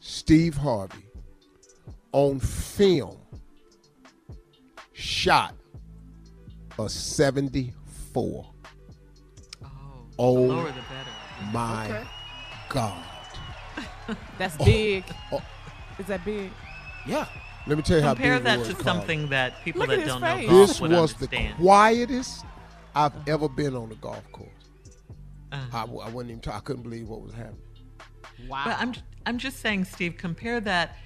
[0.00, 1.05] Steve Harvey
[2.16, 3.18] on film
[4.94, 5.54] shot
[6.78, 8.50] a 74.
[10.18, 11.10] Oh, lower the better.
[11.52, 12.04] my Okay.
[12.70, 13.04] God.
[14.38, 15.04] That's Oh, big.
[15.30, 15.42] oh.
[15.98, 16.50] Is that big?
[17.06, 17.26] Yeah.
[17.66, 18.84] Let me tell you how Compare big that to Carl.
[18.84, 20.48] something that people Look that don't know face.
[20.48, 21.52] golf This would was understand.
[21.58, 22.46] the quietest
[22.94, 24.48] I've ever been on a golf course.
[25.52, 25.76] Uh-huh.
[25.78, 26.42] I, I wasn't even.
[26.50, 27.60] I couldn't believe what was happening.
[28.48, 28.62] Wow.
[28.64, 28.94] But I'm
[29.26, 30.96] I'm just saying, Steve, compare that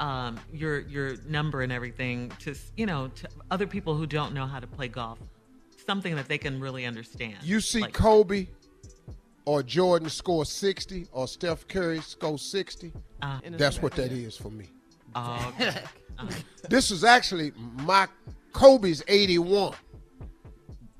[0.00, 4.46] um, your your number and everything to you know to other people who don't know
[4.46, 5.18] how to play golf,
[5.86, 7.36] something that they can really understand.
[7.42, 8.48] You see Like- Kobe
[9.44, 12.92] or Jordan score 60 or Steph Curry score 60.
[13.22, 14.66] Uh, That's what that is for me.
[15.14, 15.82] Oh, okay.
[16.18, 16.26] Uh,
[16.70, 17.52] This is actually
[17.84, 18.08] my
[18.54, 19.74] Kobe's 81.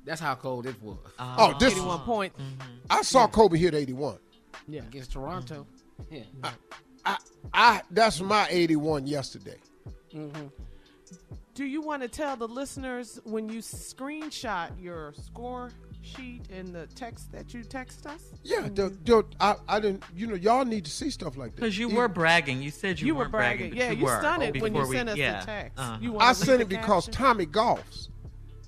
[0.05, 0.99] That's how cold it was.
[1.17, 2.39] Oh, this 81 points.
[2.87, 4.19] I saw Kobe hit 81.
[4.67, 4.81] Yeah.
[4.83, 5.65] Against Toronto.
[6.11, 6.21] Yeah.
[6.43, 6.51] I,
[7.53, 9.57] I that's my 81 yesterday.
[11.53, 15.71] Do you want to tell the listeners when you screenshot your score
[16.01, 18.21] sheet and the text that you text us?
[18.43, 20.03] Yeah, the, the, I, I didn't.
[20.15, 21.61] You know, y'all need to see stuff like that.
[21.61, 22.61] Because you were bragging.
[22.61, 23.71] You said you, You were bragging.
[23.71, 23.77] bragging.
[23.77, 25.79] Yeah, you, you were stunned it when you we- sent us the text.
[25.79, 25.97] Uh-huh.
[25.99, 27.13] You I sent it because caption?
[27.23, 28.09] Tommy golfs.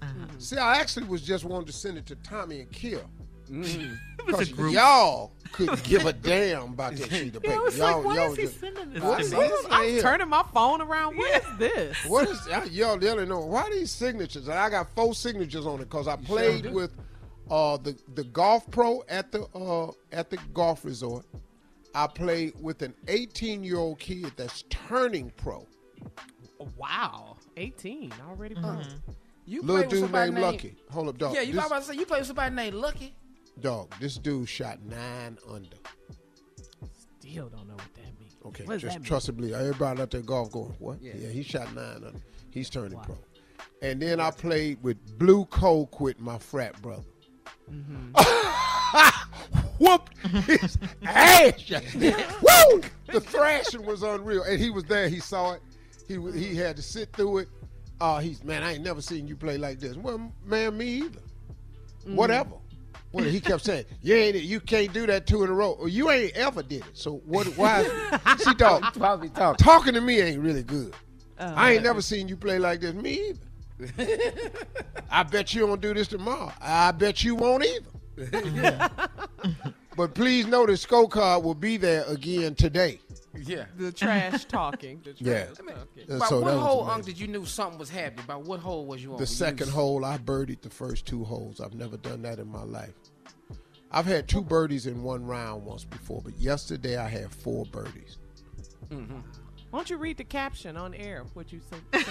[0.02, 0.26] Uh-huh.
[0.40, 3.04] See, I actually was just wanting to send it to Tommy and Kill.
[4.20, 4.74] It was a Because group.
[4.74, 7.64] y'all couldn't give a damn about that sheet of Yeah, I paper.
[7.64, 9.50] was y'all, like, why y'all is he just- sending this What to me?
[9.72, 10.02] I'm here?
[10.02, 11.18] turning my phone around.
[11.18, 11.98] What is this?
[12.06, 12.98] What is y'all?
[12.98, 14.48] They don't know why these signatures.
[14.48, 16.72] And I got four signatures on it because I played do.
[16.74, 16.92] with
[17.50, 21.26] uh, the the golf pro at the uh, at the golf resort.
[21.96, 25.66] I played with an 18 year old kid that's turning pro.
[26.78, 27.38] Wow.
[27.58, 28.82] 18 already pro.
[29.46, 30.76] You Little with dude somebody named named- Lucky.
[30.92, 31.34] Hold up, dog.
[31.34, 33.16] Yeah, you this, about to say you play with somebody named Lucky.
[33.62, 33.94] Dog.
[34.00, 35.68] This dude shot nine under.
[37.20, 38.36] Still don't know what that means.
[38.46, 39.54] Okay, What just trust and believe.
[39.54, 41.02] Everybody out there golf going, what?
[41.02, 41.14] Yeah.
[41.16, 42.20] Yeah, he shot nine under.
[42.52, 43.18] He's turning pro.
[43.82, 47.04] And then I played with Blue Colquitt, my frat brother.
[49.80, 50.18] Whooped
[50.48, 51.72] his ass.
[51.96, 52.82] Woo!
[53.08, 54.44] The thrashing was unreal.
[54.44, 55.08] And he was there.
[55.08, 55.62] He saw it.
[56.08, 57.50] He he had to sit through it.
[58.02, 59.96] Uh, he's, man, I ain't never seen you play like this.
[59.96, 61.20] Well, man, me either.
[62.06, 62.52] Whatever.
[63.12, 65.72] Well, he kept saying, "You ain't, you can't do that two in a row.
[65.72, 66.92] Or you ain't ever did it.
[66.94, 67.48] So what?
[67.58, 67.84] Why?
[68.38, 69.32] See, dog, talking.
[69.58, 70.94] talking to me ain't really good.
[71.40, 72.94] Oh, I ain't never seen you play like this.
[72.94, 73.40] Me either.
[75.10, 76.52] I bet you don't do this tomorrow.
[76.62, 77.90] I bet you won't either.
[79.96, 83.00] but please know the scorecard will be there again today.
[83.34, 83.66] Yeah.
[83.78, 85.02] The trash talking.
[85.04, 85.46] The Yeah.
[85.46, 85.74] trash talking.
[86.12, 86.94] Uh, About so what hole, amazing.
[86.96, 88.26] Unc, did you knew something was happening?
[88.26, 89.16] About what hole was you on?
[89.18, 91.62] The Were you- second hole, I birdied the first two holes.
[91.62, 92.94] I've never done that in my life.
[93.92, 98.18] I've had two birdies in one round once before, but yesterday I had four birdies.
[98.92, 99.18] Mm-hmm.
[99.72, 101.26] Why don't you read the caption on air?
[101.36, 101.80] What you said?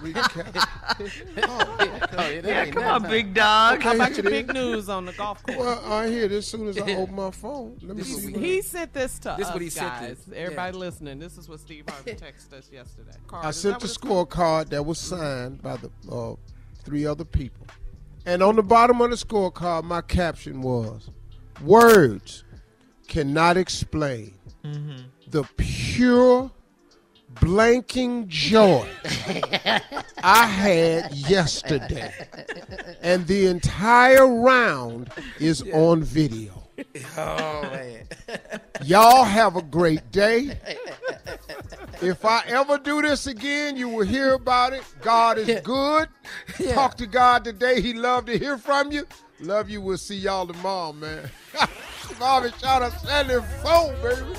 [0.00, 1.28] Read the caption.
[1.42, 3.04] Oh, yeah, that Yeah, ain't come nothing.
[3.04, 3.82] on, big dog.
[3.82, 5.58] How about here your big news on the golf course?
[5.58, 7.78] Well, I hear this as soon as I open my phone.
[7.82, 8.32] Let me He, see.
[8.32, 10.24] he sent this to This us, what he sent guys.
[10.28, 13.12] to- Everybody listening, this is what Steve Harvey texted us yesterday.
[13.26, 16.34] Card, I sent that the what scorecard that was signed by the uh,
[16.84, 17.66] three other people.
[18.26, 21.10] And on the bottom of the scorecard, my caption was
[21.62, 22.44] Words
[23.08, 24.34] cannot explain
[24.64, 25.02] mm-hmm.
[25.28, 26.50] the pure
[27.34, 28.88] blanking joy
[30.22, 32.12] I had yesterday.
[33.02, 36.59] And the entire round is on video.
[37.16, 38.06] Oh man.
[38.84, 40.58] Y'all have a great day.
[42.02, 44.82] If I ever do this again, you will hear about it.
[45.02, 46.08] God is good.
[46.72, 47.80] Talk to God today.
[47.80, 49.06] He love to hear from you.
[49.40, 49.80] Love you.
[49.80, 51.30] We'll see y'all tomorrow, man.
[52.18, 54.38] Bobby shot a 74, baby.